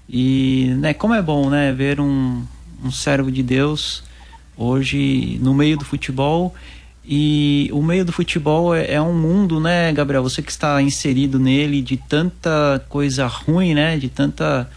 e, 0.09 0.75
né, 0.79 0.93
como 0.93 1.13
é 1.13 1.21
bom, 1.21 1.49
né, 1.49 1.71
ver 1.71 1.99
um, 1.99 2.43
um 2.83 2.91
servo 2.91 3.31
de 3.31 3.41
Deus 3.41 4.03
hoje 4.57 5.39
no 5.41 5.53
meio 5.53 5.77
do 5.77 5.85
futebol 5.85 6.53
e 7.03 7.69
o 7.73 7.81
meio 7.81 8.05
do 8.05 8.11
futebol 8.11 8.75
é, 8.75 8.93
é, 8.93 9.01
um 9.01 9.13
mundo, 9.13 9.59
né, 9.59 9.91
Gabriel? 9.91 10.21
Você 10.21 10.41
que 10.41 10.51
está 10.51 10.81
inserido 10.81 11.39
nele 11.39 11.81
de 11.81 11.97
tanta 11.97 12.83
coisa 12.87 13.25
ruim, 13.25 13.73
né? 13.73 13.97
De 13.97 14.07
tanta 14.07 14.69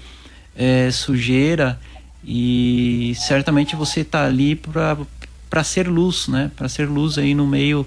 é, 0.57 0.91
sujeira 0.91 1.79
e 2.25 3.13
certamente 3.17 3.77
você 3.77 4.01
está 4.01 4.25
ali 4.25 4.57
para 4.57 5.65
ser 5.65 5.87
luz, 5.87 6.29
né? 6.29 6.51
Para 6.57 6.69
ser 6.69 6.89
luz 6.89 7.19
aí 7.19 7.35
no 7.35 7.47
meio 7.47 7.87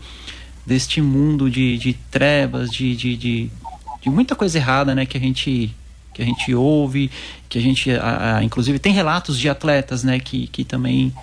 deste 0.66 1.02
mundo 1.02 1.50
de, 1.50 1.78
de 1.78 1.94
trevas, 2.12 2.70
de, 2.70 2.96
de, 2.96 3.18
de, 3.18 3.52
de, 4.08 4.16
muita 4.16 4.36
coisa 4.36 4.58
errada, 4.58 4.96
né? 4.96 5.06
Que 5.06 5.18
a 5.18 5.22
gente 5.22 5.74
que 6.14 6.24
a 6.24 6.26
gente 6.26 6.56
ouve, 6.56 7.12
que 7.48 7.60
a 7.60 7.62
gente, 7.62 7.92
a, 7.92 8.38
a, 8.38 8.44
inclusive 8.44 8.80
tem 8.80 8.92
relatos 8.92 9.38
de 9.38 9.48
atletas, 9.48 10.04
né? 10.04 10.20
Que, 10.20 10.48
que 10.48 10.64
também 10.64 11.14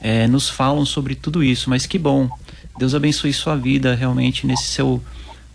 é, 0.00 0.28
nos 0.28 0.48
falam 0.48 0.86
sobre 0.86 1.16
tudo 1.16 1.42
isso. 1.42 1.68
Mas 1.68 1.86
que 1.86 1.98
bom, 1.98 2.30
Deus 2.78 2.94
abençoe 2.94 3.32
sua 3.32 3.56
vida 3.56 3.96
realmente 3.96 4.46
nesse 4.46 4.66
seu 4.68 5.02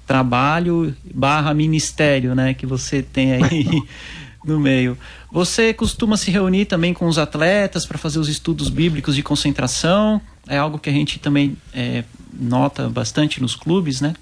trabalho 0.06 0.94
barra 1.14 1.54
ministério, 1.54 2.36
né? 2.36 2.54
Que 2.54 2.66
você 2.66 3.02
tem 3.02 3.34
aí 3.34 3.84
no 4.44 4.60
meio. 4.60 4.98
Você 5.32 5.74
costuma 5.74 6.18
se 6.18 6.30
reunir 6.30 6.66
também 6.66 6.94
com 6.94 7.08
os 7.08 7.18
atletas 7.18 7.86
para 7.86 7.98
fazer 7.98 8.20
os 8.20 8.28
estudos 8.28 8.70
bíblicos 8.70 9.16
de 9.16 9.24
concentração? 9.24 10.20
É 10.46 10.58
algo 10.58 10.78
que 10.78 10.90
a 10.90 10.94
gente 10.94 11.20
também 11.20 11.56
é, 11.74 12.04
nota 12.34 12.90
bastante 12.90 13.42
nos 13.42 13.56
clubes, 13.56 14.02
né? 14.02 14.14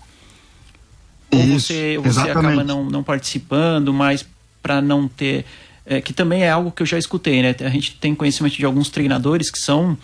Ou 1.32 1.40
Isso, 1.40 1.68
você, 1.68 1.98
você 1.98 2.20
acaba 2.20 2.64
não, 2.64 2.86
não 2.86 3.04
participando, 3.04 3.94
mas 3.94 4.26
para 4.62 4.82
não 4.82 5.08
ter. 5.08 5.46
É, 5.86 6.02
que 6.02 6.14
também 6.14 6.44
é 6.44 6.50
algo 6.50 6.72
que 6.72 6.82
eu 6.82 6.86
já 6.86 6.98
escutei, 6.98 7.42
né? 7.42 7.56
A 7.62 7.70
gente 7.70 7.96
tem 7.96 8.14
conhecimento 8.14 8.56
de 8.56 8.66
alguns 8.66 8.90
treinadores 8.90 9.50
que 9.50 9.60
são 9.60 9.98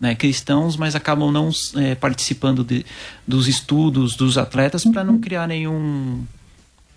né, 0.00 0.14
cristãos, 0.14 0.76
mas 0.76 0.94
acabam 0.94 1.30
não 1.30 1.50
é, 1.76 1.94
participando 1.94 2.64
de, 2.64 2.84
dos 3.26 3.48
estudos 3.48 4.16
dos 4.16 4.38
atletas 4.38 4.84
para 4.84 5.04
não 5.04 5.18
criar 5.18 5.46
nenhum. 5.46 6.24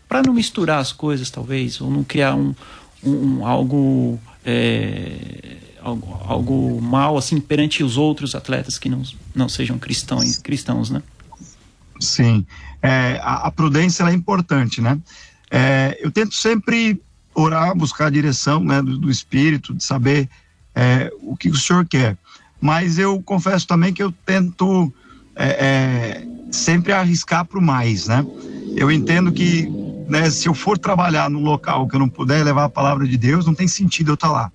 para 0.07 0.21
não 0.23 0.33
misturar 0.33 0.79
as 0.79 0.91
coisas, 0.91 1.29
talvez, 1.29 1.79
ou 1.81 1.89
não 1.89 2.03
criar 2.03 2.35
um, 2.35 2.55
um 3.03 3.45
algo. 3.45 4.19
É, 4.43 5.57
algo, 5.81 6.21
algo 6.25 6.81
mal 6.81 7.17
assim 7.17 7.39
perante 7.39 7.83
os 7.83 7.97
outros 7.97 8.35
atletas 8.35 8.77
que 8.77 8.87
não, 8.87 9.01
não 9.33 9.49
sejam 9.49 9.77
cristãos, 9.77 10.37
cristãos, 10.37 10.89
né? 10.89 11.01
Sim, 12.01 12.45
é, 12.81 13.19
a, 13.23 13.47
a, 13.47 13.51
prudência 13.51 14.03
é 14.03 14.11
importante, 14.11 14.81
né? 14.81 14.99
É, 15.49 15.97
eu 16.01 16.09
tento 16.11 16.33
sempre 16.33 16.99
orar, 17.33 17.75
buscar 17.75 18.07
a 18.07 18.09
direção 18.09 18.63
né, 18.63 18.81
do, 18.81 18.97
do 18.97 19.09
Espírito, 19.09 19.73
de 19.73 19.83
saber 19.83 20.27
é, 20.73 21.11
o 21.21 21.37
que 21.37 21.49
o 21.49 21.55
Senhor 21.55 21.85
quer. 21.85 22.17
Mas 22.59 22.97
eu 22.97 23.21
confesso 23.21 23.67
também 23.67 23.93
que 23.93 24.01
eu 24.01 24.11
tento 24.25 24.91
é, 25.35 25.45
é, 25.45 26.27
sempre 26.51 26.91
arriscar 26.91 27.45
para 27.45 27.59
o 27.59 27.61
mais, 27.61 28.07
né? 28.07 28.25
Eu 28.75 28.91
entendo 28.91 29.31
que 29.31 29.69
né, 30.07 30.29
se 30.29 30.47
eu 30.47 30.53
for 30.53 30.77
trabalhar 30.77 31.29
num 31.29 31.43
local 31.43 31.87
que 31.87 31.95
eu 31.95 31.99
não 31.99 32.09
puder 32.09 32.43
levar 32.43 32.65
a 32.65 32.69
palavra 32.69 33.07
de 33.07 33.17
Deus, 33.17 33.45
não 33.45 33.53
tem 33.53 33.67
sentido 33.67 34.11
eu 34.11 34.15
estar 34.15 34.27
tá 34.27 34.33
lá. 34.33 34.51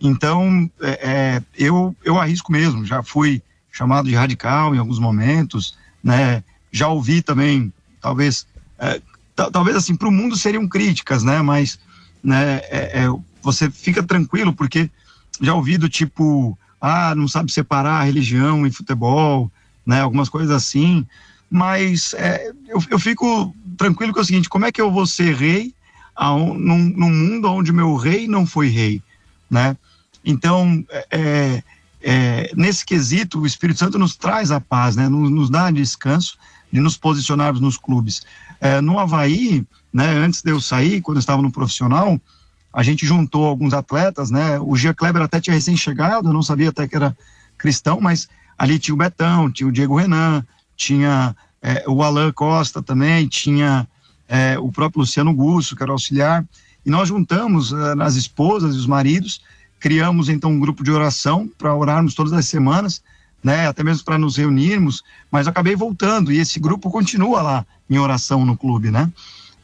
Então, 0.00 0.70
é, 0.80 1.42
eu, 1.56 1.94
eu 2.04 2.18
arrisco 2.18 2.50
mesmo, 2.50 2.84
já 2.84 3.02
fui 3.02 3.42
chamado 3.70 4.08
de 4.08 4.14
radical 4.14 4.74
em 4.74 4.78
alguns 4.78 4.98
momentos, 4.98 5.76
né? 6.02 6.42
Já 6.72 6.88
ouvi 6.88 7.22
também, 7.22 7.72
talvez, 8.00 8.46
é, 8.78 9.00
talvez 9.52 9.76
assim, 9.76 9.94
para 9.94 10.08
o 10.08 10.12
mundo 10.12 10.36
seriam 10.36 10.66
críticas, 10.66 11.22
né? 11.22 11.42
Mas, 11.42 11.78
né, 12.24 12.62
é, 12.70 13.04
é, 13.04 13.06
você 13.42 13.70
fica 13.70 14.02
tranquilo, 14.02 14.52
porque 14.52 14.90
já 15.40 15.54
ouvi 15.54 15.76
do 15.76 15.88
tipo, 15.88 16.58
ah, 16.80 17.14
não 17.14 17.28
sabe 17.28 17.52
separar 17.52 18.04
religião 18.04 18.66
e 18.66 18.72
futebol, 18.72 19.50
né? 19.84 20.00
Algumas 20.00 20.28
coisas 20.28 20.50
assim, 20.50 21.06
mas 21.50 22.14
é, 22.14 22.50
eu, 22.66 22.82
eu 22.90 22.98
fico 22.98 23.54
tranquilo 23.76 24.12
com 24.12 24.20
o 24.20 24.24
seguinte, 24.24 24.48
como 24.48 24.64
é 24.64 24.72
que 24.72 24.80
eu 24.80 24.90
vou 24.90 25.06
ser 25.06 25.34
rei 25.34 25.74
num, 26.18 26.78
num 26.78 27.10
mundo 27.10 27.50
onde 27.50 27.72
meu 27.72 27.96
rei 27.96 28.26
não 28.26 28.46
foi 28.46 28.68
rei, 28.68 29.02
né? 29.50 29.76
Então, 30.24 30.84
é, 30.88 31.06
é, 31.10 31.62
é, 32.00 32.52
nesse 32.54 32.84
quesito, 32.84 33.40
o 33.40 33.46
Espírito 33.46 33.78
Santo 33.78 33.98
nos 33.98 34.16
traz 34.16 34.50
a 34.50 34.60
paz, 34.60 34.96
né? 34.96 35.08
nos, 35.08 35.30
nos 35.30 35.50
dá 35.50 35.70
descanso 35.70 36.36
de 36.72 36.80
nos 36.80 36.96
posicionarmos 36.96 37.60
nos 37.60 37.76
clubes. 37.76 38.22
É, 38.60 38.80
no 38.80 38.98
Havaí, 38.98 39.64
né, 39.92 40.06
antes 40.06 40.42
de 40.42 40.50
eu 40.50 40.60
sair, 40.60 41.00
quando 41.00 41.18
eu 41.18 41.20
estava 41.20 41.42
no 41.42 41.52
profissional, 41.52 42.18
a 42.72 42.82
gente 42.82 43.06
juntou 43.06 43.44
alguns 43.46 43.74
atletas, 43.74 44.30
né? 44.30 44.58
O 44.58 44.74
Gia 44.76 44.94
Kleber 44.94 45.20
até 45.22 45.40
tinha 45.40 45.52
recém-chegado, 45.52 46.28
eu 46.28 46.32
não 46.32 46.42
sabia 46.42 46.70
até 46.70 46.88
que 46.88 46.96
era 46.96 47.14
cristão, 47.58 48.00
mas 48.00 48.28
ali 48.56 48.78
tinha 48.78 48.94
o 48.94 48.98
Betão, 48.98 49.50
tinha 49.50 49.68
o 49.68 49.72
Diego 49.72 49.96
Renan, 49.96 50.44
tinha 50.74 51.36
é, 51.60 51.84
o 51.86 52.02
Alan 52.02 52.32
Costa 52.32 52.82
também, 52.82 53.28
tinha 53.28 53.86
é, 54.26 54.58
o 54.58 54.72
próprio 54.72 55.00
Luciano 55.00 55.34
Gusso, 55.34 55.76
que 55.76 55.82
era 55.82 55.92
auxiliar, 55.92 56.44
e 56.84 56.90
nós 56.90 57.08
juntamos 57.08 57.72
é, 57.72 58.02
as 58.02 58.16
esposas 58.16 58.74
e 58.74 58.78
os 58.78 58.86
maridos 58.86 59.42
Criamos 59.82 60.28
então 60.28 60.52
um 60.52 60.60
grupo 60.60 60.84
de 60.84 60.92
oração 60.92 61.50
para 61.58 61.74
orarmos 61.74 62.14
todas 62.14 62.32
as 62.32 62.46
semanas, 62.46 63.02
né, 63.42 63.66
até 63.66 63.82
mesmo 63.82 64.04
para 64.04 64.18
nos 64.18 64.36
reunirmos, 64.36 65.02
mas 65.30 65.48
acabei 65.48 65.74
voltando 65.74 66.32
e 66.32 66.38
esse 66.38 66.60
grupo 66.60 66.90
continua 66.90 67.42
lá 67.42 67.66
em 67.90 67.98
oração 67.98 68.44
no 68.44 68.56
clube, 68.56 68.90
né? 68.90 69.10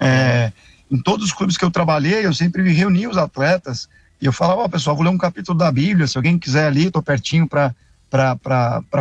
É, 0.00 0.52
em 0.90 0.98
todos 0.98 1.26
os 1.26 1.32
clubes 1.32 1.56
que 1.56 1.64
eu 1.64 1.70
trabalhei, 1.70 2.24
eu 2.26 2.34
sempre 2.34 2.62
me 2.62 2.72
reunia 2.72 3.08
os 3.08 3.16
atletas 3.16 3.88
e 4.20 4.26
eu 4.26 4.32
falava, 4.32 4.62
ó, 4.62 4.64
oh, 4.64 4.68
pessoal, 4.68 4.96
vou 4.96 5.04
ler 5.04 5.10
um 5.10 5.18
capítulo 5.18 5.56
da 5.56 5.70
Bíblia, 5.70 6.06
se 6.06 6.16
alguém 6.16 6.38
quiser 6.38 6.66
ali, 6.66 6.86
estou 6.86 7.02
pertinho 7.02 7.46
para 7.46 7.74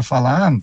falar. 0.04 0.54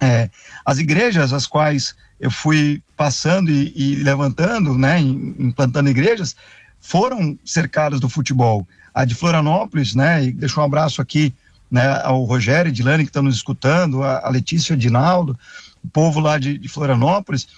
É, 0.00 0.28
as 0.64 0.78
igrejas 0.78 1.32
as 1.32 1.46
quais 1.46 1.94
eu 2.18 2.30
fui 2.30 2.82
passando 2.96 3.50
e, 3.50 3.72
e 3.76 3.94
levantando, 3.96 4.76
né, 4.76 4.98
implantando 4.98 5.88
igrejas, 5.88 6.34
foram 6.80 7.38
cercadas 7.44 8.00
do 8.00 8.08
futebol 8.08 8.66
a 8.96 9.04
de 9.04 9.14
Florianópolis, 9.14 9.94
né? 9.94 10.24
E 10.24 10.32
deixo 10.32 10.58
um 10.58 10.64
abraço 10.64 11.02
aqui 11.02 11.34
né, 11.70 12.00
ao 12.02 12.24
Rogério 12.24 12.68
e 12.68 12.72
Dilane 12.72 13.04
que 13.04 13.10
estão 13.10 13.22
nos 13.22 13.36
escutando, 13.36 14.02
a, 14.02 14.28
Letícia 14.28 14.76
Dinaldo, 14.76 15.38
o 15.82 15.88
povo 15.88 16.20
lá 16.20 16.38
de, 16.38 16.58
de, 16.58 16.68
Florianópolis, 16.68 17.48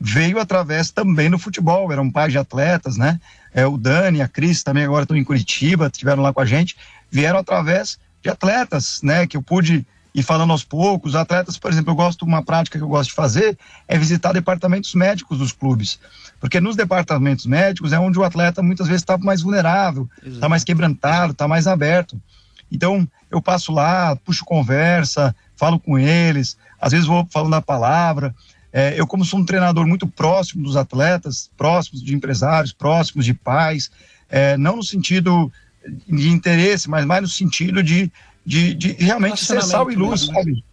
veio 0.00 0.38
através 0.38 0.90
também 0.90 1.30
do 1.30 1.38
futebol, 1.38 1.90
eram 1.92 2.10
pais 2.10 2.32
de 2.32 2.38
atletas, 2.38 2.96
né? 2.96 3.20
É, 3.52 3.66
o 3.66 3.76
Dani, 3.78 4.20
a 4.20 4.28
Cris 4.28 4.62
também 4.62 4.84
agora 4.84 5.04
estão 5.04 5.16
em 5.16 5.24
Curitiba, 5.24 5.86
estiveram 5.86 6.22
lá 6.22 6.32
com 6.32 6.40
a 6.40 6.44
gente, 6.44 6.76
vieram 7.10 7.38
através 7.38 7.98
de 8.22 8.28
atletas, 8.28 9.00
né? 9.02 9.26
Que 9.26 9.36
eu 9.36 9.42
pude 9.42 9.86
ir 10.16 10.22
falando 10.22 10.50
aos 10.50 10.64
poucos. 10.64 11.14
Atletas, 11.14 11.58
por 11.58 11.70
exemplo, 11.70 11.92
eu 11.92 11.94
gosto, 11.94 12.24
uma 12.24 12.42
prática 12.42 12.78
que 12.78 12.84
eu 12.84 12.88
gosto 12.88 13.10
de 13.10 13.14
fazer 13.14 13.56
é 13.86 13.98
visitar 13.98 14.32
departamentos 14.32 14.94
médicos 14.94 15.38
dos 15.38 15.52
clubes. 15.52 15.98
Porque 16.40 16.60
nos 16.60 16.74
departamentos 16.74 17.46
médicos 17.46 17.92
é 17.92 17.98
onde 17.98 18.18
o 18.18 18.24
atleta 18.24 18.62
muitas 18.62 18.86
vezes 18.86 19.02
está 19.02 19.16
mais 19.18 19.42
vulnerável, 19.42 20.08
está 20.24 20.48
mais 20.48 20.64
quebrantado, 20.64 21.32
está 21.32 21.46
mais 21.46 21.66
aberto. 21.66 22.20
Então, 22.70 23.08
eu 23.30 23.40
passo 23.40 23.72
lá, 23.72 24.16
puxo 24.16 24.44
conversa, 24.44 25.34
falo 25.56 25.78
com 25.78 25.98
eles, 25.98 26.56
às 26.80 26.92
vezes 26.92 27.06
vou 27.06 27.26
falando 27.30 27.54
a 27.54 27.62
palavra. 27.62 28.34
É, 28.72 28.98
eu, 28.98 29.06
como 29.06 29.24
sou 29.24 29.40
um 29.40 29.44
treinador 29.44 29.86
muito 29.86 30.06
próximo 30.06 30.62
dos 30.62 30.76
atletas, 30.76 31.50
próximos 31.56 32.02
de 32.02 32.14
empresários, 32.14 32.72
próximos 32.72 33.24
de 33.24 33.32
pais, 33.32 33.90
é, 34.28 34.56
não 34.56 34.76
no 34.76 34.82
sentido 34.82 35.50
de 36.06 36.28
interesse, 36.28 36.90
mas 36.90 37.04
mais 37.04 37.22
no 37.22 37.28
sentido 37.28 37.82
de, 37.82 38.10
de, 38.44 38.74
de 38.74 38.92
realmente 38.92 39.44
ser 39.44 39.62
sal 39.62 39.90
e 39.90 39.94
luz, 39.94 40.26
sabe? 40.26 40.64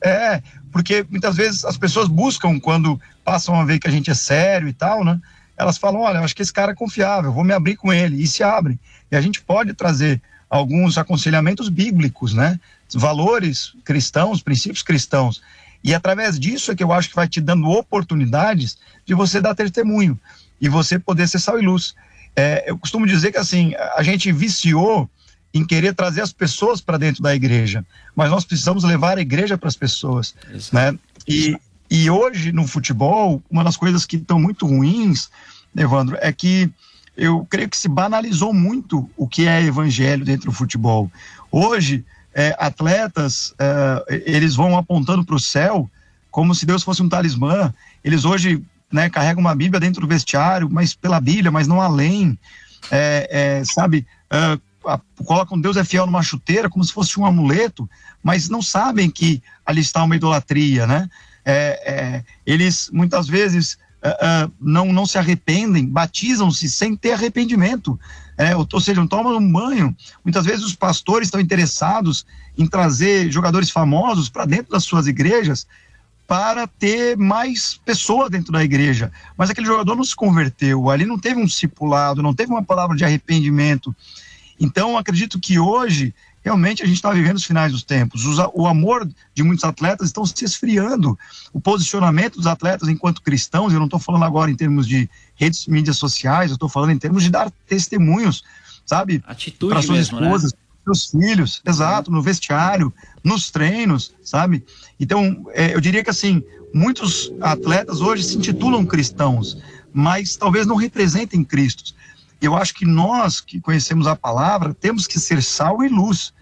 É, 0.00 0.42
porque 0.72 1.04
muitas 1.10 1.36
vezes 1.36 1.64
as 1.64 1.76
pessoas 1.76 2.08
buscam 2.08 2.60
quando 2.60 3.00
passam 3.24 3.58
a 3.58 3.64
ver 3.64 3.78
que 3.78 3.88
a 3.88 3.90
gente 3.90 4.10
é 4.10 4.14
sério 4.14 4.68
e 4.68 4.72
tal, 4.72 5.04
né? 5.04 5.20
Elas 5.56 5.78
falam, 5.78 6.02
olha, 6.02 6.18
eu 6.18 6.24
acho 6.24 6.36
que 6.36 6.42
esse 6.42 6.52
cara 6.52 6.72
é 6.72 6.74
confiável, 6.74 7.32
vou 7.32 7.42
me 7.42 7.52
abrir 7.52 7.76
com 7.76 7.92
ele, 7.92 8.22
e 8.22 8.26
se 8.26 8.42
abrem. 8.42 8.78
E 9.10 9.16
a 9.16 9.20
gente 9.20 9.40
pode 9.40 9.72
trazer 9.72 10.22
alguns 10.48 10.96
aconselhamentos 10.96 11.68
bíblicos, 11.68 12.32
né? 12.32 12.58
valores 12.94 13.72
cristãos, 13.84 14.42
princípios 14.42 14.82
cristãos. 14.82 15.42
E 15.82 15.94
através 15.94 16.38
disso 16.38 16.70
é 16.70 16.74
que 16.74 16.82
eu 16.82 16.92
acho 16.92 17.08
que 17.08 17.16
vai 17.16 17.28
te 17.28 17.40
dando 17.40 17.68
oportunidades 17.68 18.78
de 19.04 19.14
você 19.14 19.40
dar 19.40 19.54
testemunho 19.54 20.18
e 20.60 20.68
você 20.68 20.98
poder 20.98 21.28
ser 21.28 21.38
sal 21.38 21.58
e 21.58 21.64
luz. 21.64 21.94
É, 22.34 22.64
eu 22.66 22.78
costumo 22.78 23.06
dizer 23.06 23.32
que 23.32 23.38
assim, 23.38 23.74
a 23.94 24.02
gente 24.02 24.30
viciou 24.32 25.08
em 25.54 25.64
querer 25.64 25.94
trazer 25.94 26.20
as 26.20 26.32
pessoas 26.32 26.80
para 26.80 26.98
dentro 26.98 27.22
da 27.22 27.34
igreja, 27.34 27.84
mas 28.14 28.30
nós 28.30 28.44
precisamos 28.44 28.84
levar 28.84 29.16
a 29.16 29.22
igreja 29.22 29.56
para 29.56 29.68
as 29.68 29.76
pessoas, 29.76 30.34
Exato. 30.52 30.74
né? 30.74 30.98
E, 31.26 31.56
e 31.90 32.10
hoje 32.10 32.52
no 32.52 32.66
futebol, 32.66 33.42
uma 33.50 33.64
das 33.64 33.76
coisas 33.76 34.04
que 34.04 34.16
estão 34.16 34.38
muito 34.38 34.66
ruins, 34.66 35.30
Evandro, 35.74 36.18
é 36.20 36.32
que 36.32 36.70
eu 37.16 37.46
creio 37.48 37.68
que 37.68 37.76
se 37.76 37.88
banalizou 37.88 38.52
muito 38.52 39.08
o 39.16 39.26
que 39.26 39.46
é 39.46 39.62
evangelho 39.62 40.24
dentro 40.24 40.50
do 40.50 40.56
futebol. 40.56 41.10
Hoje, 41.50 42.04
é, 42.34 42.54
atletas, 42.58 43.54
é, 43.58 44.22
eles 44.26 44.54
vão 44.54 44.76
apontando 44.76 45.24
para 45.24 45.36
o 45.36 45.40
céu 45.40 45.90
como 46.30 46.54
se 46.54 46.66
Deus 46.66 46.82
fosse 46.82 47.02
um 47.02 47.08
talismã. 47.08 47.72
Eles 48.04 48.26
hoje 48.26 48.62
né, 48.92 49.08
carregam 49.08 49.40
uma 49.40 49.54
Bíblia 49.54 49.80
dentro 49.80 50.02
do 50.02 50.06
vestiário, 50.06 50.68
mas 50.70 50.94
pela 50.94 51.18
Bíblia, 51.18 51.50
mas 51.50 51.66
não 51.66 51.80
além. 51.80 52.38
É, 52.90 53.60
é 53.60 53.64
sabe, 53.64 54.06
é, 54.30 54.58
colocam 55.24 55.58
Deus 55.58 55.76
é 55.76 55.84
fiel 55.84 56.06
numa 56.06 56.22
chuteira 56.22 56.68
como 56.68 56.84
se 56.84 56.92
fosse 56.92 57.18
um 57.18 57.24
amuleto, 57.24 57.88
mas 58.22 58.48
não 58.48 58.60
sabem 58.60 59.10
que 59.10 59.42
ali 59.64 59.80
está 59.80 60.04
uma 60.04 60.16
idolatria, 60.16 60.86
né? 60.86 61.08
É, 61.44 62.22
eles 62.44 62.90
muitas 62.92 63.28
vezes 63.28 63.78
uh, 64.08 64.52
não, 64.60 64.92
não 64.92 65.06
se 65.06 65.18
arrependem, 65.18 65.86
batizam-se 65.86 66.68
sem 66.68 66.96
ter 66.96 67.12
arrependimento. 67.12 67.98
É, 68.38 68.54
ou, 68.54 68.66
ou, 68.70 68.80
seja, 68.80 69.00
não 69.00 69.08
tomam 69.08 69.36
um 69.36 69.52
banho. 69.52 69.96
Muitas 70.24 70.44
vezes 70.44 70.64
os 70.64 70.74
pastores 70.74 71.28
estão 71.28 71.40
interessados 71.40 72.26
em 72.56 72.66
trazer 72.66 73.30
jogadores 73.30 73.70
famosos 73.70 74.28
para 74.28 74.44
dentro 74.44 74.72
das 74.72 74.84
suas 74.84 75.06
igrejas 75.06 75.66
para 76.26 76.66
ter 76.66 77.16
mais 77.16 77.80
pessoas 77.84 78.30
dentro 78.30 78.52
da 78.52 78.62
igreja. 78.62 79.12
Mas 79.36 79.48
aquele 79.48 79.66
jogador 79.66 79.94
não 79.94 80.04
se 80.04 80.14
converteu, 80.14 80.90
ali 80.90 81.06
não 81.06 81.18
teve 81.18 81.40
um 81.40 81.46
discipulado, 81.46 82.22
não 82.22 82.34
teve 82.34 82.50
uma 82.50 82.64
palavra 82.64 82.96
de 82.96 83.04
arrependimento. 83.04 83.94
Então, 84.58 84.98
acredito 84.98 85.38
que 85.38 85.58
hoje 85.58 86.14
realmente 86.46 86.80
a 86.84 86.86
gente 86.86 86.94
está 86.94 87.10
vivendo 87.10 87.38
os 87.38 87.44
finais 87.44 87.72
dos 87.72 87.82
tempos. 87.82 88.24
O 88.54 88.68
amor 88.68 89.08
de 89.34 89.42
muitos 89.42 89.64
atletas 89.64 90.06
estão 90.06 90.24
se 90.24 90.44
esfriando. 90.44 91.18
O 91.52 91.60
posicionamento 91.60 92.36
dos 92.36 92.46
atletas 92.46 92.88
enquanto 92.88 93.20
cristãos, 93.20 93.72
eu 93.72 93.80
não 93.80 93.86
estou 93.86 93.98
falando 93.98 94.24
agora 94.24 94.48
em 94.48 94.54
termos 94.54 94.86
de 94.86 95.10
redes, 95.34 95.66
mídias 95.66 95.96
sociais, 95.96 96.52
eu 96.52 96.54
estou 96.54 96.68
falando 96.68 96.92
em 96.92 96.98
termos 96.98 97.24
de 97.24 97.30
dar 97.30 97.50
testemunhos, 97.66 98.44
sabe? 98.84 99.24
Atitude 99.26 99.72
para 99.72 99.82
suas 99.82 99.98
mesmo, 99.98 100.20
né? 100.20 100.26
esposas, 100.26 100.52
né? 100.52 100.58
seus 100.84 101.10
filhos, 101.10 101.60
exato, 101.66 102.12
no 102.12 102.22
vestiário, 102.22 102.94
nos 103.24 103.50
treinos, 103.50 104.14
sabe? 104.22 104.64
Então, 105.00 105.46
é, 105.52 105.74
eu 105.74 105.80
diria 105.80 106.04
que 106.04 106.10
assim, 106.10 106.44
muitos 106.72 107.32
atletas 107.40 108.00
hoje 108.00 108.22
se 108.22 108.36
intitulam 108.36 108.86
cristãos, 108.86 109.58
mas 109.92 110.36
talvez 110.36 110.64
não 110.64 110.76
representem 110.76 111.42
Cristo. 111.42 111.92
Eu 112.40 112.56
acho 112.56 112.74
que 112.74 112.84
nós 112.84 113.40
que 113.40 113.60
conhecemos 113.60 114.06
a 114.06 114.16
palavra 114.16 114.74
temos 114.74 115.06
que 115.06 115.18
ser 115.18 115.42
sal 115.42 115.82
e 115.82 115.88
luz. 115.88 116.32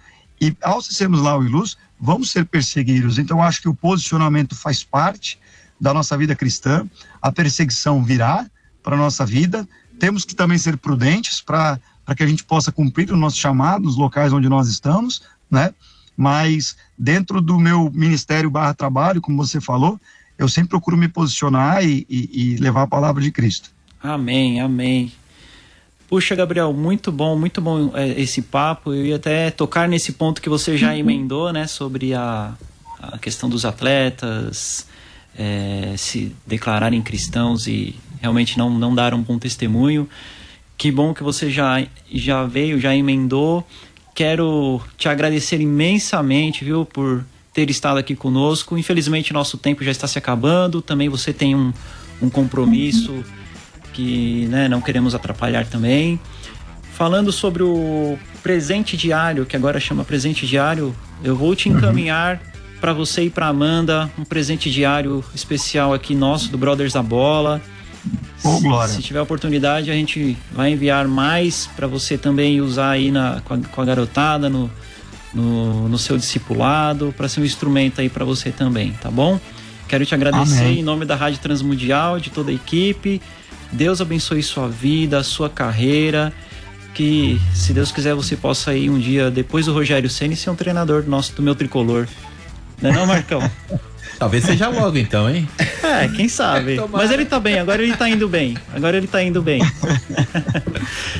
E 0.41 0.57
ao 0.63 0.83
sermos 0.83 1.23
sal 1.23 1.45
e 1.45 1.49
luz, 1.49 1.77
vamos 2.01 2.31
ser 2.31 2.45
perseguidos. 2.45 3.19
Então, 3.19 3.39
eu 3.39 3.43
acho 3.43 3.63
que 3.63 3.69
o 3.69 3.75
posicionamento 3.75 4.55
faz 4.55 4.83
parte 4.83 5.39
da 5.81 5.95
nossa 5.95 6.17
vida 6.17 6.35
cristã. 6.35 6.87
A 7.23 7.31
perseguição 7.31 8.03
virá 8.03 8.47
para 8.83 8.97
nossa 8.97 9.25
vida. 9.25 9.67
Temos 9.99 10.25
que 10.25 10.35
também 10.35 10.59
ser 10.59 10.77
prudentes 10.77 11.41
para 11.41 11.81
que 12.17 12.23
a 12.23 12.27
gente 12.27 12.45
possa 12.45 12.73
cumprir 12.73 13.13
o 13.13 13.17
nosso 13.17 13.37
chamado 13.37 13.85
nos 13.85 13.97
locais 13.97 14.33
onde 14.33 14.49
nós 14.49 14.69
estamos, 14.69 15.23
né? 15.51 15.73
Mas 16.17 16.77
dentro 16.99 17.41
do 17.41 17.59
meu 17.59 17.91
ministério 17.93 18.51
barra 18.51 18.75
trabalho, 18.75 19.21
como 19.21 19.37
você 19.37 19.61
falou, 19.61 20.01
eu 20.39 20.49
sempre 20.49 20.71
procuro 20.71 20.97
me 20.97 21.09
posicionar 21.09 21.85
e, 21.85 22.07
e, 22.09 22.55
e 22.55 22.57
levar 22.57 22.83
a 22.83 22.87
palavra 22.87 23.23
de 23.23 23.31
Cristo. 23.31 23.71
Amém, 24.03 24.61
amém. 24.61 25.13
Puxa, 26.09 26.35
Gabriel, 26.35 26.73
muito 26.73 27.11
bom, 27.11 27.37
muito 27.37 27.61
bom 27.61 27.91
é, 27.95 28.21
esse 28.21 28.43
papo. 28.43 28.93
Eu 28.93 29.07
ia 29.07 29.17
até 29.17 29.51
tocar 29.51 29.89
nesse 29.89 30.13
ponto 30.13 30.43
que 30.43 30.49
você 30.49 30.77
já 30.77 30.97
emendou, 30.97 31.53
né, 31.53 31.67
sobre 31.67 32.15
a, 32.15 32.53
a 33.01 33.19
questão 33.19 33.49
dos 33.49 33.65
atletas 33.65 34.87
é, 35.37 35.95
se 35.97 36.35
declararem 36.47 37.03
cristãos 37.03 37.67
e 37.67 37.97
realmente 38.21 38.57
não, 38.57 38.71
não 38.71 38.95
dar 38.95 39.15
um 39.15 39.23
bom 39.23 39.39
testemunho. 39.39 40.09
Que 40.77 40.91
bom 40.91 41.15
que 41.15 41.23
você 41.23 41.51
já, 41.51 41.87
já 42.13 42.45
veio, 42.45 42.81
já 42.81 42.95
emendou. 42.95 43.67
Quero 44.15 44.81
te 44.97 45.09
agradecer 45.09 45.61
imensamente, 45.61 46.65
viu, 46.65 46.85
por 46.85 47.25
ter 47.53 47.71
estado 47.71 47.99
aqui 47.99 48.15
conosco. 48.15 48.77
Infelizmente, 48.77 49.33
nosso 49.33 49.57
tempo 49.57 49.85
já 49.85 49.91
está 49.91 50.07
se 50.07 50.19
acabando. 50.19 50.83
Também 50.83 51.09
você 51.09 51.33
tem 51.33 51.55
um, 51.55 51.73
um 52.21 52.29
compromisso 52.29 53.25
que 53.95 54.47
né, 54.51 54.69
não 54.69 54.81
queremos 54.81 55.15
atrapalhar 55.15 55.65
também. 55.65 56.21
Falando 56.93 57.33
sobre 57.33 57.63
o 57.63 58.19
presente 58.43 58.97
diário, 58.97 59.47
que 59.47 59.57
agora 59.57 59.81
chama 59.81 60.05
presente 60.05 60.47
diário, 60.47 60.95
eu 61.23 61.35
vou 61.35 61.57
te 61.57 61.69
encaminhar 61.69 62.41
para 62.81 62.93
você 62.93 63.25
e 63.25 63.31
para 63.31 63.47
Amanda 63.47 64.11
um 64.19 64.25
presente 64.25 64.71
diário 64.71 65.25
especial 65.35 65.95
aqui 65.95 66.15
nosso 66.15 66.51
do 66.51 66.59
Brothers 66.59 66.93
da 66.93 67.03
Bola. 67.03 67.63
Oh, 68.45 68.61
glória. 68.61 68.89
Se, 68.89 68.97
se 68.97 69.03
tiver 69.03 69.21
oportunidade, 69.23 69.91
a 69.91 69.95
gente 69.95 70.37
vai 70.53 70.73
enviar 70.73 71.09
mais 71.09 71.67
para 71.75 71.87
você 71.87 72.19
também 72.19 72.61
usar 72.61 72.91
aí 72.91 73.11
na, 73.11 73.41
com, 73.45 73.55
a, 73.55 73.59
com 73.59 73.81
a 73.81 73.85
garotada 73.85 74.51
no, 74.51 74.71
no, 75.33 75.89
no, 75.89 75.99
seu 75.99 76.19
discipulado, 76.19 77.15
para 77.17 77.27
ser 77.27 77.41
um 77.41 77.45
instrumento 77.45 78.03
aí 78.03 78.11
para 78.11 78.25
você 78.25 78.51
também, 78.51 78.93
tá 79.01 79.11
bom? 79.11 79.41
Quero 79.89 80.05
te 80.05 80.15
agradecer 80.15 80.61
Amém. 80.61 80.81
em 80.81 80.83
nome 80.83 81.07
da 81.07 81.17
Rádio 81.17 81.41
Transmundial, 81.41 82.21
de 82.21 82.31
toda 82.31 82.51
a 82.51 82.55
equipe. 82.55 83.21
Deus 83.75 84.01
abençoe 84.01 84.43
sua 84.43 84.69
vida, 84.69 85.23
sua 85.23 85.51
carreira. 85.51 86.33
Que, 86.95 87.41
se 87.53 87.73
Deus 87.73 87.91
quiser, 87.91 88.15
você 88.15 88.37
possa 88.37 88.73
ir 88.73 88.89
um 88.89 88.99
dia, 88.99 89.31
depois 89.31 89.67
do 89.67 89.73
Rogério 89.73 90.09
Senna, 90.09 90.37
ser 90.37 90.51
um 90.51 90.55
treinador 90.55 91.05
nosso, 91.09 91.35
do 91.35 91.43
meu 91.43 91.55
tricolor. 91.55 92.07
Não 92.81 92.91
é 92.91 92.93
não, 92.93 93.07
Marcão? 93.07 93.51
Talvez 94.17 94.45
seja 94.45 94.69
logo 94.69 94.97
então, 94.97 95.29
hein? 95.29 95.49
É, 95.85 96.09
quem 96.09 96.29
sabe. 96.29 96.81
Mas 96.91 97.11
ele 97.11 97.25
tá 97.25 97.39
bem, 97.39 97.59
agora 97.59 97.83
ele 97.83 97.95
tá 97.95 98.09
indo 98.09 98.29
bem. 98.29 98.57
Agora 98.75 98.97
ele 98.97 99.07
tá 99.07 99.23
indo 99.23 99.43
bem. 99.43 99.61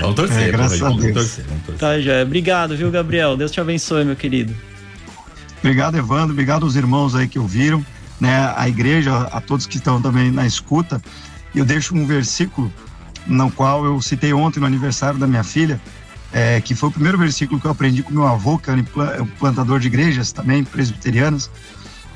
vamos 0.01 0.17
torcer, 0.17 0.49
é, 0.49 0.51
graças 0.51 0.83
a 0.83 0.89
Deus. 0.89 1.01
Vamos 1.01 1.13
torcer, 1.13 1.45
vamos 1.47 1.65
torcer. 1.65 1.79
Tá, 1.79 2.01
já. 2.01 2.23
Obrigado, 2.23 2.77
viu, 2.77 2.91
Gabriel? 2.91 3.37
Deus 3.37 3.51
te 3.51 3.61
abençoe, 3.61 4.05
meu 4.05 4.17
querido. 4.17 4.55
Obrigado, 5.59 5.97
Evandro. 5.97 6.33
Obrigado 6.33 6.65
aos 6.65 6.77
irmãos 6.77 7.15
aí 7.15 7.29
que 7.29 7.39
ouviram, 7.39 7.85
né? 8.19 8.53
A 8.57 8.69
igreja, 8.69 9.29
a 9.31 9.41
todos 9.41 9.67
que 9.67 9.77
estão 9.77 10.01
também 10.01 10.31
na 10.31 10.47
escuta 10.47 11.01
eu 11.59 11.65
deixo 11.65 11.95
um 11.95 12.07
versículo 12.07 12.73
no 13.27 13.51
qual 13.51 13.85
eu 13.85 14.01
citei 14.03 14.33
ontem 14.33 14.61
no 14.61 14.67
aniversário 14.67 15.19
da 15.19 15.27
minha 15.27 15.45
filha, 15.45 15.81
é, 16.33 16.61
que 16.61 16.75
foi 16.75 16.89
o 16.89 16.93
primeiro 16.93 17.17
versículo 17.17 17.61
que 17.61 17.67
eu 17.67 17.71
aprendi 17.71 18.03
com 18.03 18.13
meu 18.13 18.27
avô, 18.27 18.59
que 18.59 18.71
era 18.71 18.81
um 19.23 19.27
plantador 19.39 19.79
de 19.79 19.87
igrejas 19.87 20.33
também, 20.33 20.65
presbiterianas. 20.65 21.51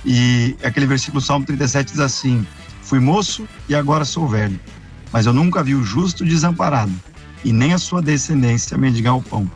E 0.04 0.56
aquele 0.62 0.86
versículo, 0.86 1.20
Salmo 1.20 1.46
37, 1.46 1.92
diz 1.92 2.00
assim: 2.00 2.46
Fui 2.82 2.98
moço 2.98 3.48
e 3.68 3.74
agora 3.74 4.04
sou 4.04 4.26
velho, 4.26 4.58
mas 5.12 5.26
eu 5.26 5.32
nunca 5.32 5.62
vi 5.62 5.74
o 5.74 5.84
justo 5.84 6.24
desamparado, 6.24 6.92
e 7.44 7.52
nem 7.52 7.72
a 7.72 7.78
sua 7.78 8.02
descendência 8.02 8.76
mendigar 8.76 9.16
o 9.16 9.22
pão. 9.22 9.50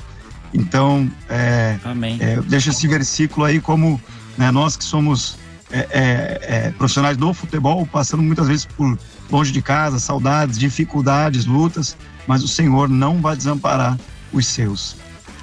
Então, 0.54 1.10
é, 1.28 1.78
é, 2.20 2.36
eu 2.36 2.42
deixo 2.42 2.70
esse 2.70 2.86
versículo 2.86 3.46
aí 3.46 3.60
como 3.60 4.00
né, 4.36 4.50
nós 4.50 4.76
que 4.76 4.84
somos 4.84 5.38
é, 5.70 5.78
é, 5.90 6.40
é, 6.42 6.70
profissionais 6.72 7.16
do 7.16 7.32
futebol, 7.32 7.86
passando 7.86 8.22
muitas 8.22 8.46
vezes 8.46 8.66
por 8.66 8.98
longe 9.32 9.50
de 9.50 9.62
casa, 9.62 9.98
saudades, 9.98 10.58
dificuldades, 10.58 11.46
lutas, 11.46 11.96
mas 12.26 12.44
o 12.44 12.48
Senhor 12.48 12.88
não 12.88 13.20
vai 13.20 13.34
desamparar 13.34 13.98
os 14.32 14.46
seus. 14.46 14.96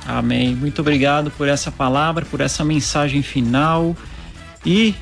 Amém. 0.06 0.56
Muito 0.56 0.80
obrigado 0.80 1.32
por 1.32 1.48
essa 1.48 1.72
palavra, 1.72 2.26
por 2.26 2.40
essa 2.40 2.64
mensagem 2.64 3.22
final 3.22 3.96
e 4.66 4.96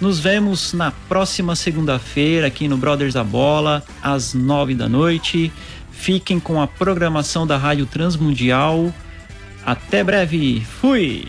nos 0.00 0.18
vemos 0.18 0.72
na 0.72 0.90
próxima 1.08 1.54
segunda-feira 1.54 2.48
aqui 2.48 2.66
no 2.68 2.76
Brothers 2.76 3.14
da 3.14 3.24
Bola, 3.24 3.82
às 4.02 4.34
nove 4.34 4.74
da 4.74 4.88
noite. 4.88 5.52
Fiquem 5.92 6.40
com 6.40 6.60
a 6.60 6.66
programação 6.66 7.46
da 7.46 7.56
Rádio 7.56 7.86
Transmundial. 7.86 8.92
Até 9.64 10.02
breve. 10.02 10.60
Fui! 10.80 11.28